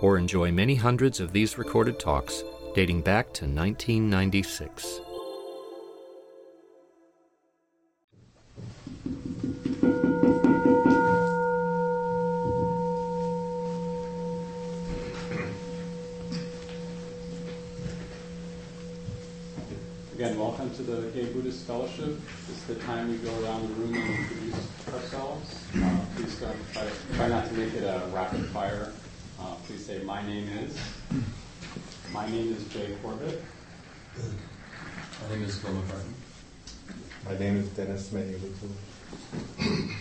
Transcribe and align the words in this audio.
or 0.00 0.18
enjoy 0.18 0.50
many 0.52 0.74
hundreds 0.74 1.20
of 1.20 1.32
these 1.32 1.58
recorded 1.58 1.98
talks 1.98 2.44
dating 2.74 3.02
back 3.02 3.26
to 3.34 3.44
1996. 3.44 5.00
Again, 20.14 20.36
welcome 20.36 20.68
to 20.74 20.82
the 20.82 21.10
Gay 21.10 21.32
Buddhist 21.32 21.64
Fellowship. 21.64 22.18
Is 22.50 22.64
the 22.64 22.74
time 22.74 23.08
we 23.08 23.18
go 23.18 23.30
around 23.44 23.68
the 23.68 23.74
room 23.74 23.94
and 23.94 24.18
introduce 24.18 24.68
ourselves. 24.92 25.64
Uh, 25.76 26.00
please 26.16 26.40
don't 26.40 26.56
try, 26.72 26.88
try 27.14 27.28
not 27.28 27.46
to 27.46 27.54
make 27.54 27.72
it 27.74 27.84
a 27.84 28.02
rapid 28.12 28.44
fire. 28.46 28.92
Uh, 29.40 29.54
please 29.66 29.86
say, 29.86 30.02
My 30.02 30.26
name 30.26 30.48
is. 30.48 30.76
My 32.12 32.28
name 32.28 32.52
is 32.54 32.64
Jay 32.68 32.96
Corbett. 33.02 33.42
My 34.16 35.34
name 35.34 35.44
is 35.44 35.58
Bill 35.58 35.70
McCartney. 35.72 36.14
My 37.24 37.38
name 37.38 37.56
is 37.58 37.68
Dennis 37.68 38.10
Mayhew. 38.12 38.38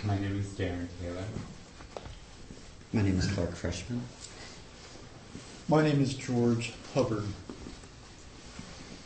My 0.05 0.17
name 0.17 0.39
is 0.39 0.47
Darren 0.47 0.87
Taylor. 1.01 1.23
My 2.93 3.01
name 3.01 3.19
is 3.19 3.27
Clark 3.27 3.53
Freshman. 3.55 4.01
My 5.67 5.83
name 5.83 6.01
is 6.01 6.13
George 6.15 6.73
Hubbard. 6.93 7.25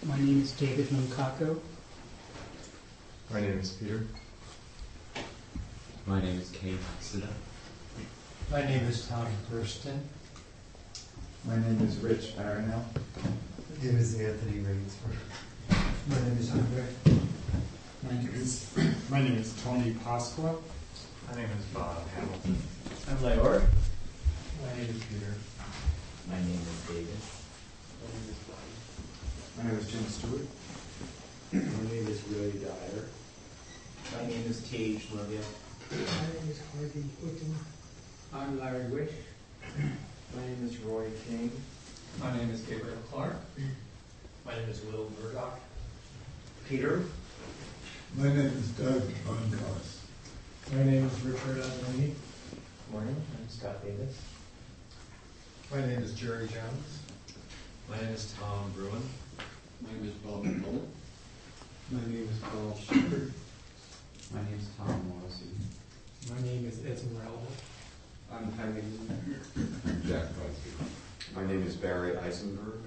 My 0.06 0.18
name 0.18 0.42
is 0.42 0.52
David 0.52 0.88
Munkako. 0.90 1.60
My 3.34 3.42
name 3.42 3.60
is 3.60 3.72
Peter. 3.72 4.06
My 6.06 6.22
name 6.22 6.40
is 6.40 6.50
Kate 6.52 6.78
Suda. 7.00 7.28
My 8.52 8.62
name 8.62 8.86
is 8.86 9.08
Tom 9.08 9.28
Thurston. 9.50 10.08
My 11.44 11.56
name 11.56 11.82
is 11.82 11.98
Rich 11.98 12.38
Baranel. 12.38 12.84
My 13.74 13.84
name 13.84 13.98
is 13.98 14.14
Anthony 14.20 14.60
Rainsford. 14.60 15.18
My 16.08 16.20
name 16.22 16.38
is 16.40 16.52
Andre. 16.52 16.86
My 18.04 18.12
name 18.12 18.30
is 18.36 18.78
my 19.10 19.22
name 19.22 19.38
is 19.38 19.60
Tony 19.64 19.96
Pasqua. 20.06 20.56
My 21.28 21.36
name 21.36 21.50
is 21.58 21.66
Bob 21.74 22.08
Hamilton. 22.10 22.58
I'm 23.10 23.18
Leor. 23.18 23.62
My 24.62 24.78
name 24.78 24.90
is 24.90 25.04
Peter. 25.04 25.34
My 26.30 26.38
name 26.38 26.62
is 26.62 26.88
David. 26.88 27.22
My 27.98 28.08
name 28.14 28.28
is 28.30 28.38
Bonnie. 28.46 29.58
My 29.58 29.64
name 29.72 29.80
is 29.80 29.92
Jim 29.92 30.06
Stewart. 30.06 30.48
My 31.54 31.92
name 31.92 32.08
is 32.08 32.22
Willie 32.30 32.60
Dyer. 32.60 33.06
My 34.16 34.28
name 34.28 34.46
is 34.48 34.62
Tage 34.70 35.08
Livia. 35.12 35.42
My 35.90 35.98
name 35.98 36.52
is 36.52 36.62
Harvey 36.72 37.06
Whitten. 37.24 37.56
I'm 38.32 38.60
Larry 38.60 38.86
Wish. 38.90 39.12
My 40.36 40.42
name 40.44 40.66
is 40.66 40.78
Roy 40.80 41.08
King. 41.28 41.52
My 42.20 42.36
name 42.38 42.52
is 42.52 42.62
Gabriel 42.62 42.98
Clark. 43.12 43.36
My 44.46 44.56
name 44.56 44.70
is 44.70 44.82
Will 44.86 45.12
Murdoch. 45.22 45.60
Peter. 46.68 47.04
My 48.16 48.30
name 48.30 48.40
is 48.40 48.70
Doug 48.70 49.02
Bongoss. 49.26 50.00
My 50.72 50.84
name 50.84 51.06
is 51.06 51.22
Richard 51.22 51.58
Adoni. 51.58 52.14
Morning, 52.92 53.16
I'm 53.38 53.50
Scott 53.50 53.84
Davis. 53.84 54.18
My 55.70 55.82
name 55.86 56.02
is 56.02 56.14
Jerry 56.14 56.48
Jones. 56.48 57.00
My 57.90 57.98
name 57.98 58.14
is 58.14 58.34
Tom 58.40 58.72
Bruein. 58.78 59.02
My 59.82 59.92
name 59.94 60.06
is 60.06 60.14
Bob 60.16 60.46
McMullen. 60.46 60.88
My 61.92 62.02
name 62.02 62.30
is 62.32 62.40
Paul 62.40 62.78
Shepard. 62.82 63.34
My 64.34 64.42
name 64.44 64.60
is 64.60 64.68
Tom 64.78 65.10
Morrissey. 65.10 65.52
My 66.30 66.42
name 66.42 66.66
is 66.66 66.80
Esmeralda. 66.86 67.48
I'm 68.34 68.52
Jaime. 68.54 68.82
I'm 69.86 70.02
Jack 70.08 70.24
Bunsky. 70.24 70.86
My 71.36 71.46
name 71.46 71.64
is 71.64 71.76
Barry 71.76 72.18
Eisenberg. 72.18 72.80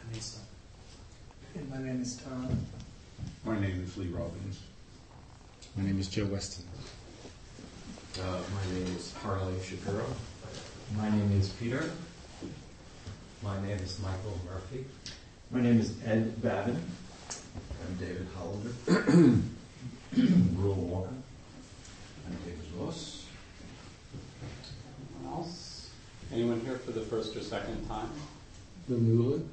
I'm 0.00 0.12
Lisa. 0.12 0.40
And 1.54 1.70
my 1.70 1.78
name 1.78 2.02
is 2.02 2.16
Tom. 2.16 2.58
My 3.44 3.58
name 3.58 3.82
is 3.82 3.96
Lee 3.96 4.08
Robbins. 4.08 4.60
My 5.76 5.84
name 5.84 5.98
is 5.98 6.08
Joe 6.08 6.26
Weston. 6.26 6.64
Uh, 8.20 8.40
my 8.54 8.74
name 8.74 8.96
is 8.96 9.14
Harley 9.14 9.54
Shapiro. 9.62 10.04
My 10.96 11.08
name 11.08 11.32
is 11.32 11.48
Peter. 11.48 11.90
My 13.42 13.60
name 13.62 13.78
is 13.78 13.98
Michael 14.00 14.38
Murphy. 14.46 14.84
My 15.50 15.62
name 15.62 15.80
is 15.80 15.94
Ed 16.04 16.42
Babin. 16.42 16.82
I'm 17.30 17.94
David 17.98 18.26
Hollander. 18.36 19.42
Rule 20.56 20.74
Walker. 20.74 21.14
I'm 22.26 22.36
David 22.44 22.66
Ross. 22.78 23.15
Anyone 25.36 25.44
else? 25.44 25.90
Anyone 26.32 26.60
here 26.60 26.78
for 26.78 26.92
the 26.92 27.02
first 27.02 27.36
or 27.36 27.42
second 27.42 27.86
time? 27.88 28.08
The 28.88 28.96
Newland. 28.96 29.48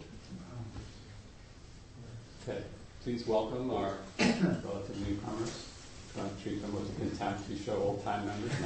Okay, 2.47 2.61
please 3.03 3.27
welcome 3.27 3.69
our 3.71 3.97
relative 4.19 5.07
newcomers. 5.07 5.67
To 6.15 6.43
treat 6.43 6.61
them 6.61 6.73
with 6.75 6.95
contempt. 6.97 7.49
We 7.49 7.57
show 7.57 7.75
old 7.75 8.03
time 8.03 8.27
members. 8.27 8.51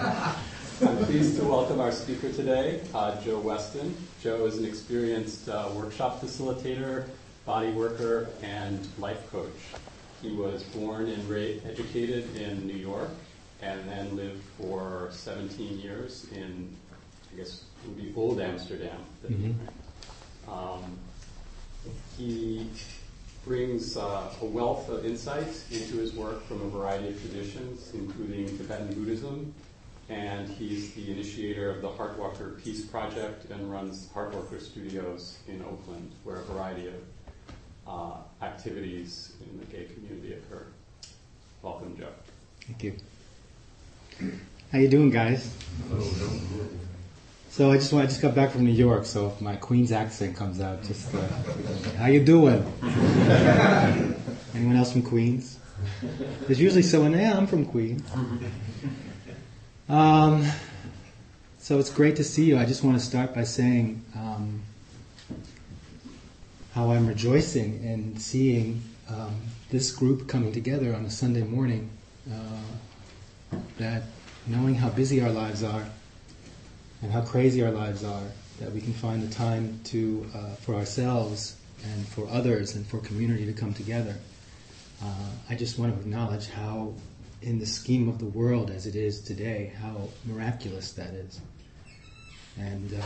um, 0.00 0.88
I'm 0.88 1.04
pleased 1.06 1.38
to 1.38 1.44
welcome 1.44 1.80
our 1.80 1.90
speaker 1.90 2.30
today, 2.30 2.82
uh, 2.94 3.18
Joe 3.22 3.38
Weston. 3.38 3.96
Joe 4.22 4.44
is 4.44 4.58
an 4.58 4.66
experienced 4.66 5.48
uh, 5.48 5.70
workshop 5.74 6.20
facilitator, 6.20 7.08
body 7.46 7.72
worker, 7.72 8.28
and 8.42 8.86
life 8.98 9.30
coach. 9.32 9.48
He 10.20 10.32
was 10.32 10.62
born 10.64 11.08
and 11.08 11.28
ra- 11.30 11.58
educated 11.66 12.36
in 12.36 12.66
New 12.66 12.76
York 12.76 13.08
and 13.62 13.88
then 13.88 14.16
lived 14.16 14.42
for 14.58 15.08
17 15.12 15.78
years 15.78 16.26
in, 16.32 16.74
I 17.32 17.36
guess, 17.36 17.64
it 17.84 17.88
would 17.88 17.96
be 17.96 18.12
old 18.16 18.40
Amsterdam. 18.40 18.98
Mm-hmm. 19.24 20.50
Um, 20.50 20.98
he 22.18 22.66
brings 23.44 23.96
uh, 23.96 24.32
a 24.40 24.44
wealth 24.44 24.88
of 24.88 25.06
insights 25.06 25.70
into 25.70 25.96
his 25.96 26.12
work 26.12 26.44
from 26.46 26.60
a 26.60 26.68
variety 26.68 27.08
of 27.08 27.20
traditions, 27.20 27.90
including 27.94 28.46
Tibetan 28.58 28.92
Buddhism, 28.94 29.54
and 30.08 30.48
he's 30.48 30.92
the 30.94 31.10
initiator 31.10 31.70
of 31.70 31.82
the 31.82 31.88
Heartwalker 31.88 32.62
Peace 32.62 32.84
Project 32.84 33.50
and 33.50 33.70
runs 33.70 34.08
Heartwalker 34.14 34.60
Studios 34.60 35.38
in 35.48 35.62
Oakland, 35.62 36.12
where 36.24 36.36
a 36.36 36.44
variety 36.44 36.88
of 36.88 36.94
uh, 37.86 38.44
activities 38.44 39.32
in 39.40 39.58
the 39.58 39.66
gay 39.66 39.86
community 39.92 40.34
occur. 40.34 40.66
Welcome, 41.62 41.96
Joe. 41.96 42.08
Thank 42.66 42.82
you. 42.84 42.96
How 44.70 44.78
you 44.78 44.88
doing, 44.88 45.10
guys? 45.10 45.54
So 47.50 47.70
I 47.70 47.76
just 47.76 47.92
want, 47.92 48.04
I 48.04 48.06
just 48.08 48.22
got 48.22 48.34
back 48.34 48.50
from 48.50 48.64
New 48.64 48.72
York, 48.72 49.04
so 49.04 49.26
if 49.28 49.40
my 49.40 49.56
Queens 49.56 49.92
accent 49.92 50.36
comes 50.36 50.60
out, 50.60 50.82
just 50.82 51.14
uh, 51.14 51.20
how 51.98 52.06
you 52.06 52.24
doing? 52.24 52.64
Anyone 54.54 54.76
else 54.76 54.92
from 54.92 55.02
Queens? 55.02 55.58
There's 56.46 56.60
usually 56.60 56.82
someone. 56.82 57.12
Yeah, 57.12 57.36
I'm 57.36 57.46
from 57.46 57.66
Queens. 57.66 58.08
Um, 59.88 60.46
so 61.58 61.78
it's 61.78 61.90
great 61.90 62.16
to 62.16 62.24
see 62.24 62.44
you. 62.44 62.56
I 62.58 62.64
just 62.64 62.82
want 62.82 62.98
to 62.98 63.04
start 63.04 63.34
by 63.34 63.44
saying 63.44 64.02
um, 64.16 64.62
how 66.74 66.92
I'm 66.92 67.06
rejoicing 67.06 67.84
in 67.84 68.16
seeing 68.16 68.82
um, 69.10 69.34
this 69.70 69.90
group 69.90 70.28
coming 70.28 70.52
together 70.52 70.94
on 70.94 71.04
a 71.04 71.10
Sunday 71.10 71.42
morning. 71.42 71.90
Uh, 72.30 72.60
that 73.78 74.02
knowing 74.46 74.74
how 74.74 74.88
busy 74.88 75.20
our 75.20 75.30
lives 75.30 75.62
are 75.62 75.86
and 77.02 77.12
how 77.12 77.20
crazy 77.22 77.62
our 77.62 77.70
lives 77.70 78.04
are, 78.04 78.22
that 78.60 78.72
we 78.72 78.80
can 78.80 78.92
find 78.92 79.22
the 79.22 79.34
time 79.34 79.80
to 79.84 80.26
uh, 80.34 80.54
for 80.56 80.74
ourselves 80.74 81.56
and 81.84 82.06
for 82.08 82.28
others 82.28 82.76
and 82.76 82.86
for 82.86 82.98
community 82.98 83.46
to 83.46 83.52
come 83.52 83.74
together. 83.74 84.14
Uh, 85.02 85.30
I 85.50 85.54
just 85.56 85.78
want 85.78 85.94
to 85.94 86.00
acknowledge 86.00 86.48
how, 86.48 86.94
in 87.40 87.58
the 87.58 87.66
scheme 87.66 88.08
of 88.08 88.18
the 88.18 88.26
world 88.26 88.70
as 88.70 88.86
it 88.86 88.94
is 88.94 89.20
today, 89.20 89.72
how 89.80 90.08
miraculous 90.24 90.92
that 90.92 91.10
is. 91.10 91.40
And 92.58 92.94
uh, 92.94 93.02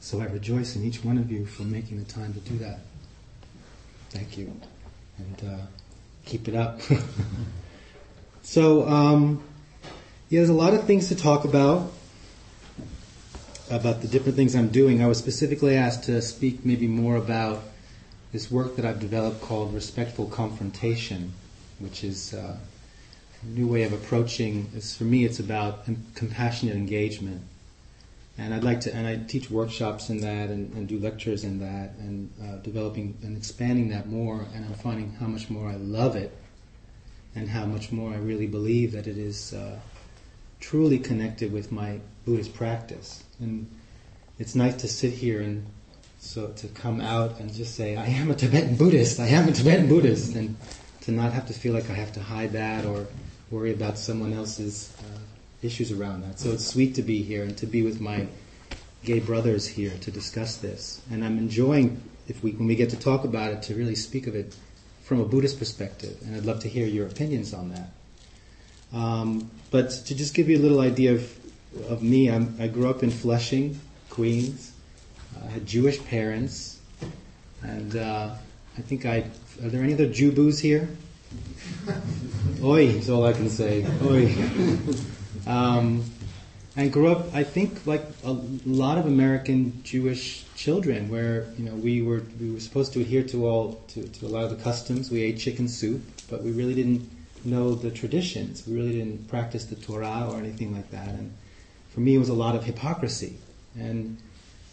so 0.00 0.20
I 0.20 0.24
rejoice 0.24 0.74
in 0.74 0.84
each 0.84 1.04
one 1.04 1.18
of 1.18 1.30
you 1.30 1.46
for 1.46 1.62
making 1.62 1.98
the 1.98 2.10
time 2.10 2.32
to 2.34 2.40
do 2.40 2.58
that. 2.58 2.80
Thank 4.10 4.38
you. 4.38 4.52
And 5.18 5.52
uh, 5.52 5.66
keep 6.24 6.48
it 6.48 6.54
up. 6.54 6.80
so, 8.42 8.88
um, 8.88 9.42
yeah, 10.28 10.40
there's 10.40 10.48
a 10.48 10.54
lot 10.54 10.74
of 10.74 10.84
things 10.84 11.08
to 11.08 11.14
talk 11.14 11.44
about. 11.44 11.92
about 13.70 14.00
the 14.00 14.08
different 14.08 14.36
things 14.36 14.54
I'm 14.54 14.68
doing, 14.68 15.02
I 15.02 15.06
was 15.06 15.18
specifically 15.18 15.76
asked 15.76 16.04
to 16.04 16.22
speak 16.22 16.64
maybe 16.64 16.86
more 16.86 17.16
about 17.16 17.62
this 18.32 18.50
work 18.50 18.76
that 18.76 18.84
I've 18.84 19.00
developed 19.00 19.40
called 19.40 19.74
respectful 19.74 20.26
confrontation, 20.26 21.32
which 21.78 22.04
is 22.04 22.34
uh, 22.34 22.56
a 23.42 23.46
new 23.46 23.66
way 23.66 23.82
of 23.84 23.92
approaching. 23.92 24.70
It's, 24.74 24.96
for 24.96 25.04
me, 25.04 25.24
it's 25.24 25.38
about 25.38 25.86
compassionate 26.14 26.76
engagement, 26.76 27.42
and 28.38 28.54
I'd 28.54 28.64
like 28.64 28.80
to. 28.82 28.94
And 28.94 29.06
I 29.06 29.16
teach 29.16 29.50
workshops 29.50 30.10
in 30.10 30.20
that, 30.20 30.50
and, 30.50 30.72
and 30.74 30.86
do 30.86 30.98
lectures 30.98 31.44
in 31.44 31.60
that, 31.60 31.90
and 31.98 32.30
uh, 32.42 32.56
developing 32.58 33.16
and 33.22 33.36
expanding 33.36 33.88
that 33.90 34.08
more. 34.08 34.46
And 34.54 34.64
I'm 34.64 34.74
finding 34.74 35.12
how 35.14 35.26
much 35.26 35.50
more 35.50 35.68
I 35.68 35.76
love 35.76 36.16
it, 36.16 36.36
and 37.34 37.48
how 37.48 37.64
much 37.66 37.90
more 37.92 38.12
I 38.12 38.18
really 38.18 38.46
believe 38.46 38.92
that 38.92 39.06
it 39.06 39.18
is 39.18 39.54
uh, 39.54 39.78
truly 40.60 40.98
connected 40.98 41.52
with 41.52 41.70
my 41.70 42.00
Buddhist 42.24 42.54
practice. 42.54 43.22
And 43.40 43.68
it's 44.38 44.54
nice 44.54 44.76
to 44.76 44.88
sit 44.88 45.12
here 45.12 45.40
and 45.40 45.66
so 46.18 46.48
to 46.48 46.68
come 46.68 47.00
out 47.00 47.38
and 47.38 47.52
just 47.52 47.74
say, 47.74 47.96
I 47.96 48.06
am 48.06 48.30
a 48.30 48.34
Tibetan 48.34 48.76
Buddhist, 48.76 49.20
I 49.20 49.28
am 49.28 49.48
a 49.48 49.52
Tibetan 49.52 49.88
Buddhist, 49.88 50.34
and 50.34 50.56
to 51.02 51.12
not 51.12 51.32
have 51.32 51.46
to 51.46 51.52
feel 51.52 51.72
like 51.72 51.88
I 51.88 51.94
have 51.94 52.12
to 52.14 52.20
hide 52.20 52.52
that 52.52 52.84
or 52.84 53.06
worry 53.50 53.72
about 53.72 53.96
someone 53.96 54.32
else's 54.32 54.92
uh, 55.00 55.18
issues 55.62 55.92
around 55.92 56.22
that. 56.22 56.40
So 56.40 56.50
it's 56.50 56.66
sweet 56.66 56.96
to 56.96 57.02
be 57.02 57.22
here 57.22 57.44
and 57.44 57.56
to 57.58 57.66
be 57.66 57.82
with 57.82 58.00
my 58.00 58.26
gay 59.04 59.20
brothers 59.20 59.66
here 59.68 59.92
to 60.00 60.10
discuss 60.10 60.56
this. 60.56 61.00
And 61.10 61.24
I'm 61.24 61.38
enjoying, 61.38 62.02
if 62.26 62.42
we, 62.42 62.52
when 62.52 62.66
we 62.66 62.74
get 62.74 62.90
to 62.90 62.98
talk 62.98 63.24
about 63.24 63.52
it, 63.52 63.62
to 63.64 63.74
really 63.74 63.94
speak 63.94 64.26
of 64.26 64.34
it 64.34 64.56
from 65.04 65.20
a 65.20 65.24
Buddhist 65.24 65.58
perspective. 65.60 66.18
And 66.22 66.34
I'd 66.34 66.44
love 66.44 66.60
to 66.60 66.68
hear 66.68 66.86
your 66.86 67.06
opinions 67.06 67.54
on 67.54 67.70
that. 67.70 67.90
Um, 68.96 69.50
but 69.70 69.90
to 69.90 70.14
just 70.14 70.32
give 70.32 70.48
you 70.48 70.56
a 70.56 70.62
little 70.62 70.80
idea 70.80 71.12
of, 71.12 71.38
of 71.90 72.02
me, 72.02 72.30
I'm, 72.30 72.56
I 72.58 72.66
grew 72.68 72.88
up 72.88 73.02
in 73.02 73.10
Flushing, 73.10 73.78
Queens. 74.08 74.72
I 75.44 75.48
had 75.48 75.66
Jewish 75.66 76.02
parents, 76.04 76.80
and 77.62 77.94
uh, 77.94 78.30
I 78.78 78.80
think 78.80 79.04
I. 79.04 79.24
Are 79.62 79.68
there 79.68 79.82
any 79.82 79.92
other 79.92 80.06
Jubus 80.06 80.60
here? 80.60 80.88
Oi 82.62 82.86
is 82.86 83.10
all 83.10 83.26
I 83.26 83.34
can 83.34 83.50
say. 83.50 83.86
Oi. 84.02 84.34
Um, 85.46 86.04
I 86.76 86.88
grew 86.88 87.08
up, 87.08 87.34
I 87.34 87.44
think, 87.44 87.86
like 87.86 88.04
a 88.24 88.32
lot 88.64 88.98
of 88.98 89.06
American 89.06 89.82
Jewish 89.82 90.44
children, 90.54 91.10
where 91.10 91.46
you 91.58 91.64
know 91.66 91.74
we 91.74 92.00
were 92.00 92.22
we 92.40 92.50
were 92.50 92.60
supposed 92.60 92.94
to 92.94 93.00
adhere 93.00 93.24
to 93.24 93.46
all 93.46 93.82
to, 93.88 94.08
to 94.08 94.26
a 94.26 94.28
lot 94.28 94.44
of 94.44 94.50
the 94.50 94.62
customs. 94.62 95.10
We 95.10 95.22
ate 95.22 95.38
chicken 95.38 95.68
soup, 95.68 96.02
but 96.30 96.42
we 96.42 96.52
really 96.52 96.74
didn't 96.74 97.08
know 97.46 97.74
the 97.74 97.90
traditions. 97.90 98.66
We 98.66 98.74
really 98.74 98.92
didn't 98.98 99.28
practice 99.28 99.64
the 99.64 99.76
Torah 99.76 100.28
or 100.30 100.38
anything 100.38 100.74
like 100.74 100.90
that. 100.90 101.08
And 101.08 101.32
for 101.90 102.00
me, 102.00 102.14
it 102.14 102.18
was 102.18 102.28
a 102.28 102.34
lot 102.34 102.54
of 102.54 102.64
hypocrisy. 102.64 103.38
And 103.78 104.18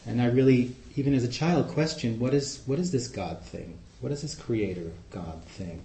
and 0.05 0.21
I 0.21 0.25
really, 0.25 0.75
even 0.95 1.13
as 1.13 1.23
a 1.23 1.29
child, 1.29 1.69
questioned 1.69 2.19
what 2.19 2.33
is 2.33 2.61
what 2.65 2.79
is 2.79 2.91
this 2.91 3.07
God 3.07 3.41
thing? 3.41 3.77
What 4.01 4.11
is 4.11 4.21
this 4.21 4.35
Creator 4.35 4.91
God 5.11 5.41
thing? 5.43 5.81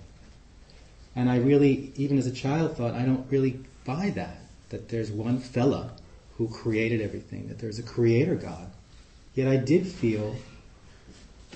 And 1.14 1.30
I 1.30 1.36
really, 1.36 1.92
even 1.96 2.18
as 2.18 2.26
a 2.26 2.32
child, 2.32 2.76
thought 2.76 2.94
I 2.94 3.02
don't 3.02 3.30
really 3.30 3.60
buy 3.84 4.10
that. 4.10 4.40
That 4.70 4.88
there's 4.88 5.10
one 5.10 5.38
fella 5.38 5.92
who 6.36 6.48
created 6.48 7.00
everything. 7.00 7.48
That 7.48 7.58
there's 7.58 7.78
a 7.78 7.82
Creator 7.82 8.36
God. 8.36 8.70
Yet 9.34 9.48
I 9.48 9.56
did 9.56 9.86
feel, 9.86 10.36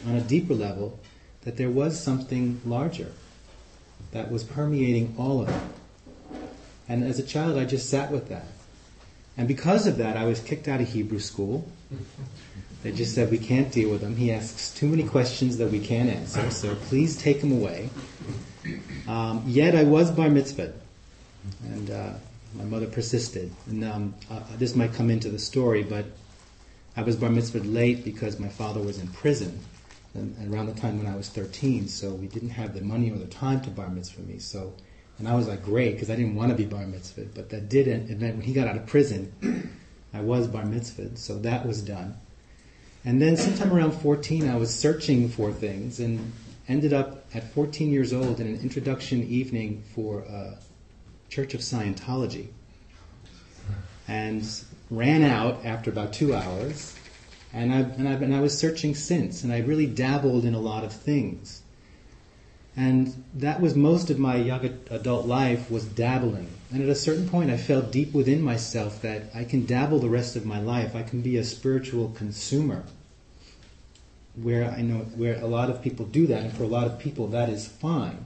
on 0.07 0.15
a 0.15 0.21
deeper 0.21 0.55
level, 0.55 0.99
that 1.43 1.57
there 1.57 1.71
was 1.71 2.01
something 2.01 2.61
larger 2.65 3.13
that 4.13 4.31
was 4.31 4.45
permeating 4.45 5.15
all 5.19 5.43
of 5.43 5.49
it. 5.49 6.41
And 6.89 7.05
as 7.05 7.19
a 7.19 7.23
child, 7.23 7.59
I 7.59 7.65
just 7.65 7.89
sat 7.89 8.11
with 8.11 8.29
that. 8.29 8.47
And 9.37 9.49
because 9.49 9.87
of 9.87 9.97
that, 9.97 10.17
I 10.17 10.25
was 10.25 10.41
kicked 10.41 10.69
out 10.69 10.81
of 10.81 10.89
Hebrew 10.89 11.19
school. 11.19 11.67
They 12.83 12.93
just 12.93 13.15
said, 13.15 13.31
we 13.31 13.39
can't 13.39 13.73
deal 13.73 13.91
with 13.91 14.03
him. 14.03 14.17
He 14.17 14.33
asks 14.33 14.75
too 14.75 14.87
many 14.87 15.05
questions 15.05 15.57
that 15.57 15.71
we 15.71 15.79
can't 15.79 16.11
answer, 16.11 16.51
so 16.51 16.75
please 16.75 17.17
take 17.17 17.39
him 17.39 17.53
away. 17.53 17.89
Um, 19.09 19.43
yet 19.47 19.75
I 19.75 19.85
was 19.85 20.11
bar 20.11 20.29
mitzvah. 20.29 20.73
And 21.65 21.91
uh, 21.91 22.13
my 22.55 22.65
mother 22.65 22.87
persisted. 22.87 23.53
And 23.67 23.85
um, 23.85 24.15
uh, 24.31 24.41
this 24.59 24.75
might 24.75 24.93
come 24.93 25.11
into 25.11 25.31
the 25.31 25.39
story, 25.39 25.83
but 25.83 26.05
I 26.97 27.03
was 27.03 27.17
bar 27.17 27.31
mitzvah 27.31 27.61
late 27.61 28.05
because 28.05 28.39
my 28.39 28.49
father 28.49 28.81
was 28.81 28.99
in 28.99 29.09
prison 29.09 29.59
and, 30.15 30.53
around 30.53 30.67
the 30.67 30.81
time 30.81 30.99
when 30.99 31.07
I 31.07 31.17
was 31.17 31.29
13, 31.29 31.89
so 31.89 32.11
we 32.11 32.27
didn't 32.27 32.51
have 32.51 32.75
the 32.75 32.81
money 32.81 33.11
or 33.11 33.19
the 33.19 33.27
time 33.27 33.61
to 33.63 33.71
bar 33.71 33.89
mitzvah 33.89 34.23
me. 34.23 34.39
So, 34.39 34.75
and 35.19 35.29
I 35.29 35.35
was 35.35 35.49
like, 35.49 35.63
great, 35.63 35.93
because 35.93 36.11
I 36.11 36.17
didn't 36.17 36.35
want 36.35 36.51
to 36.51 36.57
be 36.57 36.65
bar 36.65 36.87
mitzvah, 36.87 37.27
but 37.35 37.51
that 37.51 37.69
did 37.69 37.89
event 37.89 38.37
when 38.37 38.43
he 38.43 38.53
got 38.53 38.67
out 38.67 38.77
of 38.77 38.87
prison, 38.87 39.71
I 40.15 40.21
was 40.21 40.47
bar 40.47 40.65
mitzvah, 40.65 41.17
so 41.17 41.39
that 41.39 41.67
was 41.67 41.83
done. 41.83 42.17
And 43.05 43.21
then 43.21 43.37
sometime 43.37 43.73
around 43.73 43.93
14, 43.93 44.49
I 44.49 44.57
was 44.57 44.73
searching 44.73 45.29
for 45.29 45.53
things 45.53 45.99
and 45.99 46.33
ended 46.69 46.93
up 46.93 47.25
at 47.35 47.53
14 47.53 47.91
years 47.91 48.13
old 48.13 48.39
in 48.39 48.47
an 48.47 48.61
introduction 48.61 49.23
evening 49.25 49.83
for 49.95 50.25
uh, 50.27 50.55
Church 51.29 51.55
of 51.55 51.61
Scientology. 51.61 52.49
And 54.07 54.47
ran 54.91 55.23
out 55.23 55.65
after 55.65 55.91
about 55.91 56.13
two 56.13 56.35
hours 56.35 56.95
and, 57.53 57.73
I've, 57.73 57.99
and, 57.99 58.09
I've, 58.09 58.23
and 58.23 58.35
I 58.35 58.41
was 58.41 58.57
searching 58.57 58.95
since, 58.95 59.45
and 59.45 59.53
I 59.53 59.59
really 59.61 59.87
dabbled 59.87 60.45
in 60.45 60.55
a 60.55 60.61
lot 60.61 60.85
of 60.85 60.93
things. 60.93 61.63
And 62.75 63.23
that 63.35 63.61
was 63.61 63.75
most 63.75 64.09
of 64.09 64.19
my 64.19 64.37
young 64.37 64.79
adult 64.91 65.27
life 65.27 65.71
was 65.71 65.85
dabbling. 65.85 66.49
And 66.71 66.83
at 66.83 66.89
a 66.89 66.95
certain 66.95 67.29
point, 67.29 67.51
I 67.51 67.59
felt 67.59 67.93
deep 67.93 68.15
within 68.15 68.41
myself 68.41 69.03
that 69.03 69.25
I 69.35 69.45
can 69.45 69.67
dabble 69.67 69.99
the 69.99 70.09
rest 70.09 70.37
of 70.37 70.47
my 70.47 70.59
life. 70.59 70.97
I 70.97 71.03
can 71.03 71.21
be 71.21 71.37
a 71.37 71.45
spiritual 71.45 72.09
consumer. 72.17 72.85
Where 74.35 74.71
I 74.71 74.81
know 74.81 75.01
where 75.17 75.39
a 75.39 75.47
lot 75.47 75.69
of 75.69 75.83
people 75.83 76.07
do 76.07 76.27
that, 76.29 76.43
and 76.43 76.53
for 76.55 76.63
a 76.63 76.67
lot 76.67 76.87
of 76.87 76.99
people, 76.99 77.27
that 77.29 77.51
is 77.51 77.69
fine. 77.69 78.25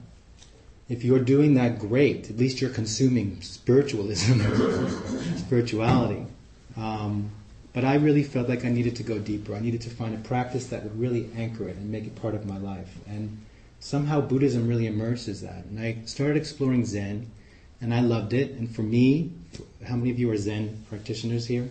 If 0.88 1.02
you're 1.02 1.18
doing 1.18 1.54
that, 1.54 1.80
great. 1.80 2.30
At 2.30 2.36
least 2.36 2.60
you're 2.60 2.70
consuming 2.70 3.40
spiritualism, 3.42 4.40
spirituality. 5.36 6.26
Um, 6.76 7.32
but 7.76 7.84
I 7.84 7.96
really 7.96 8.22
felt 8.22 8.48
like 8.48 8.64
I 8.64 8.70
needed 8.70 8.96
to 8.96 9.02
go 9.02 9.18
deeper. 9.18 9.54
I 9.54 9.60
needed 9.60 9.82
to 9.82 9.90
find 9.90 10.14
a 10.14 10.28
practice 10.28 10.68
that 10.68 10.82
would 10.82 10.98
really 10.98 11.28
anchor 11.36 11.68
it 11.68 11.76
and 11.76 11.92
make 11.92 12.04
it 12.04 12.16
part 12.16 12.34
of 12.34 12.46
my 12.46 12.56
life. 12.56 12.88
And 13.06 13.44
somehow 13.80 14.22
Buddhism 14.22 14.66
really 14.66 14.86
immerses 14.86 15.42
that. 15.42 15.66
And 15.66 15.78
I 15.78 15.98
started 16.06 16.38
exploring 16.38 16.86
Zen, 16.86 17.30
and 17.82 17.92
I 17.92 18.00
loved 18.00 18.32
it. 18.32 18.52
And 18.52 18.74
for 18.74 18.80
me, 18.80 19.30
how 19.86 19.94
many 19.94 20.10
of 20.10 20.18
you 20.18 20.30
are 20.30 20.38
Zen 20.38 20.86
practitioners 20.88 21.48
here? 21.48 21.68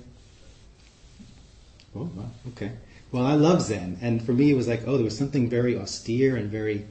Oh, 1.96 2.08
well, 2.16 2.32
okay. 2.50 2.74
Well, 3.12 3.26
I 3.26 3.34
love 3.34 3.64
Zen, 3.64 3.98
and 4.00 4.24
for 4.24 4.34
me, 4.34 4.52
it 4.52 4.56
was 4.56 4.68
like, 4.68 4.84
oh, 4.86 4.98
there 4.98 5.06
was 5.06 5.18
something 5.18 5.50
very 5.50 5.76
austere 5.76 6.36
and 6.36 6.52
very 6.52 6.86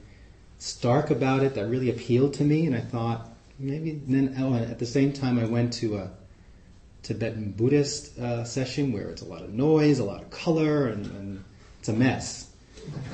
stark 0.58 1.10
about 1.10 1.44
it 1.44 1.54
that 1.54 1.68
really 1.68 1.88
appealed 1.88 2.34
to 2.34 2.42
me. 2.42 2.66
And 2.66 2.74
I 2.74 2.80
thought 2.80 3.28
maybe. 3.60 3.90
And 3.90 4.12
then 4.12 4.34
oh, 4.40 4.56
at 4.56 4.80
the 4.80 4.86
same 4.86 5.12
time, 5.12 5.38
I 5.38 5.44
went 5.44 5.72
to 5.74 5.98
a 5.98 6.10
Tibetan 7.04 7.52
Buddhist 7.52 8.18
uh, 8.18 8.44
session 8.44 8.92
where 8.92 9.10
it's 9.10 9.22
a 9.22 9.26
lot 9.26 9.42
of 9.42 9.52
noise, 9.52 9.98
a 9.98 10.04
lot 10.04 10.22
of 10.22 10.30
color, 10.30 10.88
and, 10.88 11.06
and 11.06 11.44
it's 11.78 11.88
a 11.88 11.92
mess. 11.92 12.50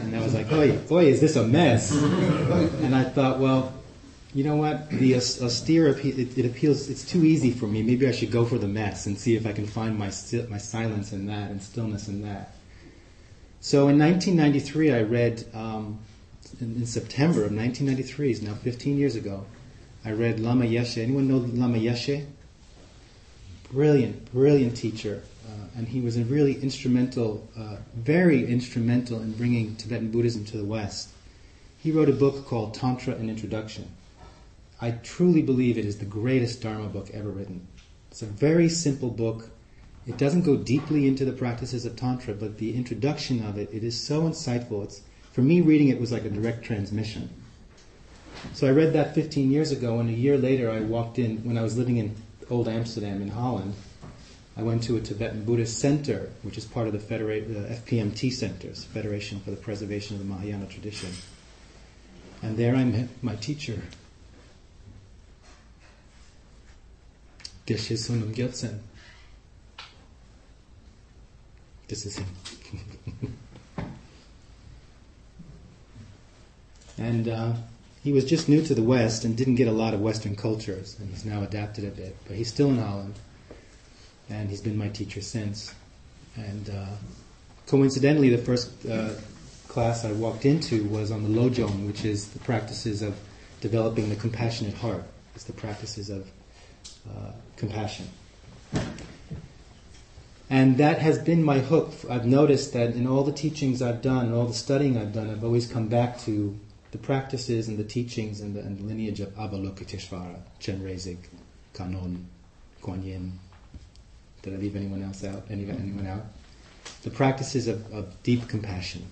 And 0.01 0.17
I 0.17 0.23
was 0.23 0.33
like, 0.33 0.51
"Oi, 0.51 0.79
oi, 0.91 1.07
is 1.07 1.21
this 1.21 1.37
a 1.37 1.47
mess?" 1.47 1.93
And 1.93 2.95
I 2.95 3.05
thought, 3.05 3.39
well, 3.39 3.73
you 4.33 4.45
know 4.45 4.57
what? 4.57 4.89
The 4.91 5.17
austere 5.17 5.89
it, 5.89 6.39
it, 6.39 6.47
appeals. 6.47 6.89
It's 6.89 7.05
too 7.05 7.25
easy 7.25 7.51
for 7.51 7.67
me. 7.67 7.83
Maybe 7.83 8.07
I 8.09 8.13
should 8.13 8.31
go 8.31 8.45
for 8.45 8.59
the 8.59 8.69
mess 8.69 9.07
and 9.07 9.19
see 9.19 9.35
if 9.37 9.47
I 9.47 9.53
can 9.53 9.67
find 9.67 9.99
my 9.99 10.11
my 10.49 10.59
silence 10.59 11.13
in 11.13 11.27
that 11.27 11.51
and 11.51 11.61
stillness 11.61 12.09
in 12.09 12.23
that. 12.23 12.55
So 13.61 13.89
in 13.89 13.99
1993, 13.99 14.93
I 14.93 15.03
read 15.03 15.45
um, 15.53 15.99
in, 16.61 16.77
in, 16.77 16.87
September 16.87 17.45
of 17.45 17.53
1993, 17.53 18.31
is 18.31 18.41
now 18.41 18.55
15 18.55 18.97
years 18.97 19.17
ago. 19.17 19.45
I 20.05 20.13
read 20.13 20.41
Lama 20.41 20.65
Yeshe. 20.65 21.03
Anyone 21.03 21.29
know 21.29 21.37
Lama 21.37 21.77
Yeshe? 21.77 22.25
Brilliant, 23.71 24.33
brilliant 24.33 24.77
teacher, 24.77 25.23
uh, 25.47 25.79
and 25.79 25.89
he 25.89 26.01
was 26.01 26.17
a 26.17 26.25
really 26.25 26.61
instrumental, 26.61 27.49
uh, 27.57 27.77
very 27.95 28.47
instrumental 28.47 29.21
in 29.21 29.33
bringing 29.33 29.77
Tibetan 29.77 30.11
Buddhism 30.11 30.45
to 30.47 30.57
the 30.57 30.65
West. 30.65 31.11
He 31.79 31.93
wrote 31.93 32.09
a 32.09 32.13
book 32.13 32.47
called 32.47 32.75
Tantra: 32.75 33.15
An 33.15 33.31
Introduction. 33.31 33.89
I 34.81 34.93
truly 35.03 35.43
believe 35.43 35.79
it 35.79 35.85
is 35.85 35.99
the 35.99 36.05
greatest 36.05 36.63
Dharma 36.63 36.89
book 36.89 37.11
ever 37.13 37.29
written. 37.29 37.67
It's 38.11 38.23
a 38.23 38.27
very 38.27 38.69
simple 38.69 39.11
book. 39.11 39.51
It 40.07 40.17
doesn't 40.17 40.43
go 40.43 40.57
deeply 40.57 41.07
into 41.07 41.25
the 41.25 41.33
practices 41.33 41.85
of 41.85 41.97
Tantra, 41.97 42.35
but 42.35 42.59
the 42.59 42.75
introduction 42.75 43.45
of 43.45 43.59
it, 43.59 43.69
it 43.73 43.85
is 43.85 43.99
so 43.99 44.23
insightful. 44.23 44.83
It's, 44.83 45.03
for 45.33 45.43
me, 45.43 45.61
reading 45.61 45.89
it 45.89 46.01
was 46.01 46.11
like 46.11 46.25
a 46.25 46.31
direct 46.31 46.65
transmission. 46.65 47.29
So 48.55 48.67
I 48.67 48.71
read 48.71 48.95
that 48.95 49.15
15 49.15 49.51
years 49.51 49.71
ago, 49.71 50.01
and 50.01 50.09
a 50.09 50.15
year 50.15 50.39
later 50.39 50.71
I 50.71 50.81
walked 50.81 51.19
in, 51.19 51.45
when 51.45 51.59
I 51.59 51.63
was 51.63 51.77
living 51.77 51.99
in 51.99 52.17
Old 52.51 52.69
Amsterdam 52.69 53.23
in 53.23 53.29
Holland, 53.29 53.75
I 54.57 54.63
went 54.63 54.83
to 54.85 54.97
a 54.97 55.01
Tibetan 55.01 55.45
Buddhist 55.45 55.79
center, 55.79 56.31
which 56.43 56.59
is 56.59 56.65
part 56.65 56.89
of 56.89 56.93
the, 56.93 56.99
Federa- 56.99 57.47
the 57.47 57.75
FPMT 57.75 58.33
centers, 58.33 58.85
Federation 58.85 59.39
for 59.41 59.51
the 59.51 59.57
Preservation 59.57 60.17
of 60.17 60.23
the 60.23 60.29
Mahayana 60.29 60.67
Tradition. 60.67 61.11
And 62.43 62.57
there 62.57 62.75
I 62.75 62.85
met 62.85 63.09
my 63.23 63.37
teacher, 63.37 63.81
Geshe 67.67 67.97
Sonam 67.97 68.35
Gyaltsen. 68.35 68.81
This 71.87 72.07
is 72.07 72.17
him. 72.19 72.27
and 76.99 77.29
uh, 77.29 77.53
he 78.03 78.13
was 78.13 78.25
just 78.25 78.49
new 78.49 78.63
to 78.63 78.75
the 78.75 78.83
West 78.83 79.25
and 79.25 79.37
didn't 79.37 79.57
get 79.57 79.69
a 79.69 79.73
lot 79.73 79.93
of 79.93 80.01
Western 80.01 80.35
cultures, 80.35 80.97
and 80.99 81.11
he's 81.11 81.25
now 81.25 81.43
adapted 81.43 81.85
a 81.85 81.91
bit. 81.91 82.17
But 82.27 82.37
he's 82.37 82.49
still 82.49 82.71
in 82.71 82.79
Holland, 82.79 83.15
and 84.31 84.49
he's 84.49 84.63
been 84.63 84.79
my 84.79 84.89
teacher 84.89 85.21
since. 85.21 85.75
And 86.37 86.71
uh, 86.71 86.87
coincidentally, 87.67 88.31
the 88.31 88.39
first 88.39 88.71
uh, 88.87 89.11
class 89.69 90.05
I 90.05 90.13
walked 90.13 90.47
into 90.47 90.85
was 90.85 91.11
on 91.11 91.23
the 91.23 91.29
Lojong, 91.29 91.87
which 91.87 92.05
is 92.05 92.29
the 92.29 92.39
practices 92.39 93.03
of 93.03 93.19
developing 93.61 94.09
the 94.09 94.17
compassionate 94.17 94.75
heart. 94.75 95.05
It's 95.35 95.45
the 95.45 95.53
practices 95.53 96.09
of 96.09 96.27
uh, 97.07 97.33
compassion. 97.57 98.09
And 100.49 100.79
that 100.79 100.99
has 100.99 101.19
been 101.19 101.45
my 101.45 101.61
hook. 101.61 101.93
I've 102.09 102.27
noticed 102.27 102.73
that 102.73 102.95
in 102.95 103.07
all 103.07 103.23
the 103.23 103.33
teachings 103.33 103.81
I've 103.81 104.03
done, 104.03 104.33
all 104.33 104.47
the 104.47 104.55
studying 104.55 104.99
I've 104.99 105.13
done, 105.13 105.31
I've 105.31 105.45
always 105.45 105.67
come 105.67 105.87
back 105.87 106.19
to 106.23 106.59
the 106.93 106.99
practices 106.99 107.69
and 107.69 107.79
the 107.79 107.85
teachings 107.85 108.41
and 108.41 108.55
the, 108.55 108.61
and 108.61 108.81
lineage 108.81 109.21
of 109.21 109.29
Avalokiteshvara, 109.37 110.41
Chenrezig, 110.61 111.19
Kannon, 111.75 112.27
Kuan 112.83 113.03
Yin. 113.03 113.39
Did 114.43 114.55
I 114.55 114.57
leave 114.57 114.77
anyone 114.77 115.03
else 115.03 115.25
out? 115.25 115.45
Any, 115.51 115.69
anyone 115.69 116.07
out? 116.07 116.25
The 117.03 117.11
practices 117.11 117.69
of, 117.69 117.93
of 117.93 118.23
deep 118.23 118.49
compassion. 118.49 119.07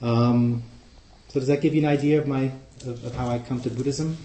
Um, 0.00 0.62
so 1.28 1.40
does 1.40 1.48
that 1.48 1.60
give 1.60 1.74
you 1.74 1.82
an 1.82 1.88
idea 1.88 2.18
of 2.20 2.26
my 2.26 2.52
of, 2.82 3.04
of 3.04 3.14
how 3.14 3.28
I 3.28 3.38
come 3.38 3.60
to 3.62 3.70
Buddhism? 3.70 4.16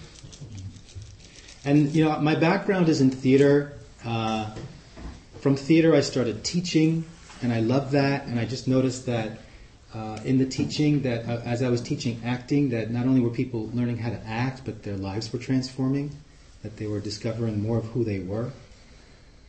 And 1.65 1.94
you 1.94 2.06
know, 2.06 2.20
my 2.20 2.36
background 2.36 2.89
is 2.89 3.01
in 3.01 3.12
theater. 3.12 3.74
Uh, 4.06 4.53
from 5.39 5.56
theater, 5.56 5.96
I 5.96 6.01
started 6.01 6.44
teaching, 6.44 7.06
and 7.41 7.51
I 7.51 7.62
loved 7.62 7.91
that. 7.91 8.25
And 8.27 8.39
I 8.39 8.46
just 8.46 8.68
noticed 8.68 9.06
that 9.08 9.39
uh, 9.93 10.19
in 10.24 10.38
the 10.38 10.46
teaching, 10.46 11.01
that 11.01 11.27
uh, 11.27 11.41
as 11.43 11.63
I 11.63 11.69
was 11.69 11.81
teaching 11.81 12.22
acting, 12.24 12.69
that 12.69 12.91
not 12.91 13.08
only 13.08 13.22
were 13.22 13.31
people 13.31 13.72
learning 13.74 13.98
how 13.98 14.10
to 14.12 14.22
act, 14.25 14.62
but 14.63 14.84
their 14.84 14.96
lives 14.96 15.34
were 15.34 15.39
transforming. 15.39 16.12
That 16.62 16.77
they 16.77 16.88
were 16.88 17.00
discovering 17.00 17.62
more 17.62 17.77
of 17.77 17.86
who 17.86 18.03
they 18.03 18.19
were. 18.19 18.51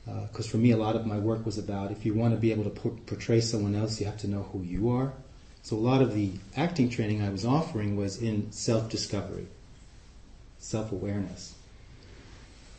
Because 0.05 0.47
uh, 0.47 0.51
for 0.51 0.57
me, 0.57 0.71
a 0.71 0.77
lot 0.77 0.97
of 0.97 1.07
my 1.07 1.19
work 1.19 1.45
was 1.45 1.59
about 1.59 1.91
if 1.91 2.07
you 2.07 2.15
want 2.15 2.35
to 2.35 2.41
be 2.41 2.51
able 2.53 2.65
to 2.65 2.71
portray 2.71 3.41
someone 3.41 3.75
else, 3.75 4.01
you 4.01 4.07
have 4.07 4.19
to 4.19 4.29
know 4.29 4.45
who 4.53 4.63
you 4.63 4.89
are. 4.91 5.13
So 5.63 5.77
a 5.77 5.79
lot 5.79 6.01
of 6.01 6.15
the 6.15 6.31
acting 6.57 6.89
training 6.89 7.21
I 7.21 7.29
was 7.29 7.45
offering 7.45 7.97
was 7.97 8.21
in 8.21 8.51
self-discovery, 8.51 9.47
self-awareness. 10.59 11.55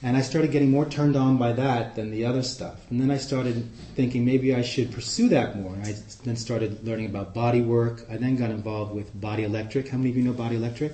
And 0.03 0.17
I 0.17 0.21
started 0.21 0.51
getting 0.51 0.71
more 0.71 0.85
turned 0.85 1.15
on 1.15 1.37
by 1.37 1.53
that 1.53 1.95
than 1.95 2.09
the 2.09 2.25
other 2.25 2.41
stuff. 2.41 2.89
And 2.89 2.99
then 2.99 3.11
I 3.11 3.17
started 3.17 3.69
thinking 3.95 4.25
maybe 4.25 4.55
I 4.55 4.63
should 4.63 4.91
pursue 4.91 5.29
that 5.29 5.55
more. 5.55 5.75
And 5.75 5.85
I 5.85 5.95
then 6.23 6.35
started 6.35 6.83
learning 6.83 7.05
about 7.05 7.35
body 7.35 7.61
work. 7.61 8.05
I 8.09 8.17
then 8.17 8.35
got 8.35 8.49
involved 8.49 8.95
with 8.95 9.19
Body 9.19 9.43
Electric. 9.43 9.89
How 9.89 9.97
many 9.97 10.09
of 10.09 10.17
you 10.17 10.23
know 10.23 10.33
Body 10.33 10.55
Electric? 10.55 10.93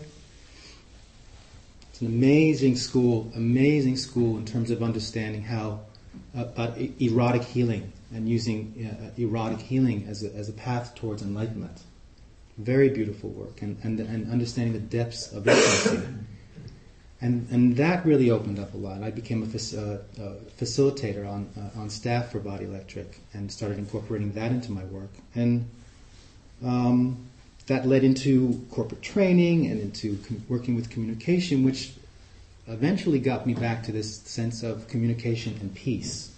It's 1.91 2.01
an 2.01 2.07
amazing 2.07 2.75
school, 2.75 3.31
amazing 3.35 3.95
school 3.95 4.37
in 4.37 4.45
terms 4.45 4.71
of 4.71 4.83
understanding 4.83 5.41
how 5.41 5.79
uh, 6.37 6.41
about 6.41 6.77
erotic 6.99 7.43
healing 7.43 7.93
and 8.13 8.27
using 8.27 8.89
uh, 9.01 9.19
erotic 9.21 9.59
healing 9.59 10.05
as 10.09 10.23
a, 10.23 10.33
as 10.35 10.49
a 10.49 10.53
path 10.53 10.95
towards 10.95 11.21
enlightenment. 11.21 11.81
Very 12.57 12.89
beautiful 12.89 13.29
work 13.29 13.61
and, 13.61 13.77
and, 13.83 13.99
and 14.01 14.29
understanding 14.31 14.73
the 14.73 14.79
depths 14.79 15.31
of 15.31 15.47
intimacy. 15.47 16.03
And, 17.19 17.47
and 17.49 17.77
that 17.77 18.05
really 18.05 18.29
opened 18.29 18.59
up 18.59 18.73
a 18.73 18.77
lot. 18.77 19.01
I 19.01 19.09
became 19.09 19.41
a, 19.41 19.45
uh, 19.45 19.79
uh, 20.21 20.33
facilitator 20.59 21.27
on, 21.27 21.49
uh, 21.57 21.79
on 21.79 21.89
staff 21.89 22.31
for 22.31 22.39
Body 22.39 22.65
Electric 22.65 23.19
and 23.33 23.51
started 23.51 23.79
incorporating 23.79 24.33
that 24.33 24.51
into 24.51 24.71
my 24.71 24.83
work. 24.85 25.09
And 25.33 25.67
um, 26.63 27.27
that 27.65 27.87
led 27.87 28.03
into 28.03 28.65
corporate 28.71 29.01
training 29.01 29.65
and 29.65 29.79
into 29.79 30.17
com- 30.27 30.43
working 30.47 30.75
with 30.75 30.89
communication, 30.89 31.63
which 31.63 31.93
eventually 32.67 33.19
got 33.19 33.47
me 33.47 33.53
back 33.53 33.83
to 33.83 33.91
this 33.91 34.19
sense 34.21 34.61
of 34.61 34.87
communication 34.87 35.57
and 35.59 35.73
peace. 35.73 36.31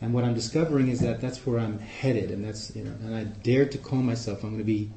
And 0.00 0.12
what 0.12 0.24
I'm 0.24 0.34
discovering 0.34 0.88
is 0.88 1.00
that 1.00 1.20
that's 1.20 1.46
where 1.46 1.58
I'm 1.58 1.78
headed, 1.78 2.30
and 2.30 2.44
that's 2.44 2.74
you 2.76 2.84
know, 2.84 2.92
and 3.02 3.14
I 3.14 3.24
dared 3.24 3.72
to 3.72 3.78
call 3.78 3.98
myself. 3.98 4.42
I'm 4.42 4.50
going 4.50 4.58
to 4.58 4.64
be 4.64 4.90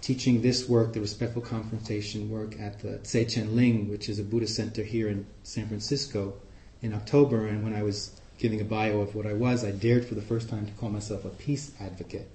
teaching 0.00 0.42
this 0.42 0.68
work, 0.68 0.92
the 0.92 1.00
respectful 1.00 1.42
confrontation 1.42 2.30
work, 2.30 2.58
at 2.58 2.80
the 2.80 2.98
Tse 2.98 3.24
Chen 3.26 3.54
Ling, 3.56 3.88
which 3.88 4.08
is 4.08 4.18
a 4.18 4.22
Buddhist 4.22 4.56
center 4.56 4.82
here 4.82 5.08
in 5.08 5.26
San 5.42 5.68
Francisco, 5.68 6.34
in 6.82 6.94
October. 6.94 7.46
And 7.46 7.62
when 7.62 7.74
I 7.74 7.82
was 7.82 8.18
giving 8.38 8.60
a 8.60 8.64
bio 8.64 9.00
of 9.00 9.14
what 9.14 9.26
I 9.26 9.34
was, 9.34 9.64
I 9.64 9.70
dared 9.70 10.06
for 10.06 10.14
the 10.14 10.22
first 10.22 10.48
time 10.48 10.66
to 10.66 10.72
call 10.72 10.88
myself 10.88 11.24
a 11.24 11.28
peace 11.28 11.72
advocate. 11.80 12.28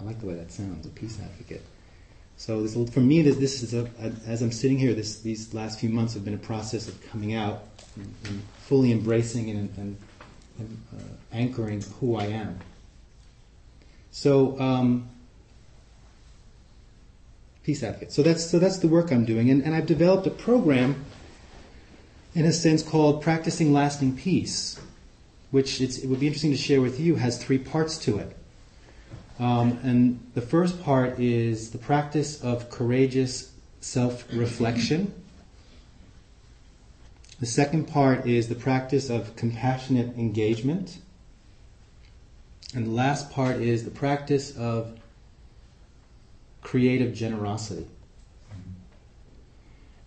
I 0.00 0.04
like 0.04 0.20
the 0.20 0.26
way 0.26 0.34
that 0.34 0.52
sounds, 0.52 0.86
a 0.86 0.90
peace 0.90 1.18
advocate. 1.22 1.62
So 2.36 2.62
this, 2.62 2.74
for 2.92 3.00
me, 3.00 3.22
this, 3.22 3.36
this 3.36 3.62
is 3.62 3.74
a, 3.74 3.88
as 4.26 4.42
I'm 4.42 4.52
sitting 4.52 4.78
here, 4.78 4.94
this, 4.94 5.20
these 5.20 5.52
last 5.54 5.78
few 5.78 5.90
months 5.90 6.14
have 6.14 6.24
been 6.24 6.34
a 6.34 6.38
process 6.38 6.88
of 6.88 7.10
coming 7.10 7.34
out 7.34 7.64
and, 7.96 8.14
and 8.24 8.42
fully 8.62 8.90
embracing 8.90 9.50
and, 9.50 9.76
and 9.76 9.96
uh, 10.60 11.02
anchoring 11.32 11.82
who 12.00 12.16
I 12.16 12.26
am. 12.26 12.58
So, 14.10 14.58
um, 14.60 15.08
peace 17.62 17.82
advocate. 17.82 18.12
So 18.12 18.22
that's 18.22 18.44
so 18.44 18.58
that's 18.58 18.78
the 18.78 18.88
work 18.88 19.12
I'm 19.12 19.24
doing, 19.24 19.50
and, 19.50 19.62
and 19.62 19.74
I've 19.74 19.86
developed 19.86 20.26
a 20.26 20.30
program, 20.30 21.04
in 22.34 22.44
a 22.44 22.52
sense, 22.52 22.82
called 22.82 23.22
Practicing 23.22 23.72
Lasting 23.72 24.16
Peace, 24.16 24.80
which 25.50 25.80
it 25.80 26.04
would 26.04 26.20
be 26.20 26.26
interesting 26.26 26.52
to 26.52 26.56
share 26.56 26.80
with 26.80 26.98
you. 26.98 27.16
Has 27.16 27.42
three 27.42 27.58
parts 27.58 27.98
to 27.98 28.18
it, 28.18 28.36
um, 29.38 29.78
and 29.82 30.20
the 30.34 30.42
first 30.42 30.82
part 30.82 31.18
is 31.18 31.70
the 31.70 31.78
practice 31.78 32.42
of 32.42 32.70
courageous 32.70 33.52
self-reflection. 33.80 35.12
The 37.40 37.46
second 37.46 37.88
part 37.88 38.24
is 38.24 38.48
the 38.48 38.54
practice 38.54 39.10
of 39.10 39.34
compassionate 39.34 40.16
engagement. 40.16 40.98
And 42.74 42.86
the 42.86 42.90
last 42.92 43.30
part 43.32 43.56
is 43.56 43.84
the 43.84 43.90
practice 43.90 44.56
of 44.56 44.96
creative 46.62 47.14
generosity. 47.14 47.86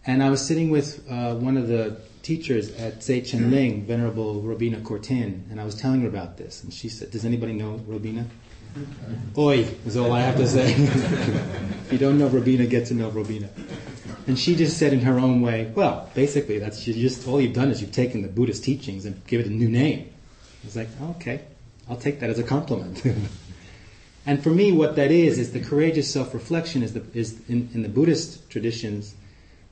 And 0.08 0.24
I 0.24 0.30
was 0.30 0.46
sitting 0.46 0.70
with 0.70 1.06
uh, 1.10 1.36
one 1.36 1.58
of 1.58 1.68
the 1.68 1.98
teachers 2.22 2.72
at 2.76 3.02
Tse 3.02 3.22
Chen 3.22 3.52
Ling, 3.52 3.86
Venerable 3.86 4.42
Robina 4.42 4.80
Courtin, 4.80 5.44
and 5.50 5.60
I 5.60 5.64
was 5.64 5.76
telling 5.76 6.02
her 6.02 6.08
about 6.08 6.38
this. 6.38 6.64
And 6.64 6.74
she 6.74 6.90
said, 6.90 7.12
Does 7.12 7.26
anybody 7.26 7.54
know 7.54 7.82
Robina? 7.88 8.26
Oi, 9.38 9.66
is 9.86 9.96
all 9.96 10.12
I 10.12 10.22
have 10.22 10.36
to 10.38 10.48
say. 10.48 10.74
if 10.74 11.88
you 11.92 11.98
don't 11.98 12.18
know 12.18 12.28
Robina, 12.28 12.66
get 12.66 12.88
to 12.88 12.94
know 12.94 13.10
Robina. 13.10 13.50
And 14.28 14.38
she 14.38 14.56
just 14.56 14.78
said 14.78 14.92
in 14.92 15.02
her 15.02 15.20
own 15.20 15.42
way, 15.42 15.72
well, 15.76 16.10
basically, 16.14 16.60
that's 16.60 16.84
just 16.84 17.28
all 17.28 17.40
you've 17.40 17.54
done 17.54 17.72
is 17.72 17.80
you've 17.80 17.92
taken 17.92 18.22
the 18.22 18.28
Buddhist 18.28 18.64
teachings 18.64 19.06
and 19.06 19.26
give 19.28 19.40
it 19.40 19.48
a 19.48 19.52
new 19.52 19.70
name. 19.70 20.10
I 20.64 20.66
was 20.66 20.76
like, 20.76 20.90
oh, 21.02 21.12
okay, 21.12 21.42
I'll 21.90 21.98
take 21.98 22.20
that 22.20 22.30
as 22.30 22.40
a 22.40 22.44
compliment. 22.44 23.02
and 24.26 24.44
for 24.44 24.50
me, 24.50 24.72
what 24.72 24.96
that 24.96 25.12
is 25.12 25.38
is 25.38 25.52
the 25.54 25.60
courageous 25.60 26.12
self-reflection 26.12 26.84
is 26.84 26.94
the 26.94 27.04
is 27.14 27.40
in, 27.48 27.70
in 27.74 27.84
the 27.84 27.90
Buddhist 27.90 28.50
traditions 28.50 29.16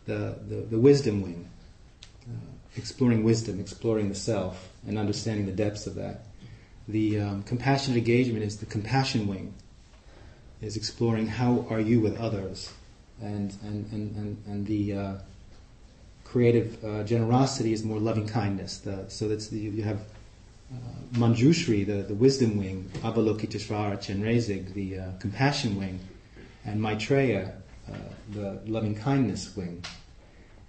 the 0.06 0.38
the, 0.48 0.56
the 0.72 0.78
wisdom 0.78 1.22
wing, 1.22 1.50
uh, 2.28 2.36
exploring 2.76 3.24
wisdom, 3.24 3.60
exploring 3.60 4.10
the 4.10 4.16
self, 4.16 4.70
and 4.88 4.98
understanding 4.98 5.46
the 5.46 5.52
depths 5.52 5.88
of 5.88 5.96
that. 5.96 6.26
The 6.88 7.20
um, 7.20 7.44
compassionate 7.44 7.98
engagement 7.98 8.44
is 8.44 8.58
the 8.58 8.66
compassion 8.66 9.28
wing, 9.28 9.54
is 10.62 10.76
exploring 10.76 11.28
how 11.28 11.66
are 11.70 11.80
you 11.80 12.00
with 12.00 12.18
others 12.18 12.74
and 13.22 13.56
and 13.64 13.92
and 13.92 14.16
and, 14.16 14.44
and 14.46 14.68
the 14.68 14.94
uh, 14.94 15.14
creative 16.24 16.84
uh, 16.84 17.04
generosity 17.04 17.74
is 17.74 17.84
more 17.84 18.00
loving 18.00 18.28
kindness. 18.28 18.78
The, 18.78 19.06
so 19.08 19.28
that's 19.28 19.52
you 19.52 19.84
have 19.84 20.02
uh, 20.74 21.18
Manjushri, 21.18 21.86
the, 21.86 22.04
the 22.04 22.14
wisdom 22.14 22.58
wing, 22.58 22.90
Avalokiteshvara 22.96 23.98
Chenrezig, 23.98 24.74
the 24.74 25.00
uh, 25.00 25.12
compassion 25.20 25.78
wing, 25.78 26.00
and 26.66 26.82
Maitreya, 26.82 27.54
uh, 27.92 27.96
the 28.32 28.60
loving 28.66 28.96
kindness 28.96 29.56
wing. 29.56 29.84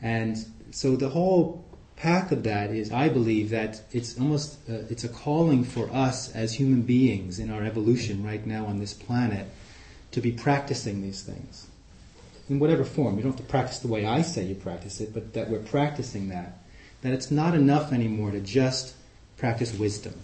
And 0.03 0.37
so 0.71 0.97
the 0.97 1.09
whole 1.09 1.65
path 1.97 2.33
of 2.33 2.43
that 2.43 2.71
is, 2.71 2.93
I 2.93 3.09
believe, 3.09 3.51
that 3.51 3.83
it's 3.93 4.19
almost 4.19 4.59
uh, 4.69 4.91
it's 4.91 5.05
a 5.05 5.09
calling 5.09 5.65
for 5.65 5.91
us 5.93 6.35
as 6.35 6.55
human 6.55 6.83
beings 6.83 7.39
in 7.39 7.51
our 7.51 7.63
evolution 7.63 8.25
right 8.25 8.45
now 8.45 8.67
on 8.67 8.79
this 8.81 8.93
planet 8.93 9.47
to 10.11 10.21
be 10.21 10.33
practicing 10.33 11.03
these 11.03 11.23
things 11.23 11.67
in 12.49 12.59
whatever 12.59 12.85
form. 12.85 13.17
You 13.17 13.23
don't 13.23 13.33
have 13.33 13.41
to 13.41 13.51
practice 13.51 13.79
the 13.79 13.89
way 13.89 14.05
I 14.05 14.23
say 14.23 14.45
you 14.45 14.55
practice 14.55 15.01
it, 15.01 15.15
but 15.15 15.33
that 15.35 15.49
we're 15.49 15.61
practicing 15.61 16.29
that. 16.29 16.59
That 17.03 17.13
it's 17.13 17.31
not 17.31 17.55
enough 17.55 17.93
anymore 17.93 18.31
to 18.31 18.41
just 18.41 18.95
practice 19.37 19.75
wisdom. 19.75 20.15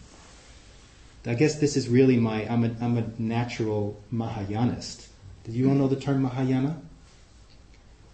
I 1.27 1.35
guess 1.35 1.57
this 1.57 1.77
is 1.77 1.89
really 1.89 2.17
my, 2.17 2.47
I'm 2.49 2.65
a, 2.65 2.75
I'm 2.81 2.97
a 2.97 3.05
natural 3.19 4.01
Mahayanist. 4.13 5.07
Do 5.45 5.53
you 5.53 5.69
all 5.69 5.75
know 5.75 5.89
the 5.89 5.97
term 5.97 6.23
Mahayana? 6.23 6.81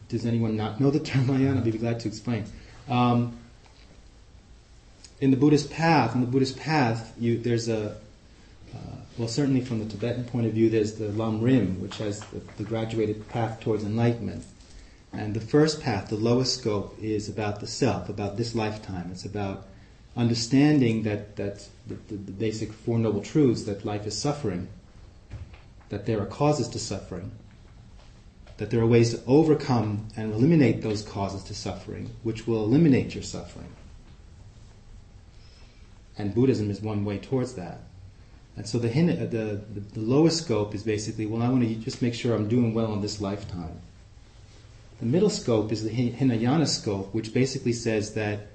Does 0.09 0.27
anyone 0.27 0.57
not 0.57 0.81
know 0.81 0.91
the 0.91 1.01
term 1.01 1.27
Mahayana? 1.27 1.59
I'd 1.59 1.65
be 1.65 1.73
glad 1.73 2.01
to 2.01 2.09
explain. 2.09 2.45
Um, 2.89 3.37
in 5.21 5.31
the 5.31 5.37
Buddhist 5.37 5.71
path, 5.71 6.15
in 6.15 6.21
the 6.21 6.27
Buddhist 6.27 6.59
path, 6.59 7.15
you, 7.19 7.39
there's 7.39 7.69
a, 7.69 7.97
uh, 8.75 8.97
well, 9.19 9.29
certainly 9.29 9.61
from 9.61 9.79
the 9.79 9.87
Tibetan 9.87 10.25
point 10.25 10.47
of 10.47 10.53
view, 10.53 10.69
there's 10.69 10.95
the 10.95 11.09
Lam 11.09 11.41
Rim, 11.41 11.81
which 11.81 11.99
has 11.99 12.21
the, 12.21 12.41
the 12.59 12.65
graduated 12.65 13.29
path 13.29 13.61
towards 13.61 13.85
enlightenment. 13.85 14.45
And 15.13 15.33
the 15.35 15.41
first 15.41 15.81
path, 15.81 16.09
the 16.09 16.17
lowest 16.17 16.61
scope, 16.61 16.97
is 17.01 17.29
about 17.29 17.61
the 17.61 17.67
self, 17.67 18.09
about 18.09 18.37
this 18.37 18.55
lifetime. 18.55 19.11
It's 19.13 19.25
about 19.25 19.67
understanding 20.17 21.03
that, 21.03 21.37
that 21.37 21.69
the, 21.87 21.95
the, 22.09 22.15
the 22.15 22.33
basic 22.33 22.73
Four 22.73 22.99
Noble 22.99 23.23
Truths 23.23 23.65
that 23.65 23.85
life 23.85 24.07
is 24.07 24.17
suffering, 24.17 24.69
that 25.91 26.07
there 26.07 26.21
are 26.21 26.27
causes 26.27 26.69
to 26.69 26.79
suffering, 26.79 27.31
that 28.57 28.71
there 28.71 28.81
are 28.81 28.87
ways 28.87 29.15
to 29.15 29.23
overcome 29.27 30.09
and 30.17 30.33
eliminate 30.33 30.83
those 30.83 31.03
causes 31.03 31.43
to 31.45 31.55
suffering, 31.55 32.11
which 32.23 32.47
will 32.47 32.65
eliminate 32.65 33.15
your 33.15 33.23
suffering. 33.23 33.69
And 36.19 36.35
Buddhism 36.35 36.71
is 36.71 36.81
one 36.81 37.05
way 37.05 37.19
towards 37.19 37.55
that. 37.55 37.81
And 38.57 38.67
so 38.67 38.79
the, 38.79 38.89
uh, 38.89 39.27
the, 39.27 39.61
the, 39.75 39.81
the 39.81 40.01
lowest 40.01 40.43
scope 40.43 40.75
is 40.75 40.83
basically, 40.83 41.27
well, 41.27 41.43
I 41.43 41.51
want 41.51 41.63
to 41.63 41.75
just 41.75 42.01
make 42.01 42.15
sure 42.15 42.35
I'm 42.35 42.49
doing 42.49 42.73
well 42.73 42.95
in 42.95 43.03
this 43.03 43.21
lifetime. 43.21 43.81
The 44.99 45.05
middle 45.05 45.29
scope 45.29 45.73
is 45.73 45.85
the 45.85 45.91
Hinayana 45.91 46.67
scope, 46.67 47.13
which 47.13 47.35
basically 47.35 47.75
says 47.75 48.15
that 48.15 48.47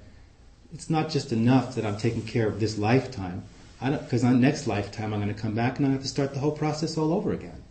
it's 0.72 0.88
not 0.88 1.10
just 1.10 1.32
enough 1.32 1.74
that 1.74 1.84
I'm 1.84 1.96
taking 1.96 2.22
care 2.22 2.48
of 2.48 2.60
this 2.60 2.78
lifetime, 2.78 3.44
because 3.80 4.24
on 4.24 4.40
next 4.40 4.66
lifetime 4.66 5.12
I'm 5.12 5.20
going 5.20 5.34
to 5.34 5.40
come 5.40 5.54
back 5.54 5.78
and 5.78 5.86
I 5.86 5.90
have 5.90 6.02
to 6.02 6.08
start 6.08 6.34
the 6.34 6.40
whole 6.40 6.52
process 6.52 6.96
all 6.96 7.12
over 7.12 7.32
again. 7.32 7.62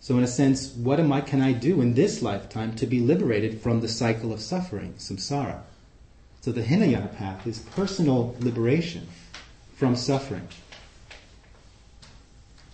So 0.00 0.18
in 0.18 0.24
a 0.24 0.28
sense, 0.28 0.72
what 0.74 0.98
am 0.98 1.12
I 1.12 1.20
can 1.20 1.40
I 1.40 1.52
do 1.52 1.80
in 1.80 1.94
this 1.94 2.22
lifetime 2.22 2.74
to 2.76 2.86
be 2.86 3.00
liberated 3.00 3.60
from 3.60 3.80
the 3.80 3.88
cycle 3.88 4.32
of 4.32 4.40
suffering, 4.40 4.94
samsara? 4.98 5.60
So 6.40 6.50
the 6.50 6.62
Hinayana 6.62 7.06
path 7.06 7.46
is 7.46 7.60
personal 7.60 8.34
liberation 8.40 9.06
from 9.76 9.94
suffering. 9.94 10.48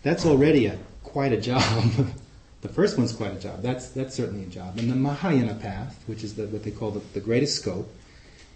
That's 0.03 0.25
already 0.25 0.67
a, 0.67 0.79
quite 1.05 1.33
a 1.33 1.41
job. 1.41 1.63
the 2.63 2.69
first 2.71 2.97
one's 2.97 3.13
quite 3.13 3.33
a 3.33 3.39
job. 3.39 3.61
That's, 3.61 3.91
that's 3.91 4.15
certainly 4.15 4.45
a 4.45 4.49
job. 4.49 4.79
And 4.79 4.91
the 4.91 4.97
Mahayana 4.97 5.57
path, 5.57 6.03
which 6.07 6.25
is 6.25 6.35
the, 6.35 6.47
what 6.47 6.65
they 6.65 6.71
call 6.71 6.93
the, 6.93 7.01
the 7.13 7.21
greatest 7.21 7.61
scope, 7.61 7.95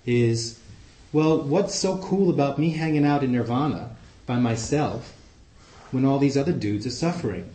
is 0.07 0.59
well, 1.13 1.43
what's 1.43 1.75
so 1.75 1.99
cool 1.99 2.31
about 2.31 2.59
me 2.59 2.71
hanging 2.71 3.05
out 3.05 3.23
in 3.23 3.33
nirvana 3.33 3.95
by 4.27 4.37
myself 4.39 5.15
when 5.91 6.05
all 6.05 6.19
these 6.19 6.37
other 6.37 6.53
dudes 6.53 6.87
are 6.87 6.91
suffering? 6.91 7.49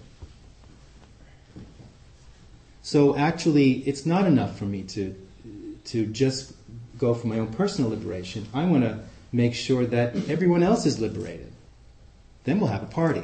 So 2.83 3.17
actually, 3.17 3.79
it's 3.79 4.05
not 4.05 4.25
enough 4.25 4.57
for 4.57 4.65
me 4.65 4.83
to, 4.83 5.15
to 5.85 6.05
just 6.05 6.53
go 6.97 7.13
for 7.13 7.27
my 7.27 7.39
own 7.39 7.47
personal 7.47 7.89
liberation. 7.89 8.47
I 8.53 8.65
want 8.65 8.83
to 8.83 8.99
make 9.31 9.55
sure 9.55 9.85
that 9.85 10.15
everyone 10.29 10.63
else 10.63 10.85
is 10.85 10.99
liberated. 10.99 11.51
Then 12.43 12.59
we'll 12.59 12.69
have 12.69 12.83
a 12.83 12.87
party. 12.87 13.23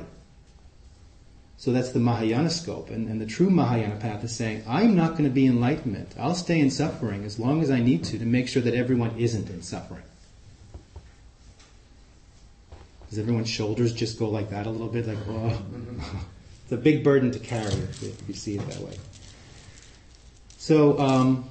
So 1.57 1.71
that's 1.71 1.91
the 1.91 1.99
Mahayana 1.99 2.49
scope. 2.49 2.89
And, 2.89 3.07
and 3.07 3.21
the 3.21 3.25
true 3.25 3.49
Mahayana 3.49 3.95
path 3.95 4.23
is 4.23 4.35
saying, 4.35 4.63
I'm 4.67 4.97
not 4.97 5.11
going 5.11 5.23
to 5.23 5.29
be 5.29 5.45
enlightenment. 5.45 6.13
I'll 6.19 6.35
stay 6.35 6.59
in 6.59 6.69
suffering 6.69 7.23
as 7.23 7.39
long 7.39 7.61
as 7.61 7.71
I 7.71 7.79
need 7.79 8.03
to 8.05 8.19
to 8.19 8.25
make 8.25 8.49
sure 8.49 8.61
that 8.63 8.73
everyone 8.73 9.17
isn't 9.17 9.49
in 9.49 9.61
suffering. 9.61 10.03
Does 13.13 13.19
everyone's 13.19 13.47
shoulders 13.47 13.93
just 13.93 14.17
go 14.17 14.27
like 14.27 14.49
that 14.49 14.65
a 14.65 14.71
little 14.71 14.87
bit? 14.87 15.05
Like, 15.05 15.19
oh. 15.29 15.61
it's 16.63 16.71
a 16.71 16.77
big 16.77 17.03
burden 17.03 17.29
to 17.29 17.37
carry 17.37 17.71
if 17.71 18.27
you 18.27 18.33
see 18.33 18.55
it 18.55 18.67
that 18.67 18.79
way. 18.79 18.97
So, 20.57 20.97
um, 20.97 21.47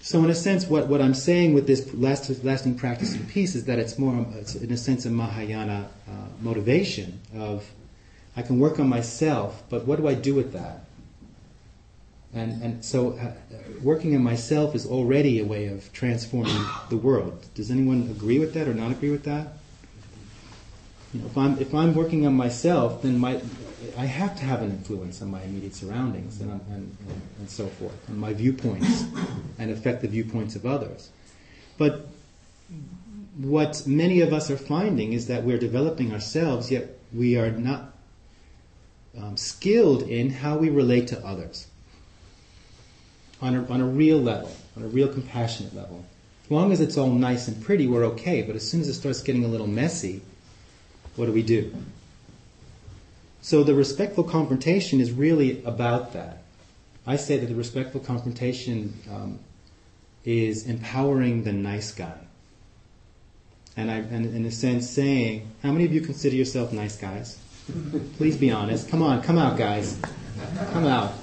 so 0.00 0.22
in 0.22 0.28
a 0.28 0.34
sense, 0.34 0.66
what, 0.66 0.88
what 0.88 1.00
I'm 1.00 1.14
saying 1.14 1.54
with 1.54 1.66
this 1.66 1.94
last, 1.94 2.44
lasting 2.44 2.74
practice 2.74 3.14
of 3.14 3.26
peace 3.26 3.54
is 3.54 3.64
that 3.64 3.78
it's 3.78 3.98
more, 3.98 4.26
it's 4.34 4.54
in 4.54 4.70
a 4.70 4.76
sense, 4.76 5.06
a 5.06 5.10
Mahayana 5.10 5.88
uh, 6.06 6.12
motivation 6.42 7.18
of, 7.34 7.66
I 8.36 8.42
can 8.42 8.58
work 8.58 8.78
on 8.78 8.90
myself, 8.90 9.62
but 9.70 9.86
what 9.86 9.98
do 9.98 10.08
I 10.08 10.12
do 10.12 10.34
with 10.34 10.52
that? 10.52 10.84
And, 12.34 12.62
and 12.62 12.84
so 12.84 13.12
uh, 13.12 13.32
working 13.82 14.14
on 14.14 14.22
myself 14.22 14.74
is 14.74 14.84
already 14.84 15.40
a 15.40 15.46
way 15.46 15.68
of 15.68 15.90
transforming 15.94 16.62
the 16.90 16.98
world. 16.98 17.46
Does 17.54 17.70
anyone 17.70 18.10
agree 18.10 18.38
with 18.38 18.52
that 18.52 18.68
or 18.68 18.74
not 18.74 18.90
agree 18.90 19.10
with 19.10 19.24
that? 19.24 19.54
You 21.12 21.20
know, 21.20 21.26
if 21.26 21.36
I'm 21.36 21.58
if 21.58 21.74
I'm 21.74 21.94
working 21.94 22.26
on 22.26 22.34
myself, 22.34 23.02
then 23.02 23.18
my 23.18 23.40
I 23.96 24.06
have 24.06 24.36
to 24.36 24.44
have 24.44 24.62
an 24.62 24.70
influence 24.70 25.20
on 25.20 25.30
my 25.30 25.42
immediate 25.42 25.74
surroundings 25.74 26.40
and, 26.40 26.50
and, 26.70 26.96
and 27.38 27.50
so 27.50 27.66
forth, 27.66 28.08
on 28.08 28.18
my 28.18 28.32
viewpoints, 28.32 29.04
and 29.58 29.70
affect 29.70 30.02
the 30.02 30.08
viewpoints 30.08 30.56
of 30.56 30.64
others. 30.64 31.10
But 31.76 32.08
what 33.36 33.86
many 33.86 34.20
of 34.20 34.32
us 34.32 34.50
are 34.50 34.56
finding 34.56 35.12
is 35.12 35.26
that 35.26 35.42
we're 35.44 35.58
developing 35.58 36.12
ourselves, 36.12 36.70
yet 36.70 36.98
we 37.12 37.36
are 37.36 37.50
not 37.50 37.92
um, 39.18 39.36
skilled 39.36 40.02
in 40.02 40.30
how 40.30 40.56
we 40.56 40.70
relate 40.70 41.08
to 41.08 41.26
others 41.26 41.66
on 43.42 43.56
a, 43.56 43.66
on 43.66 43.80
a 43.80 43.86
real 43.86 44.18
level, 44.18 44.54
on 44.76 44.84
a 44.84 44.86
real 44.86 45.08
compassionate 45.08 45.74
level. 45.74 46.04
As 46.44 46.50
long 46.50 46.72
as 46.72 46.80
it's 46.80 46.96
all 46.96 47.10
nice 47.10 47.48
and 47.48 47.62
pretty, 47.62 47.86
we're 47.86 48.04
okay. 48.04 48.42
But 48.42 48.56
as 48.56 48.68
soon 48.68 48.80
as 48.80 48.88
it 48.88 48.94
starts 48.94 49.22
getting 49.22 49.44
a 49.44 49.48
little 49.48 49.66
messy, 49.66 50.22
what 51.16 51.26
do 51.26 51.32
we 51.32 51.42
do? 51.42 51.74
So 53.42 53.64
the 53.64 53.74
respectful 53.74 54.24
confrontation 54.24 55.00
is 55.00 55.10
really 55.10 55.62
about 55.64 56.12
that. 56.12 56.42
I 57.06 57.16
say 57.16 57.38
that 57.38 57.46
the 57.46 57.54
respectful 57.54 58.00
confrontation 58.00 58.94
um, 59.10 59.40
is 60.24 60.66
empowering 60.66 61.42
the 61.42 61.52
nice 61.52 61.92
guy. 61.92 62.18
And 63.76 63.90
I, 63.90 63.96
and 63.96 64.26
in 64.26 64.44
a 64.46 64.50
sense, 64.50 64.88
saying, 64.88 65.50
how 65.62 65.72
many 65.72 65.84
of 65.84 65.92
you 65.92 66.00
consider 66.00 66.36
yourself 66.36 66.72
nice 66.72 66.96
guys? 66.96 67.38
Please 68.16 68.36
be 68.36 68.50
honest. 68.50 68.88
Come 68.88 69.02
on, 69.02 69.22
come 69.22 69.38
out, 69.38 69.56
guys. 69.56 69.98
Come 70.72 70.86
out. 70.86 71.14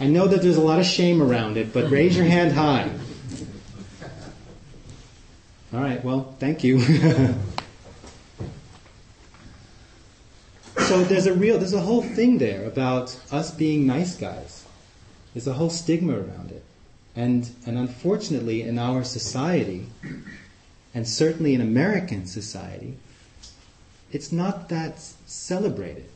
I 0.00 0.06
know 0.06 0.26
that 0.26 0.42
there's 0.42 0.56
a 0.56 0.62
lot 0.62 0.78
of 0.78 0.86
shame 0.86 1.22
around 1.22 1.56
it, 1.56 1.72
but 1.72 1.90
raise 1.90 2.16
your 2.16 2.24
hand 2.24 2.52
high. 2.52 2.90
All 5.72 5.80
right, 5.80 6.02
well, 6.02 6.34
thank 6.40 6.64
you. 6.64 6.80
so 10.90 11.04
there's 11.04 11.26
a 11.26 11.32
real, 11.32 11.56
there's 11.56 11.72
a 11.72 11.80
whole 11.80 12.02
thing 12.02 12.38
there 12.38 12.66
about 12.66 13.16
us 13.30 13.52
being 13.52 13.86
nice 13.86 14.16
guys. 14.16 14.64
There's 15.32 15.46
a 15.46 15.52
whole 15.52 15.70
stigma 15.70 16.14
around 16.14 16.50
it. 16.50 16.64
And, 17.14 17.48
and 17.64 17.78
unfortunately, 17.78 18.62
in 18.62 18.76
our 18.76 19.04
society, 19.04 19.86
and 20.92 21.06
certainly 21.06 21.54
in 21.54 21.60
American 21.60 22.26
society, 22.26 22.96
it's 24.10 24.32
not 24.32 24.68
that 24.70 24.98
celebrated. 25.26 26.08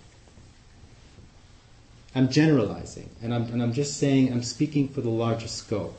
I'm 2.16 2.28
generalizing, 2.28 3.10
and 3.22 3.32
I'm, 3.32 3.44
and 3.44 3.62
I'm 3.62 3.74
just 3.74 3.96
saying 3.96 4.32
I'm 4.32 4.42
speaking 4.42 4.88
for 4.88 5.02
the 5.02 5.08
larger 5.08 5.46
scope. 5.46 5.96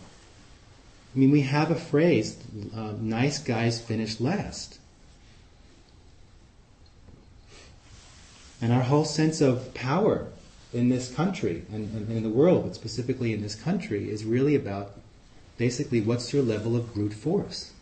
I 1.16 1.18
mean, 1.18 1.32
we 1.32 1.44
have 1.44 1.72
a 1.72 1.76
phrase, 1.76 2.38
uh, 2.76 2.92
nice 3.00 3.40
guys 3.40 3.80
finish 3.80 4.20
last. 4.20 4.80
And 8.66 8.74
our 8.74 8.82
whole 8.82 9.06
sense 9.06 9.42
of 9.42 9.76
power 9.76 10.26
in 10.74 10.90
this 10.90 11.14
country 11.14 11.68
and, 11.72 11.94
and, 11.94 12.10
in 12.10 12.24
the 12.24 12.32
world, 12.32 12.64
but 12.64 12.74
specifically 12.74 13.32
in 13.32 13.44
this 13.44 13.54
country, 13.54 14.10
is 14.10 14.26
really 14.26 14.56
about 14.56 14.94
basically 15.56 16.02
what's 16.02 16.34
your 16.34 16.42
level 16.42 16.76
of 16.76 16.92
brute 16.92 17.14
force. 17.14 17.74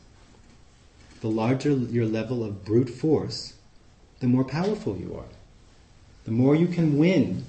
The 1.22 1.30
larger 1.30 1.72
your 1.72 2.06
level 2.06 2.44
of 2.44 2.66
brute 2.66 2.90
force, 2.90 3.54
the 4.20 4.28
more 4.28 4.44
powerful 4.44 4.98
you 4.98 5.16
are. 5.16 5.32
The 6.26 6.32
more 6.32 6.54
you 6.54 6.68
can 6.68 6.98
win 6.98 7.46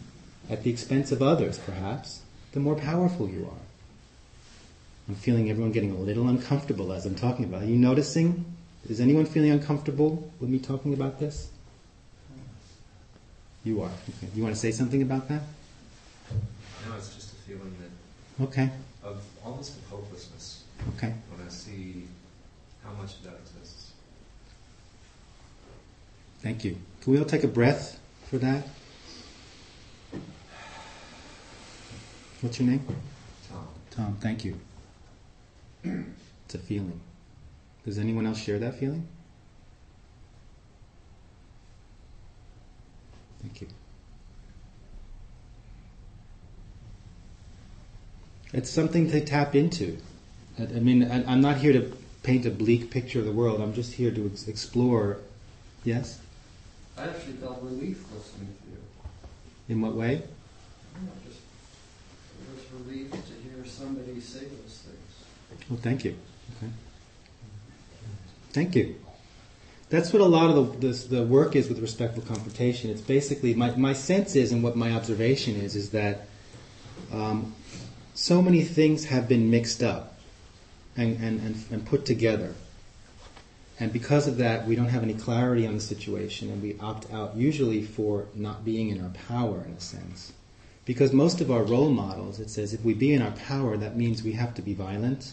at 0.48 0.62
the 0.62 0.70
expense 0.70 1.10
of 1.10 1.20
others, 1.20 1.58
perhaps, 1.58 2.20
the 2.52 2.60
more 2.60 2.76
powerful 2.76 3.28
you 3.28 3.46
are. 3.46 3.64
I'm 5.08 5.16
feeling 5.16 5.50
everyone 5.50 5.72
getting 5.72 5.90
a 5.90 5.98
little 5.98 6.28
uncomfortable 6.28 6.92
as 6.92 7.04
I'm 7.04 7.16
talking 7.16 7.46
about. 7.46 7.64
Are 7.64 7.66
you 7.66 7.78
noticing? 7.78 8.44
Is 8.88 9.00
anyone 9.00 9.26
feeling 9.26 9.50
uncomfortable 9.50 10.30
with 10.38 10.50
me 10.50 10.60
talking 10.60 10.94
about 10.94 11.18
this? 11.18 11.48
You 13.64 13.82
are. 13.82 13.90
Okay. 14.08 14.28
You 14.34 14.42
want 14.42 14.54
to 14.54 14.60
say 14.60 14.70
something 14.70 15.00
about 15.02 15.28
that? 15.28 15.40
No, 16.86 16.96
it's 16.96 17.14
just 17.14 17.32
a 17.32 17.36
feeling 17.36 17.74
that. 17.80 18.44
Okay. 18.44 18.70
Of 19.02 19.22
almost 19.44 19.78
of 19.78 19.84
hopelessness. 19.86 20.64
Okay. 20.96 21.14
When 21.30 21.46
I 21.46 21.50
see 21.50 22.04
how 22.84 22.92
much 22.92 23.14
of 23.14 23.24
that 23.24 23.34
exists. 23.42 23.92
Thank 26.42 26.62
you. 26.64 26.76
Can 27.00 27.12
we 27.14 27.18
all 27.18 27.24
take 27.24 27.44
a 27.44 27.48
breath 27.48 27.98
for 28.28 28.36
that? 28.38 28.66
What's 32.42 32.60
your 32.60 32.68
name? 32.68 32.86
Tom. 33.50 33.66
Tom, 33.90 34.16
thank 34.20 34.44
you. 34.44 34.60
It's 35.82 36.54
a 36.54 36.58
feeling. 36.58 37.00
Does 37.86 37.98
anyone 37.98 38.26
else 38.26 38.38
share 38.38 38.58
that 38.58 38.78
feeling? 38.78 39.08
Thank 43.44 43.60
you. 43.60 43.68
It's 48.54 48.70
something 48.70 49.10
to 49.10 49.22
tap 49.24 49.54
into. 49.54 49.98
I 50.58 50.64
mean, 50.64 51.10
I'm 51.28 51.40
not 51.40 51.58
here 51.58 51.72
to 51.72 51.92
paint 52.22 52.46
a 52.46 52.50
bleak 52.50 52.90
picture 52.90 53.18
of 53.18 53.26
the 53.26 53.32
world. 53.32 53.60
I'm 53.60 53.74
just 53.74 53.92
here 53.92 54.10
to 54.10 54.30
ex- 54.32 54.48
explore. 54.48 55.18
Yes? 55.84 56.20
I 56.96 57.08
actually 57.08 57.34
felt 57.34 57.60
relief 57.62 58.02
listening 58.14 58.54
to 58.62 58.70
you. 58.70 58.78
In 59.68 59.82
what 59.82 59.94
way? 59.94 60.06
I 60.06 60.96
don't 60.96 61.06
know, 61.06 61.12
just, 61.26 61.40
it 62.40 62.54
was 62.54 62.86
relief 62.86 63.10
to 63.10 63.16
hear 63.16 63.66
somebody 63.66 64.20
say 64.20 64.40
those 64.40 64.84
things. 64.86 65.68
Well, 65.68 65.80
thank 65.82 66.04
you. 66.04 66.16
Okay. 66.62 66.72
Thank 68.52 68.76
you. 68.76 68.94
That's 69.90 70.12
what 70.12 70.22
a 70.22 70.26
lot 70.26 70.50
of 70.50 70.80
the, 70.80 70.88
the, 70.88 71.16
the 71.16 71.22
work 71.22 71.54
is 71.56 71.68
with 71.68 71.78
respectful 71.78 72.22
confrontation. 72.22 72.90
It's 72.90 73.00
basically, 73.00 73.54
my, 73.54 73.76
my 73.76 73.92
sense 73.92 74.34
is, 74.34 74.50
and 74.50 74.62
what 74.62 74.76
my 74.76 74.92
observation 74.92 75.56
is, 75.56 75.76
is 75.76 75.90
that 75.90 76.26
um, 77.12 77.54
so 78.14 78.40
many 78.40 78.62
things 78.62 79.04
have 79.06 79.28
been 79.28 79.50
mixed 79.50 79.82
up 79.82 80.16
and, 80.96 81.16
and, 81.22 81.40
and, 81.40 81.64
and 81.70 81.86
put 81.86 82.06
together. 82.06 82.54
And 83.80 83.92
because 83.92 84.28
of 84.28 84.36
that, 84.38 84.66
we 84.66 84.76
don't 84.76 84.88
have 84.88 85.02
any 85.02 85.14
clarity 85.14 85.66
on 85.66 85.74
the 85.74 85.80
situation, 85.80 86.50
and 86.50 86.62
we 86.62 86.78
opt 86.78 87.12
out 87.12 87.36
usually 87.36 87.82
for 87.82 88.26
not 88.34 88.64
being 88.64 88.88
in 88.88 89.02
our 89.02 89.10
power, 89.10 89.64
in 89.66 89.72
a 89.72 89.80
sense. 89.80 90.32
Because 90.84 91.12
most 91.12 91.40
of 91.40 91.50
our 91.50 91.64
role 91.64 91.88
models, 91.90 92.38
it 92.38 92.50
says 92.50 92.72
if 92.72 92.84
we 92.84 92.94
be 92.94 93.12
in 93.12 93.22
our 93.22 93.32
power, 93.32 93.76
that 93.76 93.96
means 93.96 94.22
we 94.22 94.32
have 94.32 94.54
to 94.54 94.62
be 94.62 94.74
violent, 94.74 95.32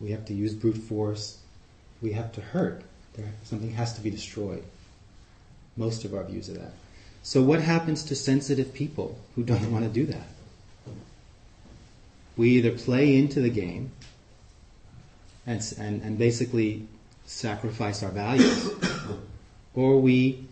we 0.00 0.10
have 0.10 0.24
to 0.26 0.34
use 0.34 0.54
brute 0.54 0.78
force, 0.78 1.38
we 2.02 2.12
have 2.12 2.32
to 2.32 2.40
hurt. 2.40 2.82
There, 3.16 3.32
something 3.44 3.72
has 3.72 3.94
to 3.94 4.00
be 4.00 4.10
destroyed. 4.10 4.62
Most 5.76 6.04
of 6.04 6.14
our 6.14 6.24
views 6.24 6.48
of 6.48 6.56
that. 6.56 6.72
So, 7.22 7.42
what 7.42 7.60
happens 7.60 8.02
to 8.04 8.14
sensitive 8.14 8.72
people 8.72 9.18
who 9.34 9.42
don't 9.42 9.70
want 9.72 9.84
to 9.84 9.90
do 9.90 10.06
that? 10.06 10.26
We 12.36 12.50
either 12.50 12.72
play 12.72 13.16
into 13.16 13.40
the 13.40 13.50
game 13.50 13.90
and, 15.46 15.60
and, 15.78 16.02
and 16.02 16.18
basically 16.18 16.86
sacrifice 17.24 18.02
our 18.02 18.10
values, 18.10 18.70
or 19.74 20.00
we 20.00 20.44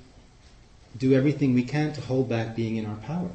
do 0.96 1.12
everything 1.14 1.54
we 1.54 1.64
can 1.64 1.92
to 1.92 2.00
hold 2.00 2.28
back 2.28 2.56
being 2.56 2.76
in 2.76 2.86
our 2.86 2.96
power. 2.96 3.30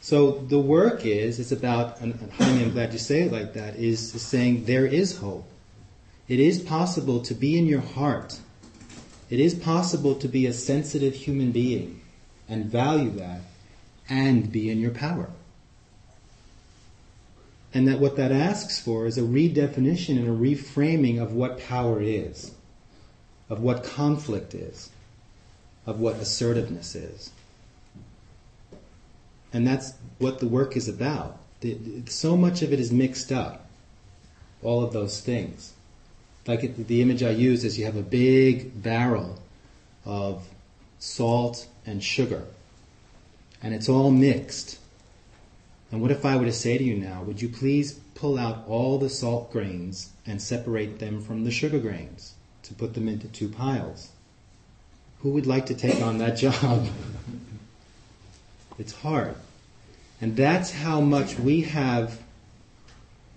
So 0.00 0.32
the 0.32 0.58
work 0.58 1.06
is, 1.06 1.38
it's 1.38 1.52
about, 1.52 2.00
and 2.00 2.18
I'm 2.40 2.72
glad 2.72 2.92
you 2.92 2.98
say 2.98 3.22
it 3.22 3.32
like 3.32 3.54
that, 3.54 3.76
is 3.76 4.10
saying 4.20 4.64
there 4.64 4.84
is 4.84 5.16
hope. 5.18 5.48
It 6.32 6.40
is 6.40 6.62
possible 6.62 7.20
to 7.24 7.34
be 7.34 7.58
in 7.58 7.66
your 7.66 7.82
heart. 7.82 8.40
It 9.28 9.38
is 9.38 9.54
possible 9.54 10.14
to 10.14 10.26
be 10.26 10.46
a 10.46 10.54
sensitive 10.54 11.14
human 11.14 11.52
being 11.52 12.00
and 12.48 12.64
value 12.64 13.10
that 13.18 13.42
and 14.08 14.50
be 14.50 14.70
in 14.70 14.80
your 14.80 14.92
power. 14.92 15.28
And 17.74 17.86
that 17.86 18.00
what 18.00 18.16
that 18.16 18.32
asks 18.32 18.80
for 18.80 19.04
is 19.04 19.18
a 19.18 19.20
redefinition 19.20 20.16
and 20.16 20.26
a 20.26 20.30
reframing 20.30 21.20
of 21.20 21.34
what 21.34 21.60
power 21.60 22.00
is, 22.00 22.54
of 23.50 23.60
what 23.60 23.84
conflict 23.84 24.54
is, 24.54 24.88
of 25.84 26.00
what 26.00 26.16
assertiveness 26.16 26.94
is. 26.94 27.30
And 29.52 29.66
that's 29.66 29.92
what 30.16 30.38
the 30.38 30.48
work 30.48 30.78
is 30.78 30.88
about. 30.88 31.38
So 32.06 32.38
much 32.38 32.62
of 32.62 32.72
it 32.72 32.80
is 32.80 32.90
mixed 32.90 33.30
up, 33.30 33.66
all 34.62 34.82
of 34.82 34.94
those 34.94 35.20
things. 35.20 35.74
Like 36.46 36.86
the 36.86 37.02
image 37.02 37.22
I 37.22 37.30
use 37.30 37.64
is 37.64 37.78
you 37.78 37.84
have 37.84 37.96
a 37.96 38.02
big 38.02 38.82
barrel 38.82 39.38
of 40.04 40.48
salt 40.98 41.66
and 41.86 42.02
sugar, 42.02 42.44
and 43.62 43.74
it's 43.74 43.88
all 43.88 44.10
mixed. 44.10 44.78
And 45.90 46.00
what 46.00 46.10
if 46.10 46.24
I 46.24 46.36
were 46.36 46.46
to 46.46 46.52
say 46.52 46.78
to 46.78 46.84
you 46.84 46.96
now, 46.96 47.22
would 47.22 47.42
you 47.42 47.48
please 47.48 48.00
pull 48.14 48.38
out 48.38 48.64
all 48.66 48.98
the 48.98 49.08
salt 49.10 49.52
grains 49.52 50.10
and 50.26 50.40
separate 50.40 50.98
them 50.98 51.20
from 51.20 51.44
the 51.44 51.50
sugar 51.50 51.78
grains 51.78 52.34
to 52.62 52.74
put 52.74 52.94
them 52.94 53.08
into 53.08 53.28
two 53.28 53.48
piles? 53.48 54.08
Who 55.20 55.30
would 55.30 55.46
like 55.46 55.66
to 55.66 55.74
take 55.74 56.00
on 56.00 56.18
that 56.18 56.36
job? 56.36 56.88
It's 58.78 58.92
hard. 58.92 59.36
And 60.20 60.36
that's 60.36 60.70
how 60.70 61.00
much 61.00 61.38
we 61.38 61.62
have 61.62 62.21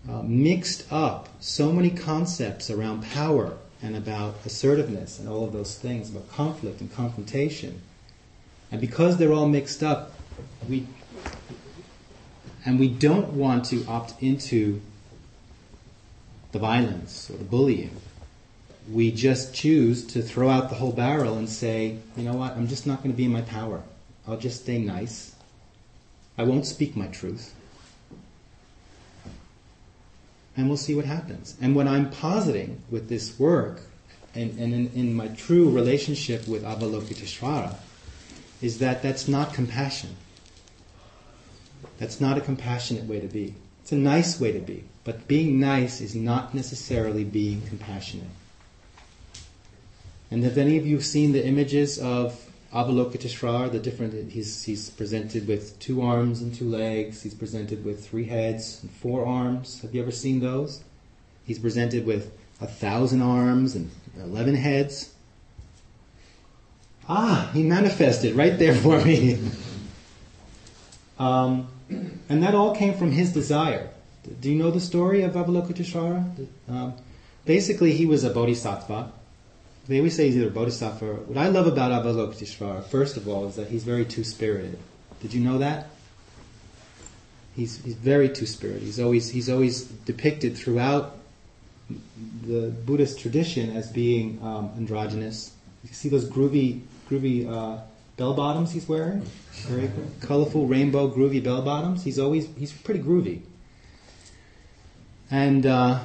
uh, 0.09 0.21
mixed 0.23 0.91
up 0.91 1.29
so 1.39 1.71
many 1.71 1.89
concepts 1.89 2.69
around 2.69 3.03
power 3.03 3.57
and 3.81 3.95
about 3.95 4.35
assertiveness 4.45 5.19
and 5.19 5.27
all 5.27 5.43
of 5.43 5.53
those 5.53 5.77
things, 5.77 6.09
about 6.09 6.29
conflict 6.29 6.81
and 6.81 6.91
confrontation. 6.93 7.81
And 8.71 8.81
because 8.81 9.17
they're 9.17 9.33
all 9.33 9.47
mixed 9.47 9.83
up, 9.83 10.13
we 10.67 10.87
and 12.65 12.79
we 12.79 12.87
don't 12.87 13.33
want 13.33 13.65
to 13.65 13.85
opt 13.85 14.21
into 14.23 14.81
the 16.51 16.59
violence 16.59 17.29
or 17.29 17.37
the 17.37 17.43
bullying. 17.43 17.95
We 18.91 19.11
just 19.11 19.53
choose 19.53 20.05
to 20.07 20.21
throw 20.21 20.49
out 20.49 20.69
the 20.69 20.75
whole 20.75 20.91
barrel 20.91 21.37
and 21.37 21.47
say, 21.47 21.97
you 22.17 22.23
know 22.23 22.33
what, 22.33 22.53
I'm 22.53 22.67
just 22.67 22.87
not 22.87 23.03
going 23.03 23.11
to 23.11 23.17
be 23.17 23.25
in 23.25 23.31
my 23.31 23.41
power. 23.41 23.83
I'll 24.27 24.37
just 24.37 24.61
stay 24.61 24.79
nice. 24.79 25.35
I 26.37 26.43
won't 26.43 26.65
speak 26.65 26.95
my 26.95 27.07
truth. 27.07 27.53
And 30.57 30.67
we'll 30.67 30.77
see 30.77 30.95
what 30.95 31.05
happens. 31.05 31.55
And 31.61 31.75
what 31.75 31.87
I'm 31.87 32.09
positing 32.09 32.81
with 32.89 33.09
this 33.09 33.37
work, 33.37 33.81
and, 34.33 34.57
and 34.57 34.73
in, 34.73 34.91
in, 34.93 35.13
my 35.13 35.27
true 35.29 35.69
relationship 35.69 36.47
with 36.47 36.63
Avalokiteshvara, 36.63 37.75
is 38.61 38.79
that 38.79 39.01
that's 39.01 39.27
not 39.27 39.53
compassion. 39.53 40.15
That's 41.97 42.21
not 42.21 42.37
a 42.37 42.41
compassionate 42.41 43.03
way 43.05 43.19
to 43.19 43.27
be. 43.27 43.55
It's 43.81 43.91
a 43.91 43.97
nice 43.97 44.39
way 44.39 44.51
to 44.51 44.59
be. 44.59 44.83
But 45.03 45.27
being 45.27 45.59
nice 45.59 46.01
is 46.01 46.15
not 46.15 46.53
necessarily 46.53 47.23
being 47.23 47.61
compassionate. 47.67 48.27
And 50.31 50.43
have 50.43 50.57
any 50.57 50.77
of 50.77 50.85
you 50.85 51.01
seen 51.01 51.33
the 51.33 51.45
images 51.45 51.99
of 51.99 52.49
Avalokiteshvara, 52.73 53.71
the 53.71 53.79
different, 53.79 54.31
he's, 54.31 54.63
he's 54.63 54.89
presented 54.89 55.47
with 55.47 55.79
two 55.79 56.01
arms 56.01 56.41
and 56.41 56.53
two 56.53 56.67
legs. 56.69 57.23
He's 57.23 57.33
presented 57.33 57.85
with 57.85 58.05
three 58.05 58.25
heads 58.25 58.79
and 58.81 58.91
four 58.91 59.25
arms. 59.25 59.81
Have 59.81 59.95
you 59.95 60.01
ever 60.01 60.11
seen 60.11 60.39
those? 60.39 60.83
He's 61.45 61.59
presented 61.59 62.05
with 62.05 62.31
a 62.59 62.67
thousand 62.67 63.21
arms 63.21 63.75
and 63.75 63.91
eleven 64.17 64.55
heads. 64.55 65.13
Ah, 67.07 67.51
he 67.53 67.63
manifested 67.63 68.35
right 68.35 68.57
there 68.57 68.73
for 68.73 68.99
me. 69.05 69.39
um, 71.19 71.67
and 71.89 72.41
that 72.43 72.55
all 72.55 72.75
came 72.75 72.95
from 72.95 73.11
his 73.11 73.31
desire. 73.31 73.89
Do 74.41 74.49
you 74.49 74.55
know 74.55 74.71
the 74.71 74.79
story 74.79 75.21
of 75.21 75.33
Avalokiteshvara? 75.33 76.47
Um, 76.67 76.93
basically, 77.45 77.93
he 77.93 78.07
was 78.07 78.23
a 78.23 78.31
bodhisattva 78.31 79.11
they 79.87 79.97
always 79.97 80.15
say 80.15 80.25
he's 80.25 80.37
either 80.37 80.49
bodhisattva. 80.49 81.05
What 81.05 81.37
I 81.37 81.47
love 81.49 81.67
about 81.67 81.91
Avalokiteshvara, 81.91 82.85
first 82.85 83.17
of 83.17 83.27
all, 83.27 83.47
is 83.47 83.55
that 83.55 83.67
he's 83.67 83.83
very 83.83 84.05
two-spirited. 84.05 84.79
Did 85.21 85.33
you 85.33 85.41
know 85.41 85.59
that? 85.59 85.89
He's, 87.55 87.83
he's 87.83 87.95
very 87.95 88.29
two-spirited. 88.29 88.81
He's 88.81 88.99
always, 88.99 89.29
he's 89.29 89.49
always 89.49 89.83
depicted 89.83 90.57
throughout 90.57 91.17
the 92.43 92.73
Buddhist 92.85 93.19
tradition 93.19 93.77
as 93.77 93.91
being 93.91 94.39
um, 94.41 94.71
androgynous. 94.75 95.53
You 95.83 95.93
see 95.93 96.09
those 96.09 96.27
groovy, 96.27 96.81
groovy 97.09 97.47
uh, 97.47 97.81
bell 98.17 98.33
bottoms 98.33 98.71
he's 98.71 98.89
wearing? 98.89 99.21
Very 99.67 99.89
colorful, 100.19 100.65
rainbow, 100.65 101.09
groovy 101.09 101.43
bell 101.43 101.61
bottoms. 101.61 102.03
He's 102.03 102.17
always, 102.17 102.47
he's 102.57 102.73
pretty 102.73 103.01
groovy. 103.01 103.41
And 105.29 105.65
uh, 105.65 106.03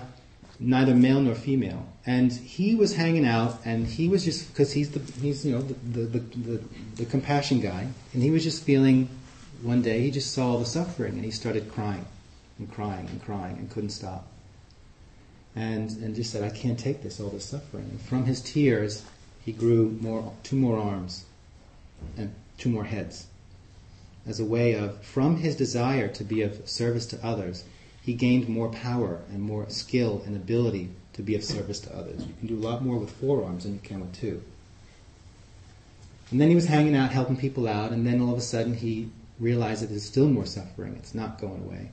neither 0.60 0.94
male 0.94 1.20
nor 1.20 1.34
female 1.34 1.90
and 2.06 2.32
he 2.32 2.74
was 2.74 2.94
hanging 2.96 3.26
out, 3.26 3.60
and 3.64 3.86
he 3.86 4.08
was 4.08 4.24
just 4.24 4.48
because 4.48 4.72
he's 4.72 4.90
the 4.90 5.00
he's 5.20 5.44
you 5.44 5.52
know 5.52 5.62
the 5.62 5.74
the, 6.00 6.18
the 6.18 6.60
the, 6.96 7.04
compassion 7.04 7.60
guy, 7.60 7.86
and 8.12 8.22
he 8.22 8.30
was 8.30 8.42
just 8.42 8.64
feeling. 8.64 9.08
One 9.62 9.82
day 9.82 10.00
he 10.00 10.10
just 10.10 10.32
saw 10.32 10.56
the 10.56 10.64
suffering, 10.64 11.14
and 11.14 11.24
he 11.24 11.30
started 11.30 11.70
crying, 11.70 12.06
and 12.58 12.72
crying 12.72 13.06
and 13.08 13.22
crying, 13.22 13.58
and 13.58 13.70
couldn't 13.70 13.90
stop. 13.90 14.26
And 15.54 15.90
and 15.98 16.14
just 16.14 16.32
said, 16.32 16.42
"I 16.42 16.48
can't 16.48 16.78
take 16.78 17.02
this, 17.02 17.20
all 17.20 17.28
this 17.28 17.44
suffering." 17.44 17.84
And 17.90 18.00
from 18.00 18.24
his 18.24 18.40
tears, 18.40 19.04
he 19.44 19.52
grew 19.52 19.98
more 20.00 20.32
two 20.42 20.56
more 20.56 20.78
arms, 20.78 21.26
and 22.16 22.34
two 22.56 22.70
more 22.70 22.84
heads, 22.84 23.26
as 24.26 24.40
a 24.40 24.44
way 24.44 24.72
of 24.72 25.04
from 25.04 25.36
his 25.36 25.54
desire 25.54 26.08
to 26.08 26.24
be 26.24 26.40
of 26.40 26.66
service 26.66 27.04
to 27.06 27.22
others, 27.22 27.64
he 28.10 28.16
gained 28.16 28.48
more 28.48 28.68
power 28.70 29.20
and 29.30 29.40
more 29.40 29.68
skill 29.68 30.20
and 30.26 30.34
ability 30.34 30.90
to 31.12 31.22
be 31.22 31.36
of 31.36 31.44
service 31.44 31.78
to 31.78 31.96
others. 31.96 32.26
You 32.26 32.34
can 32.40 32.48
do 32.48 32.56
a 32.56 32.66
lot 32.68 32.82
more 32.82 32.98
with 32.98 33.12
four 33.12 33.44
arms 33.44 33.62
than 33.62 33.74
you 33.74 33.78
can 33.78 34.00
with 34.00 34.12
two. 34.12 34.42
And 36.32 36.40
then 36.40 36.48
he 36.48 36.56
was 36.56 36.66
hanging 36.66 36.96
out, 36.96 37.12
helping 37.12 37.36
people 37.36 37.68
out, 37.68 37.92
and 37.92 38.04
then 38.04 38.20
all 38.20 38.32
of 38.32 38.38
a 38.38 38.40
sudden 38.40 38.74
he 38.74 39.10
realized 39.38 39.84
that 39.84 39.90
there's 39.90 40.04
still 40.04 40.26
more 40.26 40.44
suffering. 40.44 40.96
It's 40.96 41.14
not 41.14 41.40
going 41.40 41.62
away. 41.62 41.90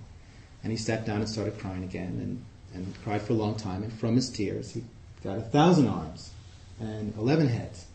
And 0.64 0.72
he 0.72 0.78
sat 0.78 1.06
down 1.06 1.18
and 1.18 1.30
started 1.30 1.60
crying 1.60 1.84
again 1.84 2.18
and, 2.20 2.44
and 2.74 2.96
cried 3.04 3.22
for 3.22 3.34
a 3.34 3.36
long 3.36 3.54
time. 3.54 3.84
And 3.84 3.94
from 3.94 4.16
his 4.16 4.28
tears, 4.32 4.72
he 4.72 4.86
got 5.24 5.38
a 5.38 5.42
thousand 5.42 5.88
arms 5.88 6.32
and 6.80 7.14
11 7.16 7.48
heads. 7.48 7.86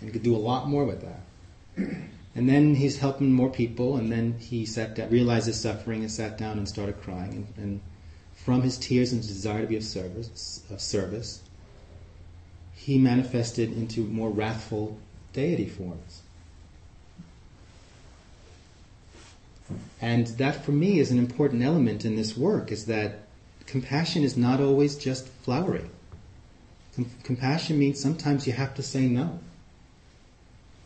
And 0.00 0.08
he 0.08 0.12
could 0.12 0.24
do 0.24 0.34
a 0.34 0.36
lot 0.36 0.66
more 0.66 0.84
with 0.84 1.00
that. 1.02 1.86
And 2.38 2.48
then 2.48 2.76
he's 2.76 2.98
helping 2.98 3.32
more 3.32 3.50
people, 3.50 3.96
and 3.96 4.12
then 4.12 4.38
he 4.38 4.64
sat 4.64 4.94
down, 4.94 5.10
realized 5.10 5.48
his 5.48 5.58
suffering, 5.58 6.02
and 6.02 6.10
sat 6.10 6.38
down 6.38 6.56
and 6.56 6.68
started 6.68 7.02
crying. 7.02 7.48
And, 7.56 7.64
and 7.64 7.80
from 8.32 8.62
his 8.62 8.78
tears 8.78 9.10
and 9.10 9.20
his 9.20 9.26
desire 9.26 9.62
to 9.62 9.66
be 9.66 9.74
of 9.74 9.82
service, 9.82 10.62
of 10.70 10.80
service, 10.80 11.42
he 12.74 12.96
manifested 12.96 13.72
into 13.72 14.02
more 14.02 14.30
wrathful 14.30 14.96
deity 15.32 15.68
forms. 15.68 16.22
And 20.00 20.28
that 20.38 20.64
for 20.64 20.70
me 20.70 21.00
is 21.00 21.10
an 21.10 21.18
important 21.18 21.64
element 21.64 22.04
in 22.04 22.14
this 22.14 22.36
work 22.36 22.70
is 22.70 22.86
that 22.86 23.22
compassion 23.66 24.22
is 24.22 24.36
not 24.36 24.60
always 24.60 24.94
just 24.94 25.26
flowery. 25.26 25.90
Com- 26.94 27.10
compassion 27.24 27.80
means 27.80 27.98
sometimes 27.98 28.46
you 28.46 28.52
have 28.52 28.76
to 28.76 28.82
say 28.84 29.08
no. 29.08 29.40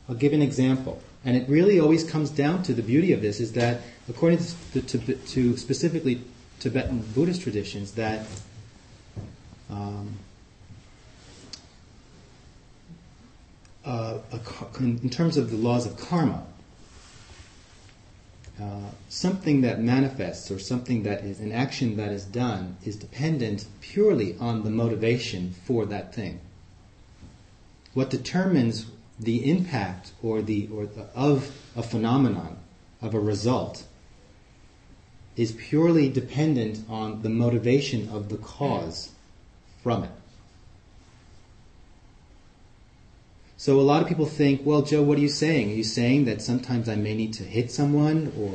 I'll 0.09 0.15
give 0.15 0.33
an 0.33 0.41
example. 0.41 1.03
And 1.25 1.37
it 1.37 1.49
really 1.49 1.79
always 1.79 2.03
comes 2.03 2.31
down 2.31 2.63
to 2.65 2.75
the 2.75 2.83
beauty 2.83 3.13
of 3.13 3.23
this 3.23 3.39
is 3.39 3.53
that, 3.53 3.83
according 4.09 4.41
to, 4.73 4.83
to, 4.83 4.99
to 4.99 5.57
specifically 5.57 6.23
Tibetan 6.59 7.01
Buddhist 7.15 7.43
traditions, 7.43 7.93
that 7.93 8.27
um, 9.71 10.19
uh, 13.85 14.19
a, 14.33 14.41
in 14.79 15.11
terms 15.11 15.37
of 15.37 15.51
the 15.51 15.57
laws 15.57 15.87
of 15.87 15.97
karma, 15.97 16.45
uh, 18.61 18.91
something 19.09 19.63
that 19.63 19.81
manifests 19.81 20.51
or 20.51 20.59
something 20.59 21.05
that 21.05 21.25
is 21.25 21.41
an 21.41 21.53
action 21.53 21.97
that 21.97 22.13
is 22.13 22.25
done 22.25 22.77
is 22.85 22.97
dependent 22.97 23.67
purely 23.81 24.37
on 24.39 24.63
the 24.63 24.71
motivation 24.71 25.55
for 25.65 25.87
that 25.87 26.15
thing. 26.15 26.41
What 27.95 28.11
determines 28.11 28.87
the 29.23 29.51
impact 29.51 30.13
or 30.23 30.43
the 30.43 30.69
or 30.73 30.87
the, 30.87 31.07
of 31.15 31.51
a 31.77 31.83
phenomenon 31.83 32.59
of 33.01 33.15
a 33.15 33.21
result 33.21 33.85
is 35.37 35.53
purely 35.53 36.09
dependent 36.09 36.81
on 36.89 37.23
the 37.23 37.29
motivation 37.29 38.09
of 38.11 38.29
the 38.29 38.37
cause 38.37 39.13
from 39.83 40.05
it. 40.05 40.11
So 43.57 43.79
a 43.79 43.83
lot 43.83 44.03
of 44.03 44.09
people 44.09 44.27
think, 44.27 44.63
well, 44.65 44.83
Joe, 44.83 45.03
what 45.03 45.19
are 45.19 45.21
you 45.23 45.29
saying? 45.29 45.71
Are 45.71 45.75
you 45.75 45.85
saying 45.85 46.25
that 46.25 46.43
sometimes 46.43 46.89
I 46.89 46.97
may 46.97 47.15
need 47.15 47.33
to 47.35 47.45
hit 47.45 47.71
someone, 47.71 48.33
or 48.37 48.55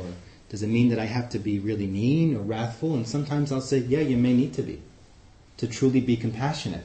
does 0.50 0.62
it 0.62 0.68
mean 0.68 0.90
that 0.90 0.98
I 0.98 1.06
have 1.06 1.30
to 1.30 1.38
be 1.38 1.58
really 1.58 1.86
mean 1.86 2.36
or 2.36 2.40
wrathful? 2.40 2.94
And 2.94 3.08
sometimes 3.08 3.50
I'll 3.50 3.62
say, 3.62 3.78
yeah, 3.78 4.00
you 4.00 4.18
may 4.18 4.34
need 4.34 4.52
to 4.54 4.62
be, 4.62 4.82
to 5.56 5.66
truly 5.66 6.02
be 6.02 6.16
compassionate. 6.16 6.84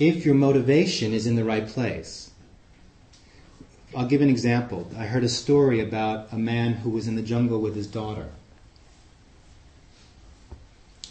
If 0.00 0.24
your 0.24 0.34
motivation 0.34 1.12
is 1.12 1.26
in 1.26 1.36
the 1.36 1.44
right 1.44 1.68
place. 1.68 2.30
I'll 3.94 4.06
give 4.06 4.22
an 4.22 4.30
example. 4.30 4.90
I 4.96 5.04
heard 5.04 5.24
a 5.24 5.28
story 5.28 5.78
about 5.80 6.32
a 6.32 6.38
man 6.38 6.72
who 6.72 6.90
was 6.90 7.06
in 7.06 7.16
the 7.16 7.22
jungle 7.22 7.60
with 7.60 7.76
his 7.76 7.86
daughter. 7.86 8.30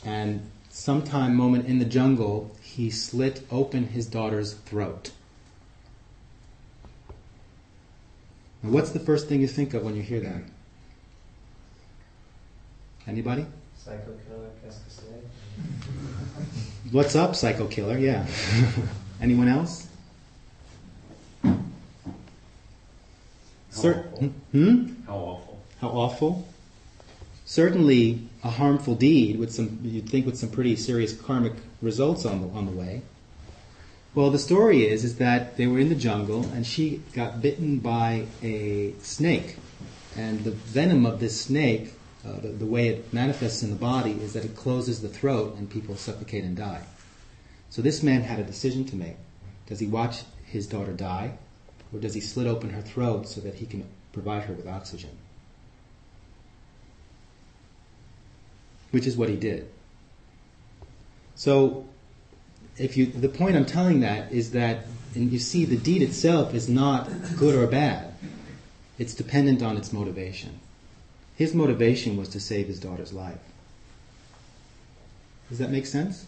And 0.03 0.49
sometime 0.69 1.35
moment 1.35 1.67
in 1.67 1.77
the 1.77 1.85
jungle, 1.85 2.55
he 2.63 2.89
slit 2.89 3.45
open 3.51 3.89
his 3.89 4.07
daughter's 4.07 4.53
throat. 4.53 5.11
Now, 8.63 8.71
what's 8.71 8.89
the 8.89 8.99
first 8.99 9.27
thing 9.27 9.39
you 9.39 9.47
think 9.47 9.75
of 9.75 9.83
when 9.83 9.95
you 9.95 10.01
hear 10.01 10.21
that? 10.21 10.41
Anybody? 13.05 13.45
Psycho 13.77 14.17
killer. 14.27 14.49
What's 16.91 17.15
up, 17.15 17.35
psycho 17.35 17.67
killer? 17.67 17.97
Yeah. 17.97 18.25
Anyone 19.21 19.47
else? 19.47 19.87
How 21.43 21.57
Cer- 23.69 24.05
awful. 24.11 24.27
Hmm? 24.51 24.87
How 25.05 25.15
awful. 25.15 25.59
How 25.81 25.87
awful? 25.89 26.47
Certainly 27.45 28.21
a 28.43 28.49
harmful 28.49 28.95
deed 28.95 29.39
with 29.39 29.53
some 29.53 29.79
you'd 29.83 30.09
think 30.09 30.25
with 30.25 30.37
some 30.37 30.49
pretty 30.49 30.75
serious 30.75 31.13
karmic 31.13 31.53
results 31.81 32.25
on 32.25 32.41
the 32.41 32.47
on 32.57 32.65
the 32.65 32.71
way. 32.71 33.01
Well, 34.15 34.31
the 34.31 34.39
story 34.39 34.87
is 34.87 35.03
is 35.03 35.17
that 35.17 35.57
they 35.57 35.67
were 35.67 35.79
in 35.79 35.89
the 35.89 35.95
jungle 35.95 36.43
and 36.53 36.65
she 36.65 37.01
got 37.13 37.41
bitten 37.41 37.77
by 37.79 38.25
a 38.41 38.93
snake, 39.01 39.57
and 40.15 40.43
the 40.43 40.51
venom 40.51 41.05
of 41.05 41.19
this 41.19 41.39
snake, 41.41 41.93
uh, 42.29 42.39
the, 42.41 42.49
the 42.49 42.65
way 42.65 42.89
it 42.89 43.11
manifests 43.13 43.63
in 43.63 43.69
the 43.69 43.75
body, 43.75 44.11
is 44.11 44.33
that 44.33 44.45
it 44.45 44.55
closes 44.55 45.01
the 45.01 45.09
throat 45.09 45.55
and 45.57 45.69
people 45.69 45.95
suffocate 45.95 46.43
and 46.43 46.55
die. 46.55 46.83
So 47.69 47.81
this 47.81 48.03
man 48.03 48.21
had 48.21 48.39
a 48.39 48.43
decision 48.43 48.85
to 48.85 48.95
make: 48.95 49.17
does 49.67 49.79
he 49.79 49.87
watch 49.87 50.21
his 50.45 50.67
daughter 50.67 50.93
die, 50.93 51.37
or 51.93 51.99
does 51.99 52.13
he 52.13 52.21
slit 52.21 52.47
open 52.47 52.69
her 52.71 52.81
throat 52.81 53.27
so 53.27 53.41
that 53.41 53.55
he 53.55 53.65
can 53.65 53.85
provide 54.13 54.43
her 54.43 54.53
with 54.53 54.67
oxygen? 54.67 55.17
Which 58.91 59.07
is 59.07 59.15
what 59.17 59.29
he 59.29 59.35
did. 59.35 59.69
So 61.35 61.85
if 62.77 62.97
you, 62.97 63.05
the 63.05 63.29
point 63.29 63.55
I'm 63.55 63.65
telling 63.65 64.01
that 64.01 64.31
is 64.31 64.51
that, 64.51 64.85
and 65.15 65.31
you 65.31 65.39
see, 65.39 65.65
the 65.65 65.77
deed 65.77 66.01
itself 66.01 66.53
is 66.53 66.67
not 66.67 67.09
good 67.37 67.55
or 67.55 67.67
bad. 67.67 68.13
It's 68.97 69.13
dependent 69.13 69.61
on 69.61 69.77
its 69.77 69.93
motivation. 69.93 70.59
His 71.39 71.53
motivation 71.55 72.17
was 72.17 72.27
to 72.29 72.39
save 72.41 72.67
his 72.67 72.81
daughter's 72.81 73.13
life. 73.13 73.39
Does 75.47 75.57
that 75.59 75.71
make 75.71 75.85
sense? 75.85 76.25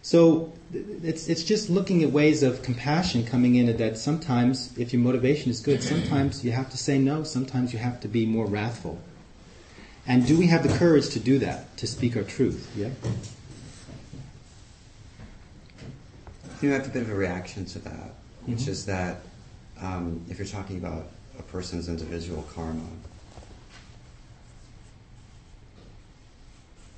So 0.00 0.52
it's 0.72 1.28
it's 1.28 1.42
just 1.42 1.68
looking 1.68 2.04
at 2.04 2.12
ways 2.12 2.44
of 2.44 2.62
compassion 2.62 3.26
coming 3.26 3.56
in 3.56 3.76
that 3.78 3.98
sometimes 3.98 4.78
if 4.78 4.92
your 4.92 5.02
motivation 5.02 5.50
is 5.50 5.58
good, 5.58 5.82
sometimes 5.82 6.44
you 6.44 6.52
have 6.52 6.70
to 6.70 6.76
say 6.76 7.00
no, 7.00 7.24
sometimes 7.24 7.72
you 7.72 7.80
have 7.80 7.98
to 8.02 8.06
be 8.06 8.26
more 8.26 8.46
wrathful. 8.46 9.00
And 10.06 10.24
do 10.24 10.38
we 10.38 10.46
have 10.46 10.62
the 10.62 10.78
courage 10.78 11.08
to 11.08 11.18
do 11.18 11.40
that, 11.40 11.76
to 11.78 11.88
speak 11.88 12.16
our 12.16 12.22
truth? 12.22 12.70
Yeah? 12.76 12.90
You 16.62 16.70
have 16.70 16.86
a 16.86 16.90
bit 16.90 17.02
of 17.02 17.10
a 17.10 17.14
reaction 17.16 17.64
to 17.64 17.80
that, 17.80 18.14
which 18.44 18.60
Mhm. 18.60 18.68
is 18.68 18.86
that 18.86 19.22
um, 19.82 20.24
if 20.30 20.38
you're 20.38 20.46
talking 20.46 20.78
about 20.78 21.10
a 21.40 21.42
person's 21.42 21.88
individual 21.88 22.44
karma, 22.54 22.86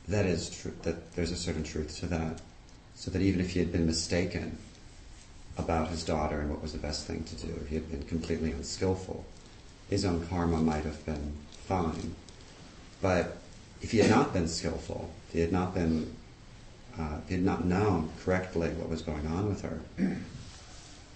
that 0.09 0.27
is 0.27 0.51
true. 0.51 0.73
That 0.83 1.13
there's 1.15 1.31
a 1.31 1.37
certain 1.37 1.65
truth 1.65 1.99
to 2.01 2.07
that. 2.07 2.41
So 2.95 3.11
that 3.11 3.23
even 3.23 3.41
if 3.41 3.51
he 3.51 3.61
had 3.61 3.71
been 3.71 3.87
mistaken 3.87 4.59
about 5.57 5.89
his 5.89 6.05
daughter 6.05 6.41
and 6.41 6.51
what 6.51 6.63
was 6.63 6.73
the 6.73 6.79
best 6.79 7.07
thing 7.07 7.25
to 7.25 7.37
do, 7.37 7.53
if 7.63 7.69
he 7.69 7.77
had 7.77 7.91
been 7.91 8.03
completely 8.05 8.51
unskillful, 8.51 9.25
his 9.89 10.05
own 10.05 10.27
karma 10.27 10.59
might 10.59 10.85
have 10.85 11.05
been 11.07 11.33
fine. 11.67 12.15
But 13.01 13.39
if 13.81 13.93
he 13.93 13.99
had 13.99 14.11
not 14.11 14.33
been 14.33 14.49
skillful, 14.49 15.11
if 15.29 15.35
he 15.35 15.41
had 15.41 15.53
not 15.53 15.75
been 15.75 16.15
uh, 16.99 17.19
he 17.29 17.35
had 17.35 17.45
not 17.45 17.65
known 17.65 18.11
correctly 18.25 18.71
what 18.71 18.89
was 18.89 19.03
going 19.03 19.27
on 19.27 19.49
with 19.49 19.63
her, 19.63 19.81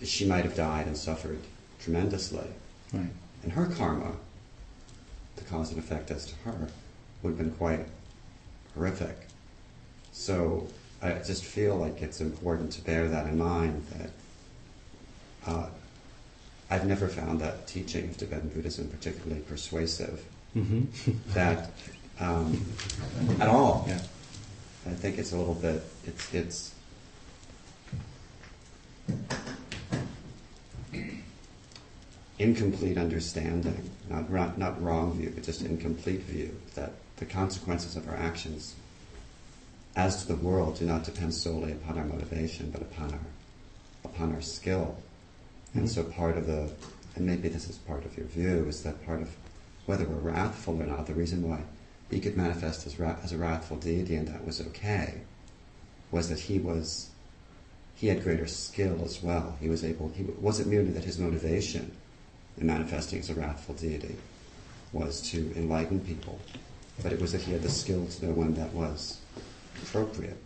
she 0.04 0.24
might 0.26 0.44
have 0.44 0.54
died 0.54 0.86
and 0.86 0.96
suffered 0.96 1.40
tremendously. 1.80 2.46
Right. 2.92 3.08
And 3.42 3.52
her 3.52 3.66
karma, 3.66 4.12
the 5.34 5.42
cause 5.42 5.70
and 5.70 5.78
effect 5.78 6.12
as 6.12 6.26
to 6.26 6.34
her, 6.44 6.68
would 7.22 7.30
have 7.30 7.38
been 7.38 7.50
quite 7.52 7.86
horrific. 8.74 9.26
So 10.12 10.68
I 11.00 11.14
just 11.14 11.44
feel 11.44 11.76
like 11.76 12.02
it's 12.02 12.20
important 12.20 12.72
to 12.72 12.82
bear 12.82 13.08
that 13.08 13.26
in 13.26 13.38
mind 13.38 13.84
that 13.98 14.10
uh, 15.46 15.66
I've 16.70 16.86
never 16.86 17.08
found 17.08 17.40
that 17.40 17.66
teaching 17.66 18.08
of 18.08 18.16
Tibetan 18.16 18.48
Buddhism 18.50 18.88
particularly 18.88 19.42
persuasive. 19.42 20.24
Mm-hmm. 20.56 21.12
That 21.34 21.70
um, 22.20 22.64
at 23.40 23.48
all. 23.48 23.84
Yeah. 23.88 24.00
I 24.86 24.90
think 24.90 25.18
it's 25.18 25.32
a 25.32 25.36
little 25.36 25.54
bit. 25.54 25.82
It's 26.06 26.34
it's. 26.34 26.74
Incomplete 32.38 32.98
understanding, 32.98 33.90
not, 34.10 34.30
not 34.30 34.58
not 34.58 34.82
wrong 34.82 35.14
view, 35.14 35.30
but 35.34 35.44
just 35.44 35.62
incomplete 35.62 36.22
view 36.22 36.56
that 36.74 36.92
the 37.22 37.32
consequences 37.32 37.94
of 37.94 38.08
our 38.08 38.16
actions 38.16 38.74
as 39.94 40.22
to 40.22 40.28
the 40.28 40.42
world 40.42 40.76
do 40.78 40.84
not 40.84 41.04
depend 41.04 41.32
solely 41.32 41.70
upon 41.70 41.96
our 41.96 42.04
motivation, 42.04 42.68
but 42.70 42.82
upon 42.82 43.12
our 43.12 43.26
upon 44.04 44.34
our 44.34 44.40
skill. 44.40 44.96
And 45.74 45.84
Mhm. 45.84 45.88
so 45.88 46.02
part 46.02 46.36
of 46.36 46.46
the, 46.46 46.72
and 47.14 47.24
maybe 47.24 47.48
this 47.48 47.68
is 47.70 47.76
part 47.78 48.04
of 48.04 48.16
your 48.16 48.26
view, 48.26 48.66
is 48.68 48.82
that 48.82 49.06
part 49.06 49.22
of 49.22 49.30
whether 49.86 50.04
we're 50.04 50.32
wrathful 50.32 50.82
or 50.82 50.86
not, 50.86 51.06
the 51.06 51.14
reason 51.14 51.48
why 51.48 51.60
he 52.10 52.18
could 52.18 52.36
manifest 52.36 52.86
as, 52.86 52.98
ra- 52.98 53.20
as 53.22 53.30
a 53.32 53.38
wrathful 53.38 53.76
deity 53.76 54.16
and 54.16 54.26
that 54.26 54.44
was 54.44 54.60
okay, 54.60 55.20
was 56.10 56.28
that 56.28 56.40
he 56.40 56.58
was, 56.58 57.10
he 57.94 58.08
had 58.08 58.24
greater 58.24 58.48
skill 58.48 59.02
as 59.04 59.22
well. 59.22 59.56
He 59.60 59.68
was 59.68 59.84
able, 59.84 60.08
he 60.08 60.24
it 60.24 60.42
wasn't 60.42 60.68
merely 60.68 60.90
that 60.90 61.04
his 61.04 61.18
motivation 61.18 61.92
in 62.58 62.66
manifesting 62.66 63.20
as 63.20 63.30
a 63.30 63.34
wrathful 63.34 63.76
deity 63.76 64.16
was 64.92 65.22
to 65.30 65.52
enlighten 65.56 66.00
people, 66.00 66.38
but 67.02 67.12
it 67.12 67.20
was 67.20 67.32
that 67.32 67.42
he 67.42 67.52
had 67.52 67.62
the 67.62 67.70
skill 67.70 68.06
to 68.06 68.26
know 68.26 68.32
when 68.32 68.54
that 68.54 68.72
was 68.72 69.18
appropriate. 69.82 70.36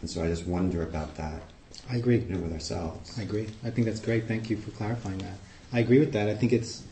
And 0.00 0.10
so 0.10 0.22
I 0.22 0.28
just 0.28 0.46
wonder 0.46 0.82
about 0.82 1.16
that 1.16 1.42
I 1.90 1.96
agree. 1.96 2.18
you 2.18 2.34
know, 2.34 2.40
with 2.40 2.52
ourselves. 2.52 3.18
I 3.18 3.22
agree. 3.22 3.48
I 3.64 3.70
think 3.70 3.86
that's 3.86 4.00
great. 4.00 4.26
Thank 4.26 4.50
you 4.50 4.56
for 4.56 4.70
clarifying 4.72 5.18
that. 5.18 5.38
I 5.72 5.80
agree 5.80 5.98
with 5.98 6.12
that. 6.12 6.28
I 6.28 6.34
think 6.34 6.52
it's 6.52 6.82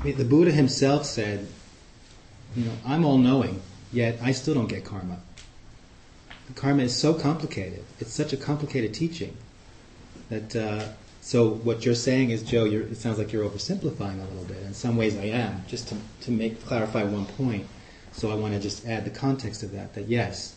I 0.00 0.04
mean, 0.04 0.16
the 0.16 0.24
Buddha 0.24 0.50
himself 0.50 1.06
said 1.06 1.46
you 2.56 2.64
know, 2.64 2.72
I'm 2.86 3.04
all 3.04 3.18
knowing, 3.18 3.60
yet 3.92 4.18
I 4.22 4.32
still 4.32 4.54
don't 4.54 4.68
get 4.68 4.84
karma. 4.84 5.18
Karma 6.54 6.82
is 6.82 6.96
so 6.96 7.12
complicated. 7.12 7.84
It's 8.00 8.12
such 8.12 8.32
a 8.32 8.36
complicated 8.36 8.94
teaching 8.94 9.36
that. 10.30 10.56
Uh, 10.56 10.88
so 11.20 11.50
what 11.50 11.84
you're 11.84 11.94
saying 11.94 12.30
is, 12.30 12.42
Joe, 12.42 12.64
it 12.64 12.96
sounds 12.96 13.18
like 13.18 13.32
you're 13.32 13.46
oversimplifying 13.46 14.18
a 14.18 14.24
little 14.30 14.44
bit. 14.44 14.62
In 14.62 14.72
some 14.72 14.96
ways, 14.96 15.14
I 15.18 15.24
am. 15.24 15.62
Just 15.66 15.88
to, 15.88 15.96
to 16.22 16.30
make 16.30 16.64
clarify 16.64 17.02
one 17.02 17.26
point. 17.26 17.66
So 18.18 18.32
I 18.32 18.34
want 18.34 18.52
to 18.52 18.58
just 18.58 18.84
add 18.84 19.04
the 19.04 19.10
context 19.10 19.62
of 19.62 19.70
that. 19.70 19.94
That 19.94 20.08
yes, 20.08 20.56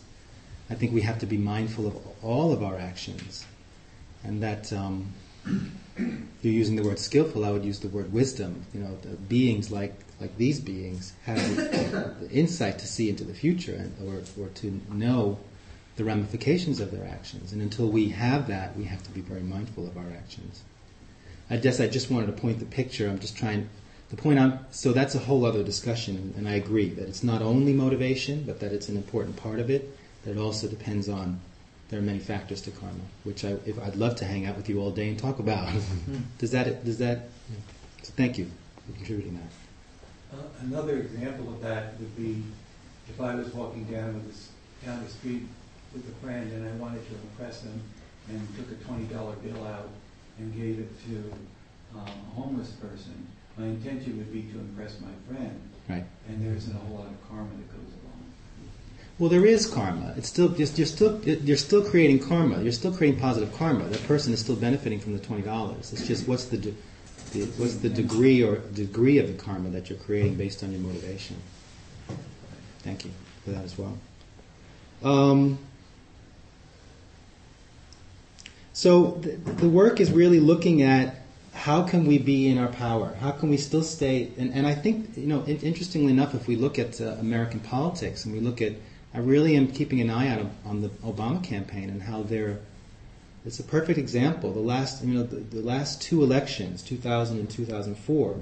I 0.71 0.74
think 0.74 0.93
we 0.93 1.02
have 1.02 1.19
to 1.19 1.28
be 1.28 1.38
mindful 1.38 1.86
of 1.86 1.95
all 2.24 2.52
of 2.52 2.63
our 2.63 2.80
actions, 2.80 3.45
and 4.24 4.41
that 4.41 4.74
um, 4.74 5.13
you're 5.45 6.54
using 6.54 6.76
the 6.76 6.82
word 6.82 6.97
skillful. 6.97 7.45
I 7.45 7.52
would 7.52 7.63
use 7.63 7.80
the 7.80 7.88
word 7.89 8.12
wisdom. 8.12 8.65
You 8.74 8.80
know, 8.80 8.97
beings 9.30 9.71
like 9.71 9.93
like 10.19 10.36
these 10.38 10.60
beings 10.60 11.13
have 11.26 11.38
the, 11.56 12.30
insight 12.32 12.80
to 12.80 12.88
see 12.88 13.10
into 13.10 13.24
the 13.24 13.36
future, 13.36 13.76
and, 13.76 13.93
or 14.10 14.24
or 14.43 14.50
to 14.50 14.82
know 14.91 15.38
the 15.97 16.04
ramifications 16.04 16.80
of 16.80 16.89
their 16.89 17.06
actions. 17.06 17.54
And 17.54 17.62
until 17.62 17.89
we 17.89 18.10
have 18.10 18.47
that, 18.47 18.76
we 18.76 18.86
have 18.86 19.04
to 19.04 19.12
be 19.12 19.21
very 19.21 19.41
mindful 19.41 19.86
of 19.86 19.97
our 19.97 20.10
actions. 20.17 20.63
I 21.47 21.58
guess 21.58 21.80
I 21.80 21.88
just 21.88 22.10
wanted 22.10 22.26
to 22.26 22.41
point 22.41 22.58
the 22.58 22.65
picture. 22.65 23.08
I'm 23.08 23.19
just 23.19 23.38
trying 23.38 23.69
the 24.12 24.17
point 24.17 24.38
I'm 24.38 24.60
so 24.71 24.91
that's 24.91 25.15
a 25.15 25.19
whole 25.19 25.45
other 25.45 25.63
discussion, 25.63 26.34
and 26.38 26.47
I 26.47 26.56
agree 26.56 26.89
that 26.89 27.08
it's 27.08 27.24
not 27.24 27.41
only 27.41 27.71
motivation, 27.71 28.43
but 28.43 28.60
that 28.60 28.74
it's 28.74 28.89
an 28.89 28.97
important 28.97 29.38
part 29.38 29.60
of 29.60 29.69
it. 29.69 29.97
That 30.26 30.32
it 30.32 30.38
also 30.38 30.67
depends 30.67 31.10
on 31.10 31.39
there 31.89 31.97
are 31.97 32.04
many 32.04 32.19
factors 32.19 32.62
to 32.63 32.71
karma, 32.71 33.06
which 33.24 33.45
I 33.45 33.56
if 33.65 33.80
I'd 33.80 33.95
love 33.95 34.17
to 34.17 34.26
hang 34.26 34.45
out 34.45 34.58
with 34.58 34.67
you 34.67 34.82
all 34.82 34.91
day 34.91 35.08
and 35.10 35.17
talk 35.17 35.39
about. 35.39 35.74
does 36.38 36.52
that 36.52 36.84
does 36.84 36.97
that? 36.97 37.30
So 38.04 38.12
thank 38.17 38.38
you 38.38 38.52
for 38.86 38.93
contributing 38.97 39.39
that. 39.39 40.38
Uh, 40.38 40.43
another 40.62 40.97
example 40.97 41.50
of 41.50 41.62
that 41.62 41.97
would 42.00 42.15
be 42.17 42.43
if 43.10 43.19
I 43.19 43.36
was 43.36 43.54
walking 43.54 43.86
down 43.86 44.24
this, 44.28 44.50
down 44.86 45.04
the 45.04 45.10
street 45.10 45.43
with 45.93 46.08
a 46.08 46.26
friend 46.26 46.52
and 46.52 46.67
I 46.67 46.71
wanted 46.74 47.08
to 47.08 47.15
impress 47.15 47.63
him 47.63 47.82
and 48.30 48.47
took 48.56 48.71
a 48.71 48.76
$20 48.76 49.10
bill 49.43 49.67
out 49.67 49.89
and 50.38 50.56
gave 50.56 50.80
it 50.80 50.89
to 51.08 51.34
um, 51.97 52.08
a 52.08 52.36
homeless 52.36 52.71
person, 52.71 53.28
my 53.57 53.65
intention 53.65 54.17
would 54.17 54.31
be 54.31 54.43
to 54.43 54.59
impress 54.59 54.99
my 54.99 55.33
friend. 55.33 55.59
Right. 55.89 56.05
And 56.27 56.45
there 56.45 56.55
isn't 56.55 56.75
a 56.75 56.79
whole 56.79 56.97
lot 56.97 57.07
of 57.07 57.29
karma 57.29 57.49
that 57.49 57.67
goes 57.71 57.93
along. 58.03 58.23
Well, 59.19 59.29
there 59.29 59.45
is 59.45 59.67
karma. 59.67 60.13
It's 60.17 60.27
still 60.27 60.49
just 60.49 60.77
you're 60.77 60.87
still 60.87 61.21
you're 61.23 61.57
still 61.57 61.83
creating 61.83 62.19
karma. 62.19 62.61
You're 62.61 62.71
still 62.71 62.93
creating 62.93 63.19
positive 63.19 63.53
karma. 63.55 63.85
That 63.85 64.03
person 64.07 64.33
is 64.33 64.39
still 64.39 64.55
benefiting 64.55 64.99
from 64.99 65.13
the 65.13 65.19
twenty 65.19 65.43
dollars. 65.43 65.93
It's 65.93 66.07
just 66.07 66.27
what's 66.27 66.45
the, 66.45 66.57
de- 66.57 66.75
the, 67.33 67.45
what's 67.57 67.75
the 67.75 67.89
degree 67.89 68.43
or 68.43 68.57
degree 68.57 69.17
of 69.17 69.27
the 69.27 69.33
karma 69.33 69.69
that 69.69 69.89
you're 69.89 69.99
creating 69.99 70.35
based 70.35 70.63
on 70.63 70.71
your 70.71 70.81
motivation. 70.81 71.37
Thank 72.79 73.05
you 73.05 73.11
for 73.43 73.51
that 73.51 73.63
as 73.63 73.77
well. 73.77 73.97
Um, 75.03 75.59
So 78.73 79.11
the, 79.21 79.31
the, 79.31 79.69
work 79.69 79.99
is 79.99 80.11
really 80.11 80.39
looking 80.39 80.81
at 80.81 81.20
how 81.53 81.83
can 81.83 82.05
we 82.05 82.17
be 82.17 82.47
in 82.47 82.57
our 82.57 82.67
power? 82.67 83.13
How 83.19 83.31
can 83.31 83.49
we 83.49 83.57
still 83.57 83.83
stay? 83.83 84.31
And, 84.37 84.53
and 84.53 84.65
I 84.65 84.73
think, 84.73 85.17
you 85.17 85.27
know, 85.27 85.43
interestingly 85.45 86.11
enough, 86.11 86.33
if 86.33 86.47
we 86.47 86.55
look 86.55 86.79
at 86.79 87.01
uh, 87.01 87.15
American 87.19 87.59
politics 87.59 88.25
and 88.25 88.33
we 88.33 88.39
look 88.39 88.61
at, 88.61 88.73
I 89.13 89.19
really 89.19 89.55
am 89.55 89.67
keeping 89.67 89.99
an 90.01 90.09
eye 90.09 90.29
out 90.29 90.45
on 90.65 90.81
the 90.81 90.89
Obama 91.03 91.43
campaign 91.43 91.89
and 91.89 92.01
how 92.01 92.23
they're, 92.23 92.59
it's 93.45 93.59
a 93.59 93.63
perfect 93.63 93.99
example. 93.99 94.53
The 94.53 94.59
last, 94.59 95.03
you 95.03 95.13
know, 95.13 95.23
the, 95.23 95.37
the 95.37 95.61
last 95.61 96.01
two 96.01 96.23
elections, 96.23 96.81
2000 96.83 97.39
and 97.39 97.49
2004, 97.49 98.39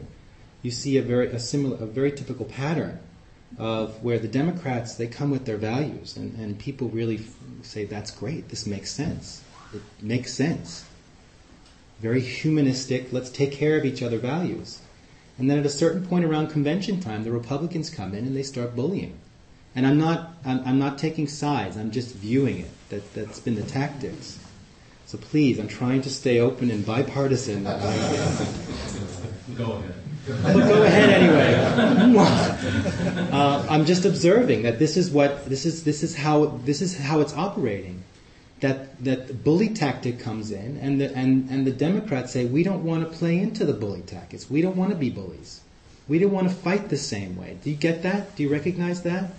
you 0.61 0.71
see 0.71 0.97
a 0.97 1.01
very, 1.01 1.27
a 1.27 1.39
similar, 1.39 1.77
a 1.77 1.87
very 1.87 2.11
typical 2.11 2.45
pattern 2.45 2.99
of 3.57 4.03
where 4.03 4.19
the 4.19 4.27
Democrats, 4.27 4.95
they 4.95 5.07
come 5.07 5.31
with 5.31 5.45
their 5.45 5.57
values 5.57 6.15
and, 6.15 6.37
and 6.37 6.59
people 6.59 6.89
really 6.89 7.21
say, 7.63 7.85
that's 7.85 8.11
great, 8.11 8.49
this 8.49 8.67
makes 8.67 8.91
sense 8.91 9.41
it 9.73 9.81
makes 10.01 10.33
sense. 10.33 10.85
Very 11.99 12.21
humanistic, 12.21 13.11
let's 13.11 13.29
take 13.29 13.51
care 13.51 13.77
of 13.77 13.85
each 13.85 14.01
other 14.01 14.17
values. 14.17 14.79
And 15.37 15.49
then 15.49 15.59
at 15.59 15.65
a 15.65 15.69
certain 15.69 16.05
point 16.05 16.25
around 16.25 16.47
convention 16.47 16.99
time, 16.99 17.23
the 17.23 17.31
Republicans 17.31 17.89
come 17.89 18.13
in 18.13 18.25
and 18.25 18.35
they 18.35 18.43
start 18.43 18.75
bullying. 18.75 19.17
And 19.75 19.85
I'm 19.85 19.97
not, 19.97 20.33
I'm, 20.45 20.61
I'm 20.65 20.79
not 20.79 20.97
taking 20.97 21.27
sides, 21.27 21.77
I'm 21.77 21.91
just 21.91 22.15
viewing 22.15 22.59
it. 22.59 22.71
That, 22.89 23.13
that's 23.13 23.39
been 23.39 23.55
the 23.55 23.63
tactics. 23.63 24.39
So 25.05 25.17
please, 25.17 25.59
I'm 25.59 25.67
trying 25.67 26.01
to 26.03 26.09
stay 26.09 26.39
open 26.39 26.71
and 26.71 26.85
bipartisan. 26.85 27.63
go 27.63 27.69
ahead. 29.73 29.95
But 30.27 30.53
go 30.53 30.83
ahead 30.83 31.09
anyway. 31.09 31.55
uh, 33.31 33.65
I'm 33.69 33.85
just 33.85 34.05
observing 34.05 34.63
that 34.63 34.77
this 34.79 34.97
is 34.97 35.09
what 35.09 35.45
this 35.49 35.65
is. 35.65 35.83
This 35.83 36.03
is 36.03 36.15
how 36.15 36.45
this 36.65 36.81
is 36.81 36.97
how 36.97 37.21
it's 37.21 37.33
operating 37.33 38.03
that 38.61 39.03
that 39.03 39.43
bully 39.43 39.69
tactic 39.69 40.19
comes 40.19 40.51
in, 40.51 40.77
and 40.77 40.99
the 40.99 41.15
and, 41.15 41.49
and 41.49 41.65
the 41.65 41.71
Democrats 41.71 42.33
say 42.33 42.45
we 42.45 42.63
don't 42.63 42.83
want 42.83 43.09
to 43.09 43.17
play 43.17 43.37
into 43.37 43.65
the 43.65 43.73
bully 43.73 44.01
tactics. 44.01 44.49
We 44.49 44.61
don't 44.61 44.75
want 44.75 44.91
to 44.91 44.97
be 44.97 45.09
bullies. 45.09 45.61
We 46.07 46.19
don't 46.19 46.31
want 46.31 46.49
to 46.49 46.55
fight 46.55 46.89
the 46.89 46.97
same 46.97 47.37
way. 47.37 47.57
Do 47.63 47.69
you 47.69 47.75
get 47.75 48.01
that? 48.03 48.35
Do 48.35 48.43
you 48.43 48.49
recognize 48.49 49.03
that? 49.03 49.31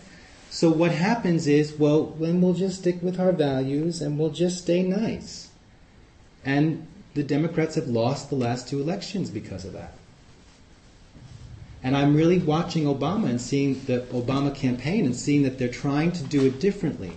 So 0.51 0.71
what 0.71 0.93
happens 0.93 1.47
is, 1.47 1.73
well, 1.73 2.07
then 2.07 2.41
we'll 2.41 2.55
just 2.55 2.81
stick 2.81 3.03
with 3.03 3.21
our 3.21 3.33
values 3.33 4.01
and 4.01 4.19
we'll 4.19 4.31
just 4.31 4.59
stay 4.59 4.83
nice. 4.83 5.51
And 6.45 6.87
the 7.15 7.23
Democrats 7.23 7.75
have 7.75 7.89
lost 7.89 8.31
the 8.31 8.37
last 8.37 8.69
two 8.69 8.81
elections 8.81 9.31
because 9.31 9.65
of 9.65 9.73
that. 9.73 9.95
And 11.83 11.97
I'm 11.97 12.15
really 12.15 12.39
watching 12.39 12.85
Obama 12.85 13.29
and 13.29 13.41
seeing 13.41 13.81
the 13.87 14.01
Obama 14.13 14.55
campaign 14.55 15.07
and 15.07 15.17
seeing 15.17 15.43
that 15.43 15.59
they're 15.59 15.69
trying 15.69 16.13
to 16.13 16.23
do 16.25 16.45
it 16.47 16.61
differently 16.61 17.13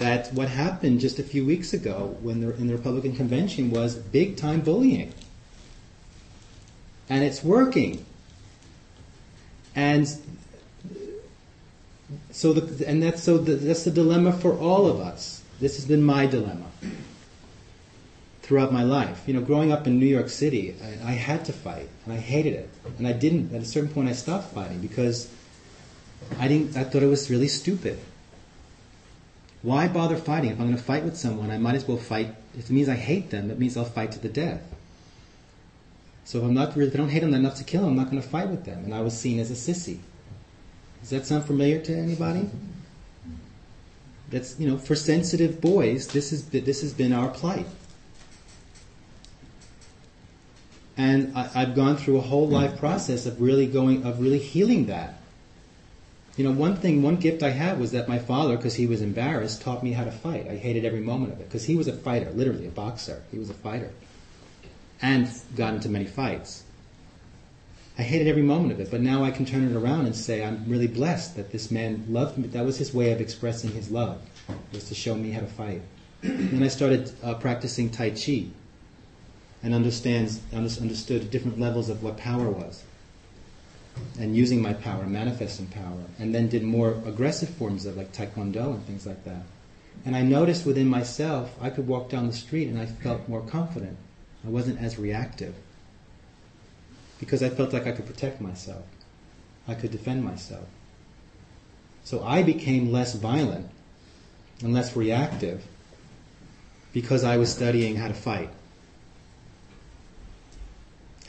that 0.00 0.32
what 0.32 0.48
happened 0.48 0.98
just 0.98 1.18
a 1.18 1.22
few 1.22 1.44
weeks 1.44 1.74
ago 1.74 2.16
when 2.22 2.40
the, 2.40 2.56
in 2.56 2.66
the 2.66 2.74
Republican 2.74 3.14
convention 3.14 3.70
was 3.70 3.94
big 3.96 4.34
time 4.34 4.62
bullying. 4.62 5.12
And 7.10 7.22
it's 7.22 7.44
working. 7.44 8.06
And 9.76 10.08
so 12.30 12.54
the, 12.54 12.88
and 12.88 13.02
that's 13.02 13.22
so 13.22 13.36
the, 13.36 13.56
that's 13.56 13.84
the 13.84 13.90
dilemma 13.90 14.32
for 14.32 14.58
all 14.58 14.86
of 14.86 15.00
us. 15.00 15.42
This 15.60 15.76
has 15.76 15.84
been 15.84 16.02
my 16.02 16.24
dilemma 16.24 16.66
throughout 18.40 18.72
my 18.72 18.82
life. 18.82 19.22
You 19.26 19.34
know, 19.34 19.42
growing 19.42 19.70
up 19.70 19.86
in 19.86 19.98
New 19.98 20.06
York 20.06 20.30
City, 20.30 20.74
I, 20.82 21.10
I 21.10 21.12
had 21.12 21.44
to 21.44 21.52
fight, 21.52 21.90
and 22.06 22.14
I 22.14 22.16
hated 22.16 22.54
it. 22.54 22.70
And 22.96 23.06
I 23.06 23.12
didn't. 23.12 23.54
At 23.54 23.60
a 23.60 23.66
certain 23.66 23.90
point, 23.90 24.08
I 24.08 24.12
stopped 24.12 24.54
fighting 24.54 24.80
because 24.80 25.30
I 26.38 26.48
didn't. 26.48 26.74
I 26.74 26.84
thought 26.84 27.02
it 27.02 27.08
was 27.08 27.28
really 27.28 27.48
stupid. 27.48 27.98
Why 29.62 29.88
bother 29.88 30.16
fighting? 30.16 30.50
If 30.50 30.58
I'm 30.58 30.66
going 30.66 30.76
to 30.76 30.82
fight 30.82 31.04
with 31.04 31.16
someone, 31.16 31.50
I 31.50 31.58
might 31.58 31.74
as 31.74 31.86
well 31.86 31.98
fight. 31.98 32.34
If 32.56 32.70
it 32.70 32.72
means 32.72 32.88
I 32.88 32.94
hate 32.94 33.30
them, 33.30 33.50
it 33.50 33.58
means 33.58 33.76
I'll 33.76 33.84
fight 33.84 34.12
to 34.12 34.18
the 34.18 34.28
death. 34.28 34.62
So 36.24 36.38
if 36.38 36.44
I'm 36.44 36.54
not, 36.54 36.76
if 36.76 36.94
I 36.94 36.96
don't 36.96 37.08
hate 37.08 37.20
them 37.20 37.34
enough 37.34 37.56
to 37.56 37.64
kill 37.64 37.82
them, 37.82 37.90
I'm 37.90 37.96
not 37.96 38.10
going 38.10 38.22
to 38.22 38.28
fight 38.28 38.48
with 38.48 38.64
them. 38.64 38.84
And 38.84 38.94
I 38.94 39.00
was 39.00 39.18
seen 39.18 39.38
as 39.38 39.50
a 39.50 39.54
sissy. 39.54 39.98
Does 41.00 41.10
that 41.10 41.26
sound 41.26 41.44
familiar 41.44 41.80
to 41.80 41.94
anybody? 41.94 42.48
That's 44.30 44.58
you 44.58 44.68
know, 44.68 44.78
for 44.78 44.94
sensitive 44.94 45.60
boys, 45.60 46.08
this 46.08 46.32
is 46.32 46.48
this 46.50 46.82
has 46.82 46.92
been 46.92 47.12
our 47.12 47.28
plight. 47.28 47.66
And 50.96 51.36
I, 51.36 51.50
I've 51.54 51.74
gone 51.74 51.96
through 51.96 52.18
a 52.18 52.20
whole 52.20 52.46
life 52.46 52.78
process 52.78 53.26
of 53.26 53.40
really 53.40 53.66
going, 53.66 54.04
of 54.04 54.20
really 54.20 54.38
healing 54.38 54.86
that. 54.86 55.19
You 56.36 56.44
know, 56.44 56.52
one 56.52 56.76
thing, 56.76 57.02
one 57.02 57.16
gift 57.16 57.42
I 57.42 57.50
had 57.50 57.78
was 57.78 57.92
that 57.92 58.08
my 58.08 58.18
father, 58.18 58.56
because 58.56 58.76
he 58.76 58.86
was 58.86 59.02
embarrassed, 59.02 59.62
taught 59.62 59.82
me 59.82 59.92
how 59.92 60.04
to 60.04 60.12
fight. 60.12 60.46
I 60.48 60.56
hated 60.56 60.84
every 60.84 61.00
moment 61.00 61.32
of 61.32 61.40
it 61.40 61.48
because 61.48 61.64
he 61.64 61.74
was 61.74 61.88
a 61.88 61.92
fighter, 61.92 62.30
literally 62.30 62.66
a 62.66 62.70
boxer. 62.70 63.22
He 63.30 63.38
was 63.38 63.50
a 63.50 63.54
fighter, 63.54 63.90
and 65.02 65.28
got 65.56 65.74
into 65.74 65.88
many 65.88 66.06
fights. 66.06 66.64
I 67.98 68.02
hated 68.02 68.28
every 68.28 68.42
moment 68.42 68.72
of 68.72 68.80
it, 68.80 68.90
but 68.90 69.00
now 69.00 69.24
I 69.24 69.32
can 69.32 69.44
turn 69.44 69.68
it 69.68 69.76
around 69.76 70.06
and 70.06 70.14
say 70.14 70.42
I'm 70.42 70.64
really 70.66 70.86
blessed 70.86 71.36
that 71.36 71.50
this 71.50 71.70
man 71.70 72.06
loved 72.08 72.38
me. 72.38 72.48
That 72.48 72.64
was 72.64 72.78
his 72.78 72.94
way 72.94 73.12
of 73.12 73.20
expressing 73.20 73.72
his 73.72 73.90
love, 73.90 74.22
was 74.72 74.88
to 74.88 74.94
show 74.94 75.16
me 75.16 75.32
how 75.32 75.40
to 75.40 75.46
fight. 75.46 75.82
then 76.22 76.62
I 76.62 76.68
started 76.68 77.12
uh, 77.22 77.34
practicing 77.34 77.90
Tai 77.90 78.10
Chi, 78.10 78.46
and 79.62 79.74
understands 79.74 80.40
understood 80.52 81.30
different 81.30 81.58
levels 81.58 81.90
of 81.90 82.02
what 82.02 82.16
power 82.16 82.48
was 82.48 82.84
and 84.20 84.36
using 84.36 84.60
my 84.60 84.74
power, 84.74 85.06
manifesting 85.06 85.66
power, 85.68 86.04
and 86.18 86.34
then 86.34 86.46
did 86.46 86.62
more 86.62 86.90
aggressive 87.06 87.48
forms 87.48 87.86
of 87.86 87.96
like 87.96 88.12
taekwondo 88.12 88.74
and 88.74 88.84
things 88.84 89.06
like 89.06 89.24
that. 89.24 89.42
And 90.04 90.14
I 90.14 90.20
noticed 90.20 90.66
within 90.66 90.88
myself, 90.88 91.56
I 91.60 91.70
could 91.70 91.88
walk 91.88 92.10
down 92.10 92.26
the 92.26 92.32
street 92.34 92.68
and 92.68 92.78
I 92.78 92.84
felt 92.84 93.26
more 93.28 93.40
confident. 93.40 93.96
I 94.44 94.48
wasn't 94.48 94.80
as 94.80 94.98
reactive. 94.98 95.54
Because 97.18 97.42
I 97.42 97.48
felt 97.48 97.72
like 97.72 97.86
I 97.86 97.92
could 97.92 98.06
protect 98.06 98.42
myself. 98.42 98.84
I 99.66 99.74
could 99.74 99.90
defend 99.90 100.22
myself. 100.22 100.66
So 102.04 102.22
I 102.22 102.42
became 102.42 102.92
less 102.92 103.14
violent 103.14 103.70
and 104.62 104.74
less 104.74 104.94
reactive 104.96 105.64
because 106.92 107.24
I 107.24 107.38
was 107.38 107.50
studying 107.50 107.96
how 107.96 108.08
to 108.08 108.14
fight. 108.14 108.50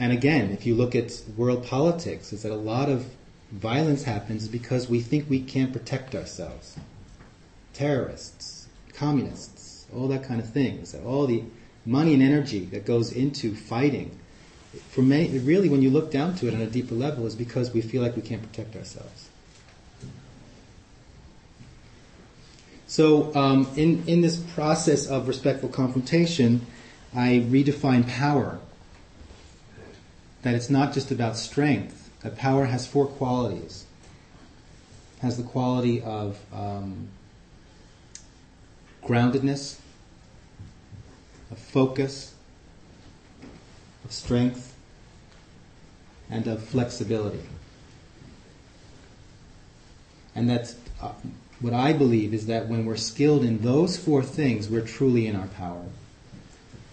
And 0.01 0.11
again, 0.11 0.49
if 0.49 0.65
you 0.65 0.73
look 0.73 0.95
at 0.95 1.21
world 1.37 1.63
politics, 1.63 2.33
is 2.33 2.41
that 2.41 2.51
a 2.51 2.55
lot 2.55 2.89
of 2.89 3.05
violence 3.51 4.01
happens 4.01 4.47
because 4.47 4.89
we 4.89 4.99
think 4.99 5.29
we 5.29 5.39
can't 5.39 5.71
protect 5.71 6.15
ourselves. 6.15 6.75
Terrorists, 7.73 8.67
communists, 8.93 9.85
all 9.95 10.07
that 10.07 10.23
kind 10.23 10.41
of 10.41 10.49
things, 10.49 10.95
all 11.05 11.27
the 11.27 11.43
money 11.85 12.15
and 12.15 12.23
energy 12.23 12.65
that 12.65 12.83
goes 12.83 13.11
into 13.11 13.53
fighting. 13.53 14.17
For 14.89 15.03
many, 15.03 15.37
really, 15.37 15.69
when 15.69 15.83
you 15.83 15.91
look 15.91 16.09
down 16.09 16.33
to 16.37 16.47
it 16.47 16.55
on 16.55 16.61
a 16.61 16.65
deeper 16.65 16.95
level, 16.95 17.27
is 17.27 17.35
because 17.35 17.71
we 17.71 17.81
feel 17.81 18.01
like 18.01 18.15
we 18.15 18.23
can't 18.23 18.41
protect 18.41 18.75
ourselves. 18.75 19.29
So, 22.87 23.35
um, 23.35 23.67
in, 23.75 24.03
in 24.07 24.21
this 24.21 24.37
process 24.37 25.05
of 25.05 25.27
respectful 25.27 25.69
confrontation, 25.69 26.65
I 27.13 27.45
redefine 27.47 28.09
power. 28.09 28.59
That 30.41 30.55
it's 30.55 30.69
not 30.69 30.93
just 30.93 31.11
about 31.11 31.37
strength, 31.37 32.09
that 32.21 32.37
power 32.37 32.65
has 32.65 32.87
four 32.87 33.05
qualities. 33.05 33.85
It 35.17 35.21
has 35.21 35.37
the 35.37 35.43
quality 35.43 36.01
of 36.01 36.39
um, 36.53 37.09
groundedness, 39.03 39.77
of 41.51 41.57
focus, 41.57 42.33
of 44.03 44.11
strength, 44.11 44.75
and 46.29 46.47
of 46.47 46.63
flexibility. 46.63 47.43
And 50.33 50.49
that's 50.49 50.75
uh, 51.01 51.11
what 51.59 51.73
I 51.73 51.93
believe 51.93 52.33
is 52.33 52.47
that 52.47 52.67
when 52.67 52.85
we're 52.85 52.95
skilled 52.95 53.43
in 53.43 53.59
those 53.59 53.97
four 53.97 54.23
things, 54.23 54.69
we're 54.69 54.81
truly 54.81 55.27
in 55.27 55.35
our 55.35 55.47
power, 55.47 55.85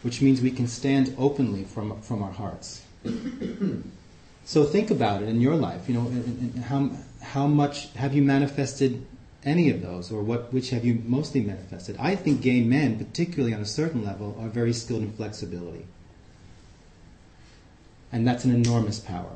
which 0.02 0.20
means 0.20 0.40
we 0.40 0.50
can 0.50 0.66
stand 0.66 1.14
openly 1.16 1.64
from, 1.64 2.00
from 2.02 2.22
our 2.22 2.32
hearts. 2.32 2.82
so 4.44 4.64
think 4.64 4.90
about 4.90 5.22
it 5.22 5.28
in 5.28 5.40
your 5.40 5.54
life. 5.54 5.88
You 5.88 5.94
know, 5.94 6.62
how, 6.62 6.90
how 7.22 7.46
much 7.46 7.92
have 7.94 8.14
you 8.14 8.22
manifested 8.22 9.04
any 9.44 9.70
of 9.70 9.82
those, 9.82 10.10
or 10.10 10.22
what, 10.22 10.52
which 10.52 10.70
have 10.70 10.84
you 10.84 11.02
mostly 11.06 11.40
manifested? 11.40 11.96
I 11.98 12.16
think 12.16 12.40
gay 12.40 12.60
men, 12.60 12.98
particularly 12.98 13.54
on 13.54 13.60
a 13.60 13.66
certain 13.66 14.04
level, 14.04 14.36
are 14.40 14.48
very 14.48 14.72
skilled 14.72 15.02
in 15.02 15.12
flexibility. 15.12 15.86
And 18.12 18.26
that's 18.26 18.44
an 18.44 18.54
enormous 18.54 18.98
power. 18.98 19.32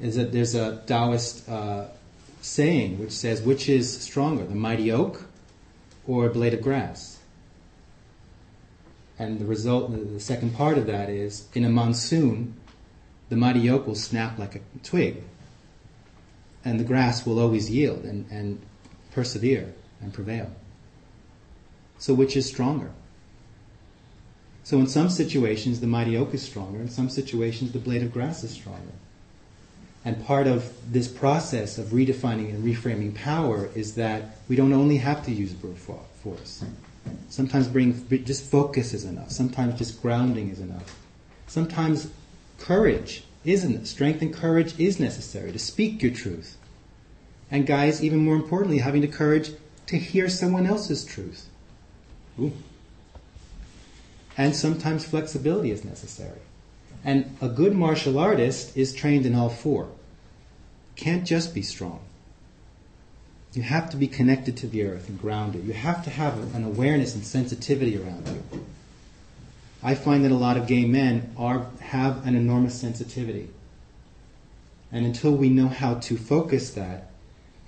Is 0.00 0.16
that 0.16 0.32
there's 0.32 0.54
a 0.54 0.82
Taoist 0.86 1.48
uh, 1.48 1.86
saying 2.40 2.98
which 2.98 3.12
says, 3.12 3.42
which 3.42 3.68
is 3.68 4.00
stronger, 4.02 4.44
the 4.44 4.54
mighty 4.54 4.92
oak 4.92 5.26
or 6.06 6.26
a 6.26 6.30
blade 6.30 6.54
of 6.54 6.62
grass? 6.62 7.13
And 9.18 9.38
the 9.38 9.44
result, 9.44 9.92
the 9.92 10.20
second 10.20 10.54
part 10.54 10.76
of 10.76 10.86
that 10.86 11.08
is, 11.08 11.46
in 11.54 11.64
a 11.64 11.70
monsoon, 11.70 12.54
the 13.28 13.36
mighty 13.36 13.70
oak 13.70 13.86
will 13.86 13.94
snap 13.94 14.38
like 14.38 14.56
a 14.56 14.60
twig, 14.82 15.22
and 16.64 16.80
the 16.80 16.84
grass 16.84 17.24
will 17.24 17.38
always 17.38 17.70
yield 17.70 18.04
and, 18.04 18.28
and 18.30 18.60
persevere 19.12 19.72
and 20.00 20.12
prevail. 20.12 20.50
So, 21.98 22.12
which 22.12 22.36
is 22.36 22.46
stronger? 22.46 22.90
So, 24.64 24.78
in 24.78 24.86
some 24.88 25.10
situations, 25.10 25.80
the 25.80 25.86
mighty 25.86 26.16
oak 26.16 26.34
is 26.34 26.42
stronger. 26.42 26.80
In 26.80 26.88
some 26.88 27.08
situations, 27.08 27.72
the 27.72 27.78
blade 27.78 28.02
of 28.02 28.12
grass 28.12 28.42
is 28.42 28.50
stronger. 28.50 28.92
And 30.04 30.24
part 30.26 30.46
of 30.46 30.72
this 30.92 31.08
process 31.08 31.78
of 31.78 31.86
redefining 31.88 32.50
and 32.50 32.64
reframing 32.64 33.14
power 33.14 33.70
is 33.74 33.94
that 33.94 34.36
we 34.48 34.56
don't 34.56 34.72
only 34.72 34.98
have 34.98 35.24
to 35.26 35.32
use 35.32 35.52
brute 35.52 35.78
force. 35.78 36.64
Sometimes 37.28 37.68
bring, 37.68 38.06
just 38.24 38.44
focus 38.50 38.94
is 38.94 39.04
enough. 39.04 39.30
Sometimes 39.30 39.78
just 39.78 40.00
grounding 40.00 40.50
is 40.50 40.60
enough. 40.60 40.98
Sometimes 41.46 42.10
courage 42.58 43.24
isn't 43.44 43.86
strength 43.86 44.22
and 44.22 44.32
courage 44.32 44.78
is 44.78 44.98
necessary 44.98 45.52
to 45.52 45.58
speak 45.58 46.02
your 46.02 46.12
truth. 46.12 46.56
And 47.50 47.66
guys, 47.66 48.02
even 48.02 48.18
more 48.18 48.36
importantly, 48.36 48.78
having 48.78 49.02
the 49.02 49.08
courage 49.08 49.50
to 49.86 49.98
hear 49.98 50.28
someone 50.28 50.66
else's 50.66 51.04
truth. 51.04 51.48
Ooh. 52.40 52.52
And 54.36 54.56
sometimes 54.56 55.04
flexibility 55.04 55.70
is 55.70 55.84
necessary. 55.84 56.40
And 57.04 57.36
a 57.40 57.48
good 57.48 57.74
martial 57.74 58.18
artist 58.18 58.76
is 58.76 58.94
trained 58.94 59.26
in 59.26 59.34
all 59.34 59.50
four. 59.50 59.88
Can't 60.96 61.26
just 61.26 61.54
be 61.54 61.62
strong. 61.62 62.00
You 63.54 63.62
have 63.62 63.88
to 63.90 63.96
be 63.96 64.08
connected 64.08 64.56
to 64.58 64.66
the 64.66 64.84
earth 64.84 65.08
and 65.08 65.20
grounded. 65.20 65.64
You 65.64 65.74
have 65.74 66.02
to 66.04 66.10
have 66.10 66.54
an 66.56 66.64
awareness 66.64 67.14
and 67.14 67.24
sensitivity 67.24 67.96
around 67.96 68.26
you. 68.28 68.66
I 69.80 69.94
find 69.94 70.24
that 70.24 70.32
a 70.32 70.36
lot 70.36 70.56
of 70.56 70.66
gay 70.66 70.84
men 70.84 71.32
are 71.36 71.66
have 71.80 72.26
an 72.26 72.34
enormous 72.34 72.74
sensitivity. 72.74 73.50
And 74.90 75.06
until 75.06 75.32
we 75.32 75.50
know 75.50 75.68
how 75.68 75.94
to 75.94 76.16
focus 76.16 76.70
that, 76.70 77.10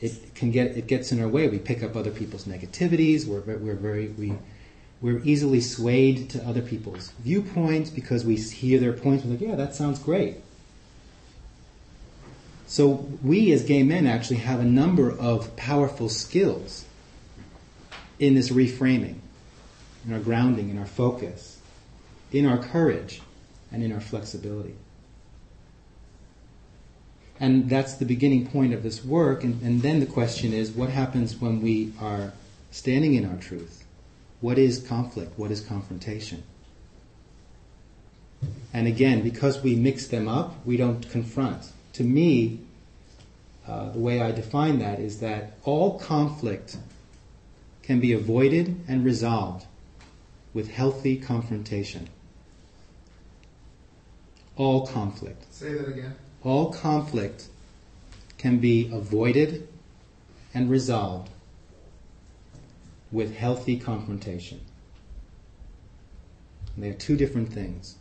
it 0.00 0.34
can 0.34 0.50
get 0.50 0.76
it 0.76 0.88
gets 0.88 1.12
in 1.12 1.20
our 1.20 1.28
way. 1.28 1.48
We 1.48 1.58
pick 1.58 1.82
up 1.82 1.94
other 1.94 2.10
people's 2.10 2.46
negativities. 2.46 3.26
We're, 3.26 3.56
we're 3.56 3.74
very 3.74 4.08
we 4.08 4.34
we're 5.00 5.20
easily 5.24 5.60
swayed 5.60 6.30
to 6.30 6.44
other 6.44 6.62
people's 6.62 7.12
viewpoints 7.20 7.90
because 7.90 8.24
we 8.24 8.36
hear 8.36 8.80
their 8.80 8.92
points. 8.92 9.24
We're 9.24 9.32
like, 9.32 9.40
yeah, 9.40 9.54
that 9.54 9.74
sounds 9.74 9.98
great. 9.98 10.38
So 12.66 13.08
we 13.22 13.52
as 13.52 13.62
gay 13.62 13.82
men 13.84 14.06
actually 14.06 14.38
have 14.38 14.60
a 14.60 14.64
number 14.64 15.10
of 15.10 15.54
powerful 15.56 16.08
skills 16.08 16.84
in 18.18 18.34
this 18.34 18.50
reframing, 18.50 19.18
in 20.06 20.12
our 20.12 20.18
grounding, 20.18 20.70
in 20.70 20.78
our 20.78 20.86
focus, 20.86 21.58
in 22.32 22.44
our 22.44 22.58
courage, 22.58 23.22
and 23.70 23.82
in 23.82 23.92
our 23.92 24.00
flexibility. 24.00 24.74
And 27.38 27.68
that's 27.68 27.94
the 27.94 28.04
beginning 28.04 28.46
point 28.46 28.72
of 28.72 28.82
this 28.82 29.04
work. 29.04 29.44
And, 29.44 29.62
and 29.62 29.82
then 29.82 30.00
the 30.00 30.06
question 30.06 30.52
is 30.52 30.70
what 30.70 30.88
happens 30.88 31.36
when 31.36 31.60
we 31.60 31.92
are 32.00 32.32
standing 32.70 33.14
in 33.14 33.26
our 33.26 33.36
truth? 33.36 33.84
What 34.40 34.58
is 34.58 34.80
conflict? 34.80 35.38
What 35.38 35.50
is 35.50 35.60
confrontation? 35.60 36.42
And 38.72 38.86
again, 38.86 39.22
because 39.22 39.62
we 39.62 39.76
mix 39.76 40.06
them 40.08 40.28
up, 40.28 40.54
we 40.66 40.76
don't 40.76 41.08
confront. 41.08 41.72
To 41.96 42.04
me, 42.04 42.60
uh, 43.66 43.88
the 43.88 43.98
way 43.98 44.20
I 44.20 44.30
define 44.30 44.80
that 44.80 45.00
is 45.00 45.20
that 45.20 45.56
all 45.64 45.98
conflict 45.98 46.76
can 47.82 48.00
be 48.00 48.12
avoided 48.12 48.84
and 48.86 49.02
resolved 49.02 49.64
with 50.52 50.70
healthy 50.70 51.16
confrontation. 51.16 52.10
All 54.56 54.86
conflict. 54.86 55.46
Say 55.54 55.72
that 55.72 55.88
again. 55.88 56.14
All 56.44 56.70
conflict 56.70 57.46
can 58.36 58.58
be 58.58 58.90
avoided 58.92 59.66
and 60.52 60.68
resolved 60.68 61.30
with 63.10 63.34
healthy 63.34 63.78
confrontation. 63.78 64.60
And 66.74 66.84
they 66.84 66.90
are 66.90 67.00
two 67.08 67.16
different 67.16 67.54
things. 67.54 67.96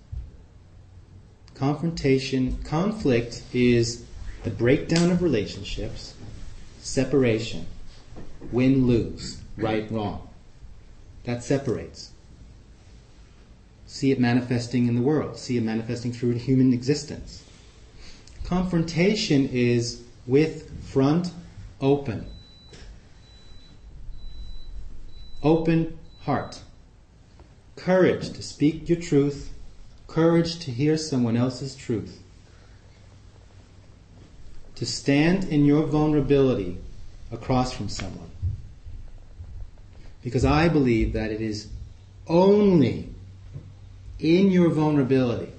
Confrontation, 1.55 2.61
conflict 2.63 3.41
is 3.53 4.03
the 4.43 4.49
breakdown 4.49 5.09
of 5.09 5.23
relationships, 5.23 6.13
separation, 6.81 7.65
win 8.51 8.85
lose, 8.85 9.41
right 9.57 9.89
wrong. 9.89 10.27
That 11.23 11.43
separates. 11.43 12.11
See 13.87 14.11
it 14.11 14.19
manifesting 14.19 14.87
in 14.87 14.95
the 14.95 15.01
world, 15.01 15.37
see 15.37 15.55
it 15.55 15.63
manifesting 15.63 16.11
through 16.11 16.33
human 16.33 16.73
existence. 16.73 17.43
Confrontation 18.43 19.47
is 19.47 20.03
with 20.27 20.69
front 20.85 21.31
open. 21.79 22.27
Open 25.41 25.97
heart. 26.21 26.59
Courage 27.75 28.31
to 28.33 28.43
speak 28.43 28.89
your 28.89 28.99
truth. 28.99 29.54
Courage 30.15 30.59
to 30.59 30.71
hear 30.71 30.95
someone 30.95 31.35
else's 31.35 31.75
truth. 31.75 32.23
To 34.75 34.85
stand 34.85 35.43
in 35.43 35.65
your 35.65 35.85
vulnerability 35.85 36.77
across 37.33 37.73
from 37.73 37.89
someone. 37.89 38.29
Because 40.23 40.45
I 40.45 40.69
believe 40.69 41.11
that 41.11 41.31
it 41.31 41.41
is 41.41 41.67
only 42.27 43.09
in 44.17 44.51
your 44.51 44.69
vulnerability 44.69 45.51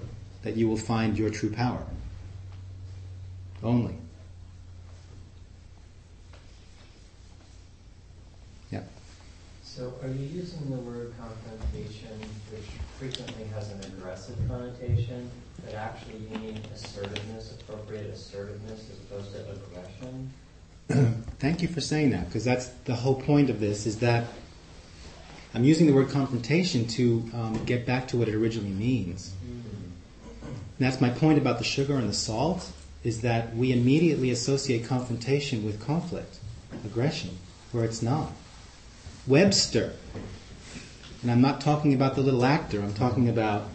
that 0.43 0.57
you 0.57 0.71
will 0.71 0.79
find 0.79 1.19
your 1.19 1.29
true 1.29 1.53
power. 1.53 1.85
Only. 3.63 3.99
So 9.77 9.93
are 10.03 10.09
you 10.09 10.25
using 10.25 10.71
the 10.71 10.77
word 10.79 11.13
confrontation, 11.21 12.19
which 12.51 12.65
frequently 12.99 13.45
has 13.53 13.71
an 13.73 13.81
aggressive 13.85 14.35
connotation, 14.49 15.31
but 15.63 15.75
actually 15.75 16.15
you 16.17 16.39
mean 16.39 16.59
assertiveness, 16.75 17.53
appropriate 17.61 18.07
assertiveness 18.07 18.89
as 18.91 18.99
opposed 19.01 19.33
to 19.33 19.45
aggression? 19.53 20.33
Thank 21.41 21.61
you 21.61 21.69
for 21.69 21.83
saying 21.83 22.09
that, 22.13 22.25
because 22.25 22.43
that's 22.43 22.69
the 22.87 22.95
whole 22.95 23.21
point 23.21 23.51
of 23.51 23.61
this, 23.61 23.85
is 23.85 23.99
that 23.99 24.29
I'm 25.53 25.65
using 25.65 25.87
the 25.87 25.93
word 25.93 26.09
confrontation 26.09 26.87
to 26.87 27.31
um, 27.35 27.63
get 27.67 27.85
back 27.85 28.09
to 28.09 28.17
what 28.17 28.29
it 28.29 28.35
originally 28.35 28.71
means. 28.71 29.35
Mm-hmm. 29.45 30.49
That's 30.79 31.03
my 31.03 31.11
point 31.11 31.37
about 31.37 31.59
the 31.59 31.65
sugar 31.65 31.97
and 31.99 32.09
the 32.09 32.15
salt, 32.15 32.73
is 33.05 33.21
that 33.21 33.55
we 33.55 33.73
immediately 33.73 34.31
associate 34.31 34.87
confrontation 34.87 35.67
with 35.67 35.85
conflict, 35.85 36.39
aggression, 36.83 37.37
where 37.73 37.85
it's 37.85 38.01
not. 38.01 38.33
Webster, 39.27 39.93
and 41.23 41.31
I'm 41.31 41.41
not 41.41 41.61
talking 41.61 41.95
about 41.95 42.15
the 42.15 42.21
little 42.21 42.45
actor, 42.45 42.81
I'm 42.81 42.95
talking 42.95 43.29
about 43.29 43.73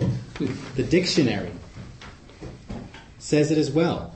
the 0.75 0.83
dictionary, 0.83 1.51
says 3.19 3.51
it 3.51 3.57
as 3.57 3.71
well. 3.71 4.15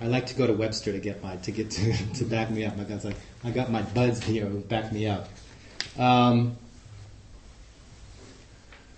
I 0.00 0.06
like 0.06 0.26
to 0.26 0.34
go 0.34 0.46
to 0.46 0.52
Webster 0.52 0.90
to 0.90 0.98
get 0.98 1.22
my 1.22 1.36
to 1.36 1.52
get 1.52 1.70
to, 1.72 1.92
to 2.14 2.24
back 2.24 2.50
me 2.50 2.64
up. 2.64 2.76
My 2.76 2.84
God's 2.84 3.04
like 3.04 3.16
I 3.44 3.50
got 3.50 3.70
my 3.70 3.82
buds 3.82 4.22
here 4.22 4.46
who 4.46 4.58
back 4.58 4.92
me 4.92 5.06
up. 5.06 5.28
Um, 5.96 6.56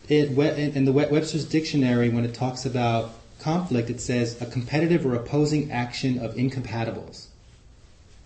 it, 0.09 0.31
in 0.77 0.85
the 0.85 0.93
Webster's 0.93 1.45
dictionary, 1.45 2.09
when 2.09 2.25
it 2.25 2.35
talks 2.35 2.65
about 2.65 3.13
conflict, 3.41 3.91
it 3.91 4.01
says 4.01 4.41
a 4.41 4.47
competitive 4.47 5.05
or 5.05 5.15
opposing 5.15 5.73
action 5.73 6.19
of 6.19 6.35
incompatibles, 6.37 7.27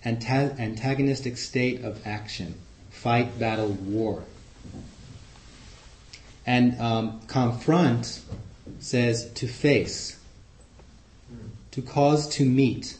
antagonistic 0.05 1.37
state 1.37 1.85
of 1.85 2.07
action, 2.07 2.55
fight, 2.91 3.39
battle, 3.39 3.69
war. 3.69 4.25
And 6.47 6.81
um, 6.81 7.21
confront 7.27 8.23
says 8.81 9.31
to 9.33 9.47
face, 9.47 10.19
to 11.73 11.83
cause 11.83 12.29
to 12.37 12.45
meet, 12.45 12.97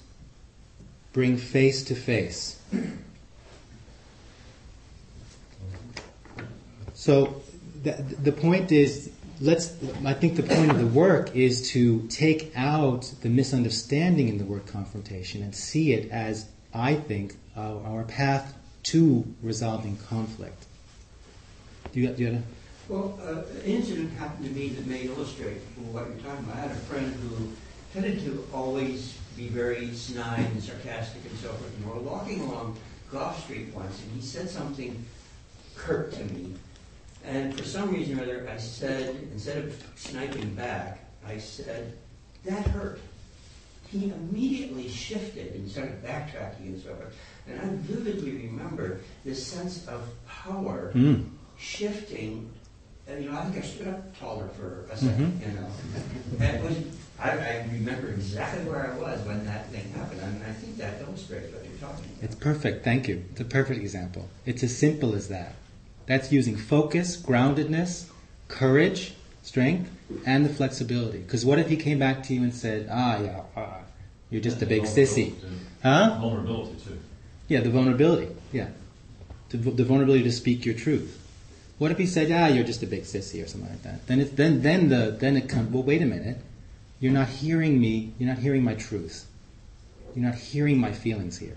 bring 1.13 1.37
face 1.37 1.83
to 1.85 1.95
face. 1.95 2.61
So 6.95 7.43
the, 7.83 7.93
the 8.23 8.33
point 8.33 8.73
is, 8.73 9.11
let's. 9.41 9.73
I 10.05 10.15
think 10.15 10.37
the 10.37 10.43
point 10.43 10.71
of 10.71 10.79
the 10.79 10.87
work 10.87 11.35
is 11.35 11.71
to 11.71 12.07
take 12.09 12.53
out 12.57 13.13
the 13.23 13.29
misunderstanding 13.29 14.29
in 14.29 14.39
the 14.39 14.45
word 14.45 14.67
confrontation 14.67 15.43
and 15.43 15.55
see 15.55 15.93
it 15.93 16.11
as, 16.11 16.49
I 16.75 16.95
think, 16.95 17.37
our, 17.57 17.83
our 17.85 18.05
path 18.05 18.55
to 18.85 19.25
resolving 19.43 19.97
conflict. 19.97 20.67
Do 21.93 22.01
you, 22.01 22.09
do 22.09 22.23
you 22.23 22.33
have 22.33 22.43
a, 22.43 22.93
well, 22.93 23.19
uh, 23.23 23.43
an 23.59 23.63
incident 23.65 24.13
happened 24.13 24.47
to 24.47 24.51
me 24.53 24.69
that 24.71 24.87
may 24.87 25.03
illustrate 25.03 25.59
what 25.93 26.07
you're 26.09 26.17
talking 26.19 26.45
about. 26.45 26.57
I 26.57 26.61
had 26.61 26.71
a 26.71 26.75
friend 26.75 27.13
who 27.15 27.51
tended 27.93 28.25
to 28.25 28.47
always 28.53 29.19
be 29.37 29.49
very 29.49 29.93
snide 29.93 30.47
and 30.47 30.63
sarcastic 30.63 31.23
and 31.25 31.39
so 31.39 31.49
forth. 31.49 31.75
And 31.77 31.87
we 31.87 31.93
were 31.93 32.01
walking 32.01 32.41
along 32.41 32.77
Gough 33.11 33.43
Street 33.45 33.75
once, 33.75 34.03
and 34.03 34.13
he 34.13 34.21
said 34.21 34.49
something 34.49 35.05
curt 35.75 36.13
to 36.13 36.25
me 36.25 36.55
and 37.25 37.57
for 37.57 37.65
some 37.65 37.91
reason 37.91 38.19
or 38.19 38.23
other, 38.23 38.49
I 38.51 38.57
said, 38.57 39.17
instead 39.33 39.59
of 39.59 39.85
sniping 39.97 40.55
back, 40.55 41.05
I 41.27 41.39
said, 41.39 41.93
that 42.45 42.67
hurt. 42.69 43.01
He 43.91 44.11
immediately 44.11 44.89
shifted 44.89 45.55
and 45.55 45.71
started 45.71 46.05
backtracking 46.05 46.67
and 46.67 46.83
so 46.83 46.95
forth. 46.95 47.17
And 47.47 47.61
I 47.61 47.65
vividly 47.81 48.33
remember 48.33 49.01
this 49.25 49.47
sense 49.47 49.87
of 49.87 50.03
power 50.27 50.93
mm. 50.95 51.27
shifting. 51.57 52.51
And, 53.07 53.25
you 53.25 53.31
know, 53.31 53.39
I 53.39 53.45
think 53.45 53.65
I 53.65 53.67
stood 53.67 53.89
up 53.89 54.19
taller 54.19 54.49
for 54.49 54.87
a 54.93 54.97
2nd 54.97 55.17
mm-hmm. 55.17 55.51
you 55.51 55.59
know. 55.59 55.67
And 56.41 56.65
was, 56.65 56.77
I, 57.19 57.31
I, 57.31 57.69
remember 57.73 58.09
exactly 58.09 58.65
where 58.65 58.93
I 58.93 58.99
was 58.99 59.27
when 59.27 59.47
that 59.47 59.71
thing 59.71 59.91
happened. 59.93 60.21
I 60.21 60.27
mean, 60.27 60.43
I 60.47 60.53
think 60.53 60.77
that 60.77 61.01
illustrates 61.01 61.51
what 61.53 61.65
you're 61.65 61.79
talking 61.79 62.05
about. 62.05 62.23
It's 62.23 62.35
perfect. 62.35 62.85
Thank 62.85 63.09
you. 63.09 63.25
It's 63.31 63.41
a 63.41 63.47
perfect 63.47 63.81
example. 63.81 64.29
It's 64.45 64.63
as 64.63 64.77
simple 64.77 65.15
as 65.15 65.29
that. 65.29 65.55
That's 66.05 66.31
using 66.31 66.57
focus, 66.57 67.17
groundedness, 67.17 68.11
courage, 68.49 69.15
strength, 69.43 69.91
and 70.25 70.45
the 70.45 70.49
flexibility. 70.49 71.19
Because 71.19 71.45
what 71.45 71.59
if 71.59 71.69
he 71.69 71.77
came 71.77 71.99
back 71.99 72.23
to 72.25 72.35
you 72.35 72.43
and 72.43 72.55
said, 72.55 72.89
ah, 72.91 73.21
yeah, 73.21 73.43
uh, 73.57 73.79
you're 74.31 74.41
just 74.41 74.63
a 74.63 74.67
big 74.67 74.83
sissy? 74.83 75.41
Too. 75.41 75.47
Huh? 75.83 76.19
Vulnerability, 76.21 76.77
too. 76.85 76.99
Yeah, 77.49 77.61
the 77.61 77.71
vulnerability. 77.71 78.29
Yeah. 78.53 78.69
The, 79.51 79.57
the, 79.57 79.85
vulnerability 79.85 80.25
to 80.25 80.33
speak 80.33 80.67
your 80.67 80.75
truth. 80.75 81.19
What 81.79 81.91
if 81.91 81.99
he 81.99 82.07
said, 82.07 82.31
ah, 82.33 82.49
you're 82.49 82.65
just 82.65 82.83
a 82.83 82.87
big 82.87 83.03
sissy 83.05 83.43
or 83.43 83.47
something 83.47 83.71
like 83.71 83.83
that? 83.83 84.07
Then, 84.07 84.21
it's, 84.21 84.31
then, 84.33 84.63
then, 84.63 84.89
the, 84.89 85.17
then 85.19 85.37
it 85.37 85.49
comes, 85.49 85.73
well, 85.73 85.83
wait 85.83 86.03
a 86.03 86.07
minute. 86.07 86.39
You're 87.01 87.13
not 87.13 87.29
hearing 87.29 87.81
me. 87.81 88.13
You're 88.19 88.29
not 88.29 88.39
hearing 88.39 88.65
my 88.65 88.75
truth. 88.75 89.27
You're 90.15 90.25
not 90.25 90.35
hearing 90.35 90.79
my 90.79 90.93
feelings 90.93 91.39
here. 91.39 91.57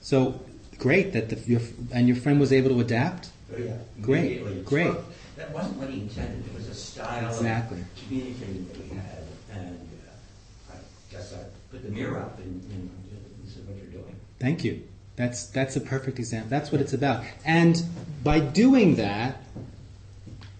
So 0.00 0.40
great 0.78 1.12
that 1.12 1.30
the, 1.30 1.36
your, 1.50 1.60
and 1.92 2.08
your 2.08 2.16
friend 2.16 2.40
was 2.40 2.52
able 2.52 2.70
to 2.70 2.80
adapt. 2.80 3.30
Oh, 3.54 3.58
yeah, 3.58 3.76
great, 4.02 4.64
great. 4.64 4.94
That 5.36 5.50
wasn't 5.52 5.76
what 5.78 5.90
he 5.90 6.02
intended. 6.02 6.44
It 6.46 6.54
was 6.54 6.68
a 6.68 6.74
style 6.74 7.30
of 7.30 7.38
communicating 7.38 8.68
that 8.68 8.76
he 8.76 8.94
had, 8.94 9.24
and 9.52 9.88
uh, 10.70 10.74
I 10.74 10.76
guess 11.10 11.34
I 11.34 11.38
put 11.70 11.82
the 11.82 11.90
mirror 11.90 12.18
up, 12.18 12.38
and 12.38 12.62
you 12.70 12.78
know, 12.78 12.90
this 13.44 13.56
is 13.56 13.62
what 13.66 13.76
you're 13.76 13.86
doing. 13.86 14.16
Thank 14.38 14.64
you. 14.64 14.82
That's 15.16 15.46
that's 15.46 15.76
a 15.76 15.80
perfect 15.80 16.18
example. 16.18 16.50
That's 16.50 16.70
what 16.70 16.80
it's 16.80 16.92
about. 16.92 17.24
And 17.44 17.82
by 18.22 18.40
doing 18.40 18.96
that, 18.96 19.42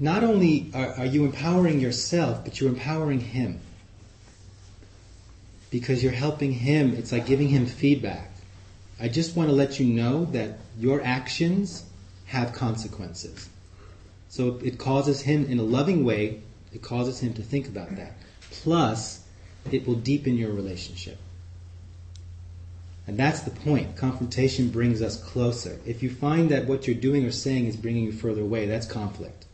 not 0.00 0.24
only 0.24 0.70
are, 0.74 0.94
are 0.94 1.06
you 1.06 1.24
empowering 1.24 1.80
yourself, 1.80 2.44
but 2.44 2.60
you're 2.60 2.70
empowering 2.70 3.20
him. 3.20 3.60
Because 5.70 6.02
you're 6.02 6.12
helping 6.12 6.52
him. 6.52 6.94
It's 6.94 7.10
like 7.10 7.26
giving 7.26 7.48
him 7.48 7.66
feedback 7.66 8.30
I 9.00 9.08
just 9.08 9.36
want 9.36 9.48
to 9.48 9.54
let 9.54 9.80
you 9.80 9.86
know 9.86 10.26
that 10.26 10.58
your 10.78 11.02
actions 11.02 11.84
have 12.26 12.52
consequences. 12.52 13.48
So 14.34 14.58
it 14.64 14.78
causes 14.78 15.20
him, 15.20 15.46
in 15.46 15.60
a 15.60 15.62
loving 15.62 16.04
way, 16.04 16.40
it 16.72 16.82
causes 16.82 17.20
him 17.20 17.34
to 17.34 17.42
think 17.42 17.68
about 17.68 17.94
that. 17.94 18.14
Plus, 18.50 19.24
it 19.70 19.86
will 19.86 19.94
deepen 19.94 20.36
your 20.36 20.50
relationship. 20.50 21.18
And 23.06 23.16
that's 23.16 23.42
the 23.42 23.52
point. 23.52 23.96
Confrontation 23.96 24.70
brings 24.70 25.02
us 25.02 25.22
closer. 25.22 25.78
If 25.86 26.02
you 26.02 26.10
find 26.10 26.50
that 26.50 26.66
what 26.66 26.88
you're 26.88 26.96
doing 26.96 27.24
or 27.24 27.30
saying 27.30 27.66
is 27.66 27.76
bringing 27.76 28.02
you 28.02 28.10
further 28.10 28.40
away, 28.40 28.66
that's 28.66 28.88
conflict. 28.88 29.44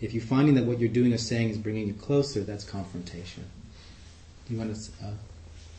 If 0.00 0.12
you're 0.12 0.24
finding 0.24 0.56
that 0.56 0.64
what 0.64 0.80
you're 0.80 0.88
doing 0.88 1.12
or 1.12 1.18
saying 1.18 1.50
is 1.50 1.56
bringing 1.56 1.86
you 1.86 1.94
closer, 1.94 2.40
that's 2.40 2.64
confrontation. 2.64 3.44
Do 4.48 4.54
you 4.54 4.58
want 4.58 4.74
to? 4.74 4.90
Uh, 5.04 5.10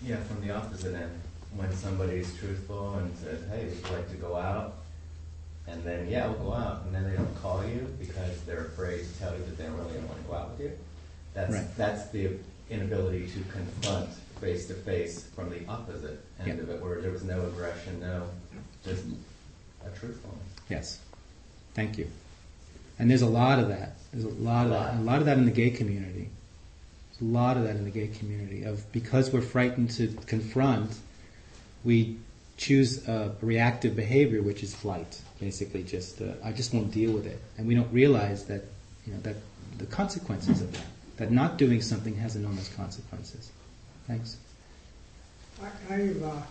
yeah, 0.05 0.23
from 0.23 0.39
the 0.39 0.55
opposite 0.55 0.95
end 0.95 1.19
when 1.53 1.73
somebody's 1.73 2.33
truthful 2.37 2.93
and 2.93 3.13
says, 3.17 3.41
hey, 3.49 3.65
would 3.65 3.75
you 3.75 3.93
like 3.93 4.09
to 4.09 4.15
go 4.15 4.37
out? 4.37 4.75
And 5.67 5.83
then, 5.83 6.07
yeah, 6.09 6.27
we'll 6.27 6.45
go 6.45 6.53
out. 6.53 6.83
And 6.85 6.95
then 6.95 7.09
they 7.09 7.15
don't 7.15 7.41
call 7.41 7.65
you 7.65 7.93
because 7.99 8.41
they're 8.43 8.65
afraid 8.65 8.99
to 8.99 9.19
tell 9.19 9.33
you 9.33 9.43
that 9.43 9.57
they 9.57 9.65
don't 9.65 9.77
really 9.77 9.99
want 9.99 10.21
to 10.21 10.27
go 10.27 10.35
out 10.35 10.51
with 10.51 10.61
you. 10.61 10.71
That's, 11.33 11.53
right. 11.53 11.77
that's 11.77 12.09
the 12.09 12.31
inability 12.69 13.27
to 13.27 13.39
confront 13.51 14.09
face 14.39 14.67
to 14.67 14.73
face 14.73 15.25
from 15.35 15.49
the 15.49 15.59
opposite 15.67 16.23
end 16.39 16.47
yeah. 16.47 16.63
of 16.63 16.69
it, 16.69 16.81
where 16.81 17.01
there 17.01 17.11
was 17.11 17.23
no 17.23 17.41
aggression, 17.47 17.99
no, 17.99 18.27
just 18.85 19.03
a 19.85 19.89
truthfulness. 19.97 20.43
Yes. 20.69 20.99
Thank 21.73 21.97
you. 21.97 22.07
And 22.99 23.09
there's 23.09 23.21
a 23.21 23.27
lot 23.27 23.59
of 23.59 23.67
that. 23.69 23.95
There's 24.11 24.25
a 24.25 24.29
lot, 24.29 24.67
a 24.67 24.69
lot. 24.69 24.89
of 24.89 24.95
that. 24.95 25.01
A 25.01 25.03
lot 25.03 25.19
of 25.19 25.25
that 25.25 25.37
in 25.37 25.45
the 25.45 25.51
gay 25.51 25.69
community. 25.69 26.29
There's 27.11 27.29
a 27.29 27.33
lot 27.33 27.57
of 27.57 27.63
that 27.63 27.75
in 27.75 27.83
the 27.83 27.91
gay 27.91 28.07
community. 28.07 28.63
Of 28.63 28.91
because 28.91 29.31
we're 29.31 29.41
frightened 29.41 29.91
to 29.91 30.07
confront, 30.25 30.91
we 31.83 32.17
choose 32.57 33.07
a 33.07 33.35
reactive 33.41 33.95
behavior, 33.95 34.41
which 34.41 34.63
is 34.63 34.73
flight. 34.73 35.21
Basically, 35.39 35.83
just 35.83 36.21
uh, 36.21 36.33
I 36.43 36.51
just 36.51 36.73
won't 36.73 36.91
deal 36.91 37.11
with 37.11 37.27
it, 37.27 37.39
and 37.57 37.67
we 37.67 37.75
don't 37.75 37.91
realize 37.93 38.45
that 38.45 38.63
you 39.05 39.13
know 39.13 39.19
that 39.21 39.35
the 39.77 39.85
consequences 39.85 40.61
of 40.61 40.71
that. 40.73 40.85
That 41.17 41.31
not 41.31 41.57
doing 41.57 41.81
something 41.81 42.15
has 42.17 42.35
enormous 42.35 42.69
consequences. 42.75 43.51
Thanks. 44.07 44.37
I, 45.89 45.93
have 45.93 46.23
uh, 46.23 46.41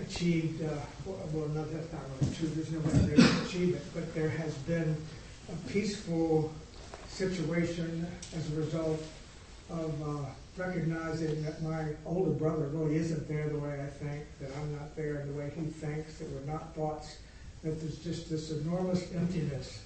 achieved, 0.00 0.62
uh, 0.64 0.74
well, 1.06 1.48
not 1.48 1.72
that's 1.72 1.92
not 1.92 2.02
really 2.20 2.34
true. 2.34 2.48
There's 2.48 2.72
no 2.72 2.80
way 2.80 3.14
to 3.14 3.46
achieve 3.46 3.76
it, 3.76 3.82
but 3.94 4.12
there 4.14 4.28
has 4.28 4.54
been 4.54 4.96
a 5.52 5.70
peaceful 5.70 6.52
situation 7.08 8.06
as 8.36 8.52
a 8.52 8.56
result 8.56 9.00
of 9.70 10.02
uh, 10.02 10.24
recognizing 10.56 11.42
that 11.44 11.62
my 11.62 11.84
older 12.04 12.30
brother 12.30 12.66
really 12.72 12.96
isn't 12.96 13.28
there 13.28 13.48
the 13.48 13.58
way 13.58 13.80
I 13.80 13.86
think, 13.86 14.24
that 14.40 14.50
I'm 14.58 14.72
not 14.72 14.96
there 14.96 15.24
the 15.24 15.32
way 15.32 15.52
he 15.54 15.66
thinks, 15.66 16.18
that 16.18 16.28
we're 16.30 16.52
not 16.52 16.74
thoughts, 16.74 17.18
that 17.62 17.80
there's 17.80 17.98
just 17.98 18.28
this 18.28 18.50
enormous 18.50 19.12
emptiness 19.14 19.82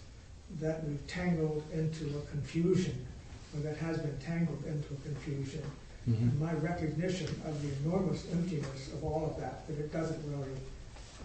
that 0.61 0.83
we've 0.85 1.07
tangled 1.07 1.63
into 1.73 2.05
a 2.19 2.31
confusion, 2.31 3.07
or 3.55 3.61
that 3.61 3.77
has 3.77 3.99
been 3.99 4.19
tangled 4.19 4.63
into 4.65 4.95
a 4.95 4.97
confusion. 5.03 5.63
Mm-hmm. 6.09 6.23
And 6.23 6.41
my 6.41 6.53
recognition 6.55 7.27
of 7.47 7.61
the 7.63 7.89
enormous 7.89 8.25
emptiness 8.33 8.93
of 8.93 9.03
all 9.05 9.27
of 9.27 9.41
that, 9.41 9.67
that 9.67 9.79
it 9.79 9.93
doesn't 9.93 10.23
really, 10.31 10.53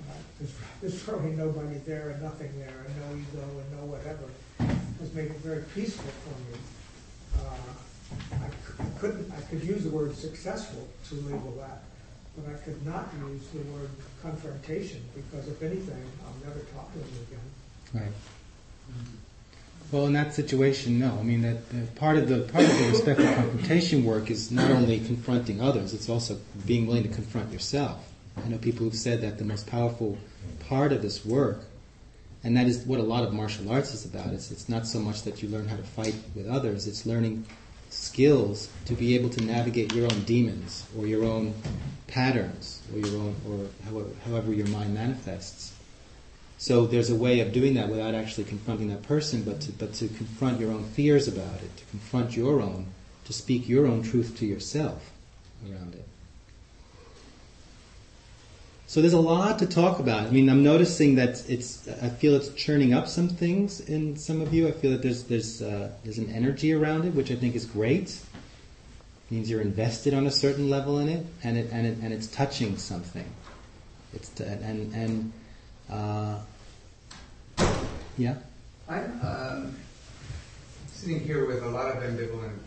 uh, 0.09 0.13
there's, 0.39 0.53
there's 0.81 1.07
really 1.07 1.35
nobody 1.35 1.77
there 1.85 2.09
and 2.09 2.21
nothing 2.21 2.51
there, 2.57 2.85
and 2.85 2.95
no 2.97 3.15
ego 3.15 3.45
and 3.59 3.79
no 3.79 3.85
whatever, 3.85 4.25
has 4.99 5.13
made 5.13 5.29
it 5.31 5.37
very 5.37 5.63
peaceful 5.75 6.11
for 6.25 6.35
me. 6.51 6.59
Uh, 7.37 8.43
I 8.43 8.99
couldn't, 8.99 9.31
I 9.31 9.41
could 9.41 9.63
use 9.63 9.83
the 9.83 9.89
word 9.89 10.15
successful 10.15 10.87
to 11.09 11.15
label 11.15 11.51
that, 11.59 11.83
but 12.43 12.55
I 12.55 12.57
could 12.57 12.85
not 12.85 13.09
use 13.29 13.47
the 13.49 13.59
word 13.71 13.89
confrontation 14.21 15.01
because 15.15 15.47
if 15.47 15.61
anything, 15.61 16.03
I'll 16.25 16.47
never 16.47 16.59
talk 16.65 16.91
to 16.93 16.99
him 16.99 17.07
again. 17.27 18.03
Right. 18.05 18.13
Well, 19.91 20.07
in 20.07 20.13
that 20.13 20.33
situation, 20.33 20.99
no. 20.99 21.17
I 21.19 21.23
mean, 21.23 21.41
that 21.41 21.57
uh, 21.57 21.85
part 21.95 22.17
of 22.17 22.29
the 22.29 22.39
part 22.39 22.63
of 22.63 22.77
the 22.77 22.89
respectful 22.89 23.33
confrontation 23.33 24.05
work 24.05 24.31
is 24.31 24.49
not 24.49 24.71
only 24.71 24.99
confronting 24.99 25.61
others; 25.61 25.93
it's 25.93 26.07
also 26.07 26.39
being 26.65 26.87
willing 26.87 27.03
to 27.03 27.09
confront 27.09 27.51
yourself. 27.51 28.07
I 28.37 28.47
know 28.47 28.57
people 28.57 28.85
who've 28.85 28.95
said 28.95 29.21
that 29.21 29.37
the 29.37 29.43
most 29.43 29.67
powerful 29.67 30.17
part 30.69 30.93
of 30.93 31.01
this 31.01 31.25
work, 31.25 31.65
and 32.41 32.55
that 32.55 32.67
is 32.67 32.85
what 32.85 33.01
a 33.01 33.03
lot 33.03 33.25
of 33.25 33.33
martial 33.33 33.69
arts 33.69 33.93
is 33.93 34.05
about. 34.05 34.27
It's 34.27 34.49
it's 34.49 34.69
not 34.69 34.87
so 34.87 34.99
much 34.99 35.23
that 35.23 35.43
you 35.43 35.49
learn 35.49 35.67
how 35.67 35.75
to 35.75 35.83
fight 35.83 36.15
with 36.35 36.47
others; 36.47 36.87
it's 36.87 37.05
learning 37.05 37.45
skills 37.91 38.69
to 38.85 38.93
be 38.93 39.15
able 39.15 39.29
to 39.29 39.43
navigate 39.43 39.93
your 39.93 40.05
own 40.05 40.23
demons 40.23 40.85
or 40.97 41.05
your 41.05 41.25
own 41.25 41.53
patterns 42.07 42.81
or 42.93 42.99
your 42.99 43.19
own 43.19 43.35
or 43.47 43.67
however, 43.85 44.09
however 44.25 44.53
your 44.53 44.67
mind 44.67 44.93
manifests. 44.93 45.73
So 46.57 46.85
there's 46.85 47.09
a 47.09 47.15
way 47.15 47.39
of 47.39 47.53
doing 47.53 47.73
that 47.73 47.89
without 47.89 48.13
actually 48.13 48.43
confronting 48.43 48.89
that 48.89 49.03
person, 49.03 49.43
but 49.43 49.61
to, 49.61 49.71
but 49.71 49.93
to 49.95 50.07
confront 50.07 50.59
your 50.59 50.71
own 50.71 50.83
fears 50.83 51.27
about 51.27 51.61
it, 51.61 51.75
to 51.77 51.85
confront 51.85 52.37
your 52.37 52.61
own, 52.61 52.87
to 53.25 53.33
speak 53.33 53.67
your 53.67 53.87
own 53.87 54.03
truth 54.03 54.37
to 54.37 54.45
yourself 54.45 55.11
around 55.67 55.95
it. 55.95 56.07
So 58.91 58.99
there's 58.99 59.13
a 59.13 59.21
lot 59.21 59.57
to 59.59 59.67
talk 59.67 59.99
about. 59.99 60.27
I 60.27 60.31
mean, 60.31 60.49
I'm 60.49 60.63
noticing 60.63 61.15
that 61.15 61.49
it's. 61.49 61.87
I 61.87 62.09
feel 62.09 62.35
it's 62.35 62.49
churning 62.55 62.93
up 62.93 63.07
some 63.07 63.29
things 63.29 63.79
in 63.79 64.17
some 64.17 64.41
of 64.41 64.53
you. 64.53 64.67
I 64.67 64.71
feel 64.71 64.91
that 64.91 65.01
there's 65.01 65.23
there's 65.23 65.61
uh, 65.61 65.91
there's 66.03 66.17
an 66.17 66.29
energy 66.29 66.73
around 66.73 67.05
it, 67.05 67.13
which 67.13 67.31
I 67.31 67.35
think 67.35 67.55
is 67.55 67.63
great. 67.63 68.09
It 68.09 69.33
means 69.33 69.49
you're 69.49 69.61
invested 69.61 70.13
on 70.13 70.27
a 70.27 70.29
certain 70.29 70.69
level 70.69 70.99
in 70.99 71.07
it, 71.07 71.25
and 71.41 71.57
it 71.57 71.69
and 71.71 71.87
it 71.87 71.99
and 72.01 72.11
it's 72.11 72.27
touching 72.27 72.75
something. 72.75 73.23
It's 74.13 74.27
t- 74.27 74.43
and 74.43 74.93
and. 74.93 75.33
Uh, 75.89 76.39
yeah? 78.17 78.35
I'm 78.89 79.21
um, 79.23 79.75
sitting 80.91 81.21
here 81.21 81.45
with 81.47 81.63
a 81.63 81.69
lot 81.69 81.95
of 81.95 82.03
ambivalent 82.03 82.57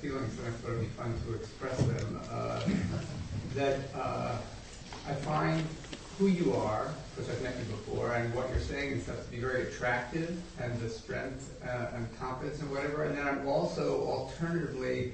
feelings, 0.00 0.36
and 0.40 0.48
I 0.48 0.50
thought 0.50 0.70
it 0.70 0.72
would 0.72 0.80
be 0.80 0.86
fun 0.86 1.14
to 1.24 1.34
express 1.34 1.78
them. 1.86 2.20
Uh, 2.32 2.68
that 3.54 3.78
uh, 3.94 4.38
I 5.08 5.14
find 5.14 5.64
who 6.18 6.26
you 6.26 6.54
are, 6.54 6.88
because 7.14 7.30
I've 7.30 7.42
met 7.42 7.56
you 7.58 7.64
before, 7.64 8.12
and 8.14 8.34
what 8.34 8.48
you're 8.50 8.60
saying 8.60 8.92
and 8.94 9.02
stuff 9.02 9.24
to 9.24 9.30
be 9.30 9.38
very 9.38 9.62
attractive, 9.68 10.36
and 10.58 10.78
the 10.80 10.88
strength 10.88 11.62
uh, 11.64 11.94
and 11.94 12.18
confidence 12.18 12.60
and 12.60 12.70
whatever. 12.70 13.04
And 13.04 13.16
then 13.16 13.26
I'm 13.26 13.46
also 13.46 14.04
alternatively 14.06 15.12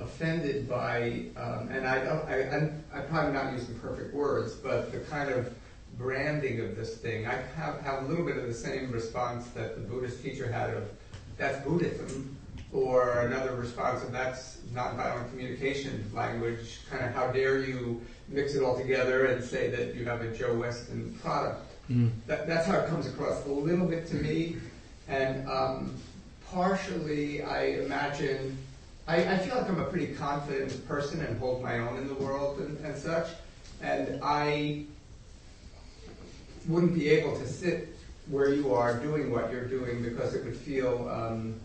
offended 0.00 0.68
by, 0.68 1.26
um, 1.36 1.68
and 1.70 1.86
I 1.86 2.04
don't, 2.04 2.28
I, 2.28 2.48
I'm, 2.50 2.84
I'm 2.92 3.06
probably 3.06 3.32
not 3.32 3.52
using 3.52 3.78
perfect 3.78 4.12
words, 4.12 4.54
but 4.54 4.90
the 4.90 4.98
kind 5.00 5.30
of 5.30 5.54
branding 5.96 6.60
of 6.60 6.74
this 6.74 6.96
thing. 6.96 7.26
I 7.26 7.34
have, 7.56 7.80
have 7.82 8.02
a 8.02 8.06
little 8.06 8.24
bit 8.24 8.36
of 8.36 8.46
the 8.46 8.54
same 8.54 8.90
response 8.90 9.46
that 9.48 9.76
the 9.76 9.82
Buddhist 9.82 10.22
teacher 10.22 10.50
had 10.50 10.70
of, 10.70 10.90
that's 11.36 11.64
Buddhism, 11.64 12.33
or 12.74 13.20
another 13.20 13.54
response 13.54 14.02
of 14.02 14.10
that's 14.10 14.58
nonviolent 14.74 15.30
communication 15.30 16.10
language, 16.12 16.80
kind 16.90 17.04
of 17.04 17.14
how 17.14 17.30
dare 17.30 17.60
you 17.60 18.02
mix 18.28 18.54
it 18.54 18.62
all 18.62 18.76
together 18.76 19.26
and 19.26 19.42
say 19.42 19.70
that 19.70 19.94
you 19.94 20.04
have 20.04 20.20
a 20.22 20.36
Joe 20.36 20.54
Weston 20.54 21.16
product. 21.22 21.62
Mm. 21.88 22.10
That, 22.26 22.48
that's 22.48 22.66
how 22.66 22.80
it 22.80 22.88
comes 22.88 23.06
across 23.06 23.46
a 23.46 23.48
little 23.48 23.86
bit 23.86 24.06
to 24.08 24.16
me, 24.16 24.56
and 25.06 25.48
um, 25.48 25.94
partially 26.50 27.42
I 27.42 27.64
imagine, 27.84 28.58
I, 29.06 29.34
I, 29.34 29.38
feel 29.38 29.54
like 29.54 29.68
I'm 29.68 29.78
a 29.78 29.84
pretty 29.84 30.14
confident 30.14 30.86
person 30.88 31.20
and 31.24 31.38
hold 31.38 31.62
my 31.62 31.78
own 31.78 31.98
in 31.98 32.08
the 32.08 32.14
world 32.14 32.58
and, 32.58 32.76
and 32.84 32.96
such, 32.96 33.28
and 33.82 34.18
I 34.22 34.86
wouldn't 36.66 36.94
be 36.94 37.08
able 37.10 37.38
to 37.38 37.46
sit 37.46 37.94
where 38.28 38.52
you 38.52 38.74
are 38.74 38.98
doing 38.98 39.30
what 39.30 39.52
you're 39.52 39.68
doing 39.68 40.02
because 40.02 40.34
it 40.34 40.44
would 40.44 40.56
feel 40.56 41.08
um, 41.10 41.60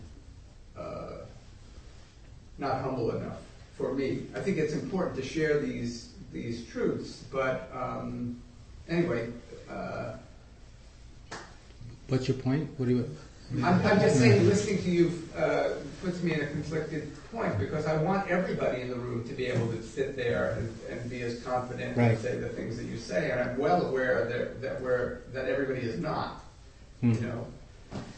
not 2.60 2.82
humble 2.82 3.16
enough 3.16 3.38
for 3.76 3.94
me. 3.94 4.26
I 4.36 4.40
think 4.40 4.58
it's 4.58 4.74
important 4.74 5.16
to 5.16 5.22
share 5.22 5.58
these 5.58 6.10
these 6.32 6.66
truths, 6.68 7.24
but 7.32 7.70
um, 7.74 8.40
anyway. 8.88 9.30
Uh, 9.68 10.12
What's 12.08 12.28
your 12.28 12.36
point? 12.36 12.68
What 12.76 12.88
do 12.88 12.96
you? 12.96 13.16
I'm, 13.64 13.84
I'm 13.84 14.00
just 14.00 14.18
saying, 14.18 14.46
listening 14.46 14.82
to 14.82 14.90
you 14.90 15.28
uh, 15.36 15.70
puts 16.02 16.22
me 16.22 16.34
in 16.34 16.40
a 16.40 16.46
conflicted 16.46 17.10
point 17.32 17.58
because 17.58 17.84
I 17.86 18.00
want 18.00 18.28
everybody 18.30 18.80
in 18.80 18.90
the 18.90 18.96
room 18.96 19.26
to 19.26 19.34
be 19.34 19.46
able 19.46 19.66
to 19.72 19.82
sit 19.82 20.16
there 20.16 20.56
and, 20.56 20.78
and 20.88 21.10
be 21.10 21.22
as 21.22 21.42
confident 21.42 21.96
right. 21.96 22.12
and 22.12 22.18
say 22.18 22.36
the 22.36 22.48
things 22.48 22.76
that 22.76 22.84
you 22.84 22.96
say, 22.96 23.30
and 23.32 23.40
I'm 23.40 23.58
well 23.58 23.86
aware 23.86 24.24
that 24.26 24.62
that 24.62 24.80
we're 24.80 25.20
that 25.32 25.46
everybody 25.46 25.80
is 25.80 25.98
not, 25.98 26.44
hmm. 27.00 27.12
you 27.12 27.20
know. 27.20 27.46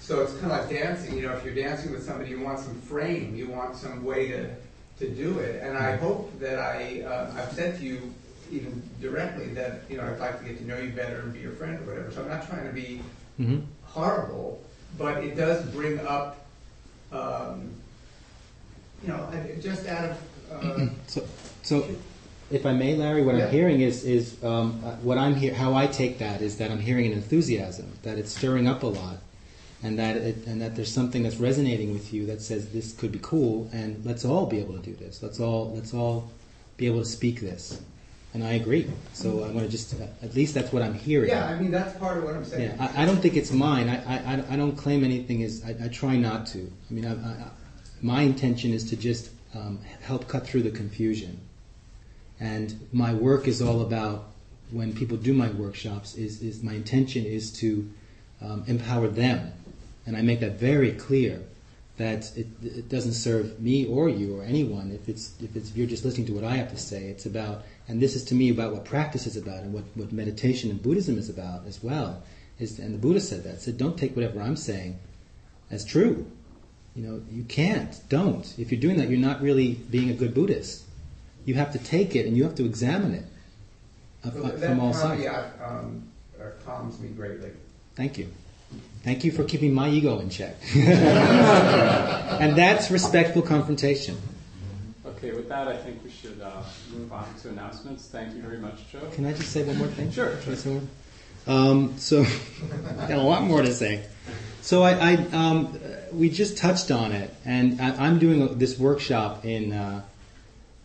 So 0.00 0.22
it's 0.22 0.32
kind 0.34 0.52
of 0.52 0.58
like 0.58 0.70
dancing. 0.70 1.16
You 1.16 1.28
know, 1.28 1.32
if 1.32 1.44
you're 1.44 1.54
dancing 1.54 1.92
with 1.92 2.04
somebody, 2.04 2.30
you 2.30 2.40
want 2.40 2.58
some 2.58 2.80
frame, 2.82 3.34
you 3.34 3.48
want 3.48 3.76
some 3.76 4.04
way 4.04 4.28
to 4.28 4.54
to 4.98 5.08
do 5.08 5.38
it. 5.38 5.62
And 5.62 5.76
I 5.76 5.96
hope 5.96 6.38
that 6.40 6.58
I 6.58 7.02
uh, 7.02 7.34
I've 7.36 7.52
said 7.52 7.78
to 7.78 7.84
you 7.84 8.12
even 8.50 8.82
directly 9.00 9.46
that 9.54 9.82
you 9.88 9.96
know 9.96 10.04
I'd 10.04 10.18
like 10.18 10.38
to 10.40 10.44
get 10.44 10.58
to 10.58 10.66
know 10.66 10.78
you 10.78 10.90
better 10.90 11.20
and 11.20 11.32
be 11.32 11.40
your 11.40 11.52
friend 11.52 11.78
or 11.80 11.84
whatever. 11.84 12.10
So 12.10 12.22
I'm 12.22 12.28
not 12.28 12.46
trying 12.48 12.66
to 12.66 12.72
be 12.72 13.00
mm-hmm. 13.38 13.60
horrible 13.84 14.62
but 14.98 15.24
it 15.24 15.36
does 15.36 15.64
bring 15.70 15.98
up, 16.00 16.44
um, 17.12 17.70
you 19.02 19.08
know, 19.08 19.28
just 19.60 19.86
out 19.86 20.10
of. 20.10 20.18
Uh, 20.50 20.86
so, 21.06 21.24
so, 21.62 21.88
if 22.50 22.66
I 22.66 22.72
may, 22.72 22.94
Larry, 22.96 23.22
what 23.22 23.36
yeah. 23.36 23.46
I'm 23.46 23.50
hearing 23.50 23.80
is 23.80 24.04
is 24.04 24.42
um, 24.44 24.82
uh, 24.84 24.92
what 24.96 25.18
I'm 25.18 25.34
here. 25.34 25.54
How 25.54 25.74
I 25.74 25.86
take 25.86 26.18
that 26.18 26.42
is 26.42 26.58
that 26.58 26.70
I'm 26.70 26.80
hearing 26.80 27.06
an 27.06 27.12
enthusiasm 27.12 27.90
that 28.02 28.18
it's 28.18 28.32
stirring 28.32 28.68
up 28.68 28.82
a 28.82 28.88
lot, 28.88 29.18
and 29.82 29.98
that 29.98 30.16
it, 30.16 30.46
and 30.46 30.60
that 30.60 30.76
there's 30.76 30.92
something 30.92 31.22
that's 31.22 31.36
resonating 31.36 31.92
with 31.92 32.12
you 32.12 32.26
that 32.26 32.40
says 32.40 32.68
this 32.70 32.92
could 32.92 33.12
be 33.12 33.20
cool, 33.22 33.68
and 33.72 34.04
let's 34.04 34.24
all 34.24 34.46
be 34.46 34.58
able 34.58 34.74
to 34.74 34.82
do 34.82 34.94
this. 34.94 35.22
Let's 35.22 35.40
all 35.40 35.72
let's 35.74 35.92
all 35.94 36.30
be 36.76 36.86
able 36.86 37.00
to 37.00 37.06
speak 37.06 37.40
this. 37.40 37.80
And 38.34 38.42
I 38.42 38.52
agree. 38.52 38.90
So 39.12 39.44
I 39.44 39.50
want 39.50 39.66
to 39.66 39.68
just, 39.68 39.94
at 40.00 40.34
least 40.34 40.54
that's 40.54 40.72
what 40.72 40.82
I'm 40.82 40.94
hearing. 40.94 41.28
Yeah, 41.28 41.44
I 41.44 41.58
mean, 41.60 41.70
that's 41.70 41.94
part 41.98 42.16
of 42.16 42.24
what 42.24 42.34
I'm 42.34 42.46
saying. 42.46 42.62
Yeah, 42.78 42.92
I, 42.96 43.02
I 43.02 43.04
don't 43.04 43.18
think 43.18 43.36
it's 43.36 43.52
mine. 43.52 43.90
I, 43.90 44.36
I, 44.36 44.44
I 44.48 44.56
don't 44.56 44.74
claim 44.74 45.04
anything 45.04 45.42
is, 45.42 45.62
I, 45.62 45.84
I 45.84 45.88
try 45.88 46.16
not 46.16 46.46
to. 46.46 46.60
I 46.60 46.94
mean, 46.94 47.04
I, 47.04 47.12
I, 47.12 47.50
my 48.00 48.22
intention 48.22 48.72
is 48.72 48.88
to 48.88 48.96
just 48.96 49.28
um, 49.54 49.80
help 50.00 50.28
cut 50.28 50.46
through 50.46 50.62
the 50.62 50.70
confusion. 50.70 51.40
And 52.40 52.88
my 52.90 53.12
work 53.12 53.46
is 53.46 53.60
all 53.60 53.82
about, 53.82 54.28
when 54.70 54.94
people 54.94 55.18
do 55.18 55.34
my 55.34 55.50
workshops, 55.50 56.14
is, 56.14 56.40
is 56.40 56.62
my 56.62 56.72
intention 56.72 57.26
is 57.26 57.52
to 57.58 57.86
um, 58.40 58.64
empower 58.66 59.08
them. 59.08 59.52
And 60.06 60.16
I 60.16 60.22
make 60.22 60.40
that 60.40 60.58
very 60.58 60.92
clear 60.92 61.42
that 61.96 62.36
it, 62.36 62.46
it 62.64 62.88
doesn't 62.88 63.12
serve 63.12 63.60
me 63.60 63.86
or 63.86 64.08
you 64.08 64.36
or 64.36 64.42
anyone 64.42 64.90
if 64.92 65.08
it's 65.08 65.34
if 65.42 65.54
it's 65.54 65.70
if 65.70 65.76
you're 65.76 65.86
just 65.86 66.04
listening 66.04 66.26
to 66.26 66.32
what 66.32 66.44
I 66.44 66.56
have 66.56 66.70
to 66.70 66.78
say. 66.78 67.04
It's 67.04 67.26
about 67.26 67.62
and 67.88 68.00
this 68.00 68.14
is 68.14 68.24
to 68.24 68.34
me 68.34 68.50
about 68.50 68.72
what 68.72 68.84
practice 68.84 69.26
is 69.26 69.36
about 69.36 69.62
and 69.62 69.72
what, 69.72 69.84
what 69.94 70.12
meditation 70.12 70.70
and 70.70 70.82
Buddhism 70.82 71.18
is 71.18 71.28
about 71.28 71.66
as 71.66 71.82
well. 71.82 72.22
Is, 72.58 72.78
and 72.78 72.94
the 72.94 72.98
Buddha 72.98 73.20
said 73.20 73.44
that. 73.44 73.60
Said, 73.60 73.76
don't 73.76 73.98
take 73.98 74.14
whatever 74.14 74.40
I'm 74.40 74.56
saying 74.56 74.98
as 75.70 75.84
true. 75.84 76.30
You 76.94 77.02
know, 77.02 77.22
you 77.30 77.42
can't. 77.44 77.98
Don't. 78.08 78.54
If 78.58 78.70
you're 78.70 78.80
doing 78.80 78.98
that, 78.98 79.08
you're 79.08 79.18
not 79.18 79.42
really 79.42 79.74
being 79.90 80.10
a 80.10 80.14
good 80.14 80.34
Buddhist. 80.34 80.84
You 81.44 81.54
have 81.54 81.72
to 81.72 81.78
take 81.78 82.14
it 82.14 82.26
and 82.26 82.36
you 82.36 82.44
have 82.44 82.54
to 82.56 82.64
examine 82.64 83.14
it 83.14 83.24
uh, 84.24 84.30
from 84.30 84.80
all 84.80 84.92
sides. 84.92 85.26
Um, 85.62 86.08
uh, 86.40 86.50
calms 86.64 87.00
me 87.00 87.08
greatly. 87.08 87.50
Thank 87.96 88.18
you. 88.18 88.30
Thank 89.02 89.24
you 89.24 89.32
for 89.32 89.42
keeping 89.44 89.74
my 89.74 89.88
ego 89.88 90.20
in 90.20 90.30
check. 90.30 90.56
and 90.74 92.56
that's 92.56 92.90
respectful 92.90 93.42
confrontation. 93.42 94.16
Okay, 95.04 95.32
with 95.32 95.48
that, 95.48 95.68
I 95.68 95.76
think 95.76 96.02
we 96.04 96.10
should 96.10 96.40
uh, 96.40 96.62
move 96.92 97.12
on 97.12 97.26
to 97.42 97.48
announcements. 97.48 98.06
Thank 98.06 98.34
you 98.34 98.42
very 98.42 98.58
much, 98.58 98.90
Joe. 98.90 99.00
Can 99.12 99.24
I 99.24 99.32
just 99.32 99.50
say 99.50 99.64
one 99.64 99.78
more 99.78 99.88
thing? 99.88 100.10
Sure. 100.12 100.40
sure. 100.40 100.80
Um, 101.46 101.98
so, 101.98 102.24
got 103.08 103.10
a 103.10 103.22
lot 103.22 103.42
more 103.42 103.62
to 103.62 103.72
say. 103.72 104.04
So 104.60 104.82
I, 104.84 104.92
I 104.92 105.14
um, 105.32 105.78
we 106.12 106.30
just 106.30 106.56
touched 106.56 106.92
on 106.92 107.10
it, 107.10 107.34
and 107.44 107.80
I, 107.80 108.06
am 108.06 108.20
doing 108.20 108.58
this 108.58 108.78
workshop 108.78 109.44
in 109.44 109.72
uh, 109.72 110.02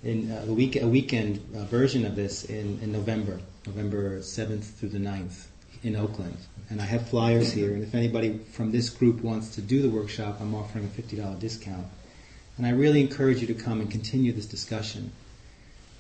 in 0.04 0.32
uh, 0.32 0.46
a 0.48 0.54
week 0.54 0.76
a 0.82 0.88
weekend 0.88 1.44
uh, 1.56 1.66
version 1.66 2.06
of 2.06 2.16
this 2.16 2.46
in, 2.46 2.80
in 2.82 2.92
November, 2.92 3.40
November 3.68 4.22
seventh 4.24 4.80
through 4.80 4.90
the 4.90 4.98
9th 4.98 5.46
in 5.84 5.96
Oakland, 5.96 6.38
and 6.70 6.82
I 6.82 6.86
have 6.86 7.08
flyers 7.10 7.52
here. 7.52 7.74
And 7.74 7.84
if 7.84 7.96
anybody 7.96 8.40
from 8.52 8.72
this 8.72 8.90
group 8.90 9.22
wants 9.22 9.56
to 9.56 9.62
do 9.62 9.82
the 9.82 9.90
workshop, 9.90 10.38
I'm 10.42 10.54
offering 10.54 10.86
a 10.86 10.90
fifty 10.90 11.16
dollar 11.16 11.36
discount. 11.36 11.88
And 12.58 12.66
I 12.66 12.72
really 12.72 13.02
encourage 13.02 13.42
you 13.42 13.48
to 13.48 13.54
come 13.54 13.80
and 13.82 13.90
continue 13.90 14.34
this 14.34 14.48
discussion 14.48 15.12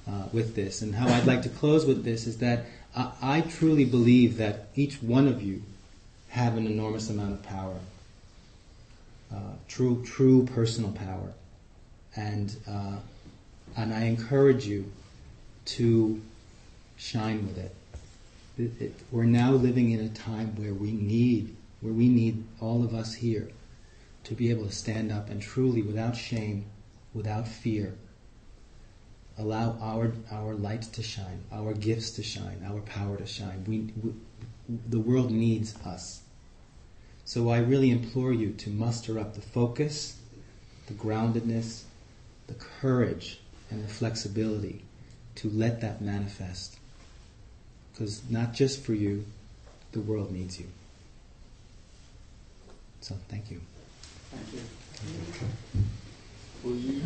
uh, 0.07 0.24
with 0.34 0.55
this. 0.55 0.82
And 0.82 0.95
how 0.95 1.07
I'd 1.07 1.26
like 1.26 1.43
to 1.43 1.49
close 1.49 1.86
with 1.86 2.03
this 2.03 2.26
is 2.26 2.39
that 2.39 2.65
I, 2.95 3.11
I, 3.22 3.41
truly 3.41 3.86
believe 3.86 4.38
that 4.38 4.70
each 4.76 5.01
one 5.03 5.28
of 5.28 5.41
you 5.41 5.61
have 6.30 6.57
an 6.57 6.65
enormous 6.65 7.09
amount 7.09 7.34
of 7.34 7.43
power, 7.43 7.78
uh, 9.32 9.53
true, 9.68 10.03
true 10.05 10.45
personal 10.45 10.91
power, 10.91 11.34
and 12.15 12.55
uh, 12.68 12.97
and 13.76 13.93
I 13.93 14.05
encourage 14.05 14.65
you 14.65 14.91
to 15.65 16.22
shine 16.97 17.45
with 17.45 17.57
it. 17.57 17.76
We're 19.12 19.26
now 19.26 19.51
living 19.51 19.91
in 19.91 19.99
a 19.99 20.10
time 20.10 20.55
where 20.55 20.74
we 20.74 20.91
need, 20.91 21.55
where 21.82 21.93
we 21.93 22.10
need 22.10 22.43
all 22.60 22.84
of 22.84 22.93
us 22.93 23.14
here 23.14 23.49
to 24.24 24.34
be 24.34 24.49
able 24.49 24.66
to 24.66 24.72
stand 24.72 25.12
up 25.12 25.30
and 25.30 25.41
truly, 25.41 25.82
without 25.82 26.16
shame, 26.16 26.66
without 27.14 27.47
fear, 27.47 27.95
allow 29.38 29.78
our, 29.80 30.12
our 30.32 30.55
light 30.55 30.82
to 30.82 31.03
shine, 31.03 31.43
our 31.51 31.74
gifts 31.74 32.12
to 32.12 32.24
shine, 32.24 32.66
our 32.68 32.82
power 32.82 33.18
to 33.18 33.28
shine. 33.28 33.64
We, 33.68 33.93
we, 34.03 34.14
the 34.89 34.99
world 34.99 35.32
needs 35.32 35.76
us. 35.86 36.22
So 37.26 37.49
I 37.49 37.60
really 37.60 37.91
implore 37.91 38.34
you 38.34 38.51
to 38.53 38.70
muster 38.70 39.20
up 39.20 39.36
the 39.36 39.41
focus, 39.41 40.18
the 40.88 40.93
groundedness, 40.93 41.84
the 42.47 42.55
courage, 42.55 43.39
and 43.70 43.84
the 43.84 43.88
flexibility 43.88 44.84
to 45.36 45.49
let 45.49 45.82
that 45.82 46.01
manifest. 46.01 46.76
Because 47.98 48.22
not 48.30 48.54
just 48.54 48.84
for 48.84 48.93
you, 48.93 49.26
the 49.91 50.00
world 50.00 50.32
needs 50.32 50.60
you. 50.60 50.68
So 53.02 53.16
thank 53.28 53.50
you. 53.50 53.60
Thank 54.30 54.54
you. 54.54 54.60
Will 56.64 56.76
you 56.76 57.02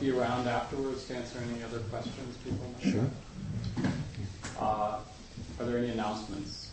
be 0.00 0.10
around 0.10 0.48
afterwards 0.48 1.04
to 1.06 1.14
answer 1.14 1.38
any 1.48 1.62
other 1.62 1.78
questions 1.90 2.36
people 2.44 2.66
might 2.72 2.92
Sure. 2.92 3.02
have? 3.02 3.92
Uh, 4.58 4.98
are 5.60 5.64
there 5.66 5.78
any 5.78 5.90
announcements? 5.90 6.70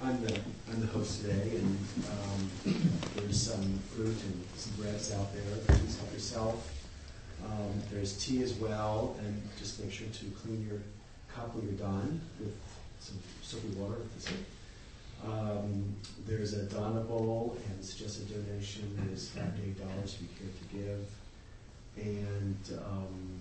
I'm 0.00 0.24
the, 0.24 0.34
I'm 0.70 0.80
the 0.80 0.86
host 0.88 1.20
today, 1.22 1.58
and 1.58 1.78
um, 2.08 2.50
there's 3.14 3.40
some 3.40 3.78
fruit 3.94 4.16
and 4.24 4.44
some 4.56 4.72
breads 4.82 5.12
out 5.12 5.32
there. 5.32 5.42
Please 5.76 5.96
help 5.96 6.12
yourself. 6.12 6.77
Um, 7.44 7.82
there's 7.90 8.22
tea 8.24 8.42
as 8.42 8.54
well, 8.54 9.16
and 9.20 9.42
just 9.58 9.80
make 9.82 9.92
sure 9.92 10.08
to 10.08 10.24
clean 10.42 10.66
your 10.68 10.80
cup 11.34 11.54
when 11.54 11.64
you're 11.66 11.78
done 11.78 12.20
with 12.40 12.54
some 13.00 13.16
soapy 13.42 13.68
water. 13.68 13.98
Um, 15.24 15.96
there's 16.26 16.54
a 16.54 16.64
Dana 16.64 17.00
Bowl, 17.00 17.56
and 17.68 17.84
suggested 17.84 18.28
donation 18.28 19.10
is 19.12 19.30
five 19.30 19.56
to 19.56 19.62
eight 19.62 19.78
dollars 19.78 20.14
if 20.14 20.22
you 20.22 20.28
care 20.38 20.48
to 20.54 20.76
give. 20.76 21.06
And 21.96 22.78
um, 22.84 23.40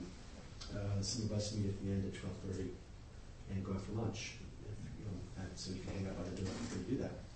uh, 0.76 1.02
some 1.02 1.26
of 1.26 1.34
us 1.34 1.54
meet 1.54 1.70
at 1.70 1.84
the 1.84 1.92
end 1.92 2.12
at 2.12 2.20
twelve 2.20 2.36
thirty 2.48 2.70
and 3.52 3.64
go 3.64 3.74
out 3.74 3.82
for 3.82 3.92
lunch. 3.94 4.34
If 4.62 5.00
you 5.00 5.06
don't, 5.06 5.46
and 5.46 5.58
so 5.58 5.72
you 5.72 5.82
can 5.82 5.94
hang 5.94 6.08
out 6.08 6.18
by 6.18 6.24
the 6.30 6.42
door 6.42 6.54
you 6.90 6.96
do 6.98 7.04
that. 7.04 7.27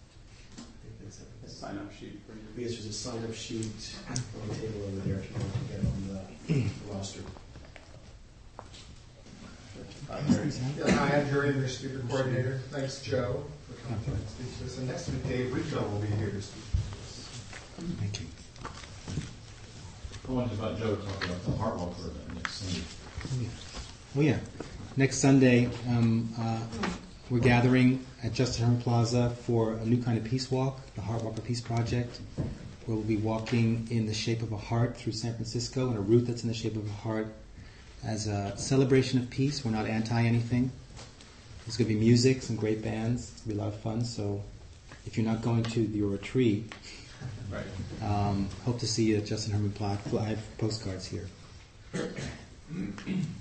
I 1.08 1.10
think 1.10 1.30
A 1.44 1.46
it. 1.46 1.50
sign 1.52 1.78
up 1.78 1.92
sheet 1.94 2.20
for 2.26 2.34
you? 2.34 2.64
Yes, 2.64 2.74
there's 2.74 2.86
a 2.88 2.94
sign-up 2.94 3.34
sheet 3.34 3.96
on 4.10 4.48
the 4.50 4.56
table 4.56 4.82
over 4.88 5.00
there 5.08 5.20
if 5.20 5.30
you 5.30 5.36
want 5.38 5.54
to 5.54 5.60
get 5.72 5.80
on 5.80 5.94
the 6.48 6.94
roster. 6.94 7.22
Hi, 10.10 10.22
Jerry. 10.30 10.52
Yeah, 10.78 10.92
hi, 10.92 11.18
I'm 11.20 11.30
Jerry, 11.30 11.52
the 11.54 11.68
speaker 11.70 12.00
coordinator. 12.10 12.60
Thanks, 12.72 13.02
Joe, 13.02 13.44
for 13.68 13.88
coming 13.88 14.20
to 14.22 14.28
speak 14.28 14.60
to 14.60 14.66
us. 14.66 14.78
And 14.78 14.88
next 14.88 15.10
week, 15.10 15.28
Dave 15.28 15.52
Ridgell 15.54 15.90
will 15.92 16.00
be 16.00 16.08
here 16.08 16.30
to 16.30 16.42
speak 16.42 16.64
to 16.72 16.78
us. 17.00 17.30
Thank 18.00 18.20
you. 18.20 18.28
I 20.28 20.32
wanted 20.32 20.60
about 20.60 20.78
Joe 20.80 20.96
talking 20.96 21.30
about 21.30 21.44
the 21.46 21.52
Heartwalker 21.52 22.08
event 22.12 22.36
next 22.36 22.54
Sunday. 22.54 22.86
Oh, 23.26 23.42
yeah. 23.42 23.50
Oh, 24.18 24.22
yeah. 24.22 24.40
Next 24.98 25.18
Sunday, 25.20 25.70
um, 25.88 26.34
uh, 26.38 26.60
we're 27.32 27.40
gathering 27.40 28.06
at 28.24 28.34
Justin 28.34 28.66
Herman 28.66 28.82
Plaza 28.82 29.30
for 29.30 29.74
a 29.74 29.86
new 29.86 30.04
kind 30.04 30.18
of 30.18 30.26
peace 30.26 30.52
walk, 30.52 30.82
the 30.96 31.02
Heartwalker 31.02 31.42
Peace 31.44 31.62
Project, 31.62 32.20
where 32.86 32.98
we'll 32.98 33.06
be 33.06 33.16
walking 33.16 33.88
in 33.90 34.06
the 34.06 34.14
shape 34.14 34.42
of 34.42 34.52
a 34.52 34.58
heart 34.58 34.98
through 34.98 35.14
San 35.14 35.34
Francisco 35.36 35.88
and 35.88 35.98
a 35.98 36.02
route 36.02 36.28
that's 36.28 36.44
in 36.44 36.50
the 36.50 36.54
shape 36.54 36.76
of 36.76 36.86
a 36.86 36.92
heart 36.92 37.28
as 38.06 38.28
a 38.28 38.54
celebration 38.58 39.18
of 39.18 39.30
peace. 39.30 39.64
We're 39.64 39.72
not 39.72 39.86
anti 39.86 40.22
anything. 40.22 40.74
There's 41.66 41.78
going 41.78 41.88
to 41.88 41.94
be 41.94 42.00
music, 42.00 42.42
some 42.42 42.58
great 42.58 42.84
bands. 42.84 43.32
It's 43.32 43.42
going 43.42 43.52
to 43.52 43.56
be 43.56 43.62
a 43.62 43.64
lot 43.64 43.74
of 43.74 43.80
fun. 43.80 44.04
So 44.04 44.44
if 45.06 45.16
you're 45.18 45.26
not 45.26 45.42
going 45.42 45.64
to 45.64 45.82
your 45.82 46.10
retreat, 46.10 46.74
Right. 47.50 47.66
um, 48.02 48.50
hope 48.66 48.80
to 48.80 48.88
see 48.88 49.06
you 49.06 49.18
at 49.18 49.26
Justin 49.26 49.54
Herman 49.54 49.72
Plaza. 49.72 50.20
I 50.20 50.26
have 50.26 50.58
postcards 50.58 51.06
here. 51.06 51.28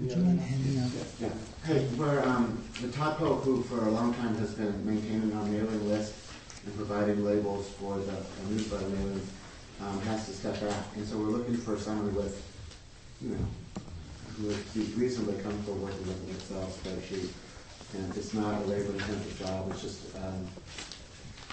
Would 0.00 0.10
you 0.10 0.16
mind 0.16 0.40
handing 0.40 0.78
out? 0.82 0.90
Yeah. 1.20 1.28
Hey, 1.64 1.86
we're, 1.96 2.20
um, 2.24 2.62
the 2.80 2.88
Topo 2.88 3.36
who 3.36 3.62
for 3.62 3.86
a 3.86 3.90
long 3.90 4.14
time 4.14 4.34
has 4.36 4.54
been 4.54 4.84
maintaining 4.84 5.32
our 5.36 5.44
mailing 5.44 5.88
list 5.88 6.14
and 6.64 6.76
providing 6.76 7.24
labels 7.24 7.68
for 7.70 7.98
the 7.98 8.12
uh, 8.12 8.22
newsletter 8.48 8.86
mailings, 8.86 9.26
um, 9.80 10.00
has 10.02 10.26
to 10.26 10.32
step 10.32 10.60
back. 10.60 10.84
And 10.96 11.06
so 11.06 11.18
we're 11.18 11.30
looking 11.30 11.56
for 11.56 11.78
someone 11.78 12.14
with, 12.14 12.40
you 13.20 13.30
know, 13.30 13.46
who 14.36 14.48
would 14.48 14.74
be 14.74 14.80
reasonably 14.96 15.40
comfortable 15.42 15.74
working 15.74 16.06
with 16.06 16.22
an 16.24 16.30
Excel 16.36 16.66
spreadsheet. 16.66 17.30
And 17.94 18.16
it's 18.16 18.32
not 18.32 18.62
a 18.62 18.64
labor 18.64 18.92
intensive 18.92 19.38
job, 19.38 19.70
it's 19.70 19.82
just, 19.82 20.16
um, 20.16 20.48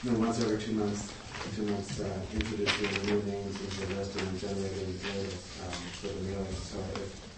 you 0.04 0.12
know, 0.12 0.20
once 0.20 0.40
every 0.40 0.58
two 0.58 0.72
months, 0.72 1.12
two 1.56 1.64
months, 1.64 2.00
uh, 2.00 2.08
introducing 2.34 3.02
the 3.02 3.12
new 3.12 3.22
names 3.24 3.60
into 3.60 3.86
the 3.86 3.96
list 3.96 4.16
and 4.18 4.40
generating 4.40 4.96
labels, 5.04 5.60
um, 5.68 5.74
for 6.00 6.08
the 6.08 6.22
mailing. 6.22 6.54
So 6.54 6.80
if, 6.96 7.29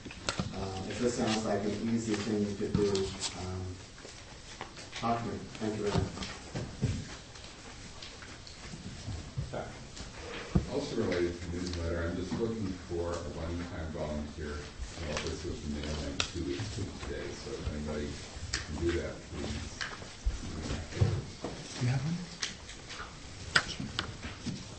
um, 0.56 0.90
if 0.90 1.00
this 1.00 1.16
sounds 1.16 1.46
like 1.46 1.64
an 1.64 1.90
easy 1.94 2.14
thing 2.16 2.40
you 2.42 2.56
could 2.56 2.74
do, 2.74 2.90
um, 3.40 3.62
talk 5.00 5.20
to 5.20 5.26
me. 5.28 5.34
Thank 5.60 5.78
you 5.78 5.84
very 5.84 6.04
much. 6.04 6.12
Also 10.74 10.96
related 11.04 11.36
to 11.42 11.46
newsletter, 11.56 12.08
I'm 12.08 12.16
just 12.16 12.32
looking 12.40 12.72
for 12.88 13.12
a 13.12 13.30
one-time 13.36 13.92
volunteer 13.92 14.56
to 14.56 15.06
help 15.06 15.20
us 15.28 15.44
with 15.44 15.60
the 15.68 15.70
mailing 15.76 16.16
two 16.32 16.44
weeks 16.48 16.64
from 16.76 16.88
today. 17.04 17.28
So 17.44 17.52
if 17.52 17.60
anybody 17.76 18.08
can 18.54 18.76
do 18.80 18.92
that, 19.04 19.12
please. 19.36 19.68
You 21.82 21.88
have 21.92 22.00
one? 22.08 22.18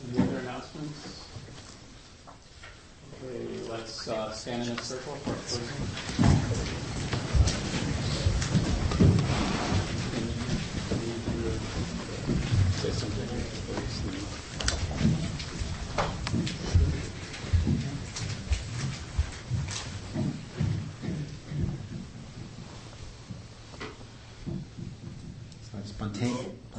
Any 0.09 0.17
other 0.23 0.39
announcements? 0.41 1.29
Okay, 3.23 3.69
let's 4.07 4.19
uh, 4.19 4.33
stand 4.33 4.63
in 4.69 4.71
a 4.71 4.83
circle 4.83 5.15
for 5.15 5.33
closing. 5.33 5.67
Can 10.09 10.23
you 10.99 11.51
Say 12.79 12.91
something. 12.91 13.29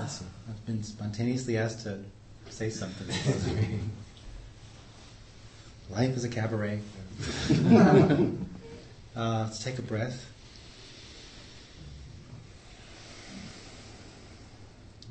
So 0.05 0.25
I've 0.49 0.65
been 0.65 0.83
spontaneously 0.83 1.57
asked 1.57 1.83
to 1.83 1.99
say 2.49 2.69
something. 2.69 3.07
Life 5.89 6.15
is 6.15 6.23
a 6.23 6.29
cabaret. 6.29 6.79
uh, 9.15 9.43
let's 9.43 9.63
take 9.63 9.77
a 9.77 9.81
breath. 9.81 10.31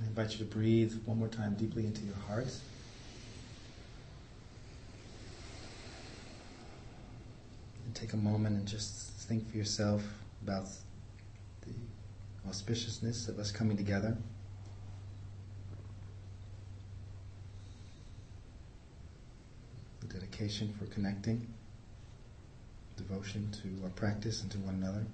I 0.00 0.06
invite 0.06 0.32
you 0.32 0.38
to 0.38 0.44
breathe 0.44 0.94
one 1.04 1.18
more 1.18 1.28
time 1.28 1.54
deeply 1.54 1.86
into 1.86 2.02
your 2.02 2.16
heart. 2.26 2.48
And 7.84 7.94
take 7.94 8.12
a 8.14 8.16
moment 8.16 8.56
and 8.56 8.66
just 8.66 9.12
think 9.12 9.50
for 9.50 9.56
yourself 9.56 10.02
about 10.42 10.66
the 11.66 11.74
auspiciousness 12.48 13.28
of 13.28 13.38
us 13.38 13.52
coming 13.52 13.76
together. 13.76 14.16
Dedication 20.12 20.74
for 20.78 20.86
connecting, 20.86 21.46
devotion 22.96 23.50
to 23.62 23.84
our 23.84 23.90
practice 23.90 24.42
and 24.42 24.50
to 24.50 24.58
one 24.58 24.74
another. 24.74 25.06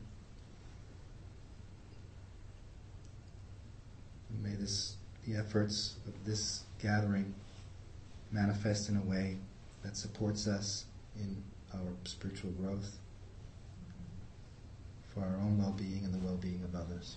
And 4.31 4.43
may 4.43 4.55
this, 4.55 4.97
the 5.27 5.37
efforts 5.37 5.97
of 6.07 6.25
this 6.25 6.65
gathering 6.83 7.35
manifest 8.31 8.89
in 8.89 8.97
a 8.97 9.03
way 9.03 9.37
that 9.83 9.97
supports 9.97 10.47
us 10.47 10.85
in 11.17 11.43
our 11.75 11.93
spiritual 12.05 12.51
growth 12.53 12.99
for 15.15 15.21
our 15.21 15.37
own 15.37 15.59
well 15.59 15.73
being 15.73 16.05
and 16.05 16.13
the 16.13 16.25
well 16.25 16.37
being 16.37 16.63
of 16.65 16.75
others. 16.75 17.17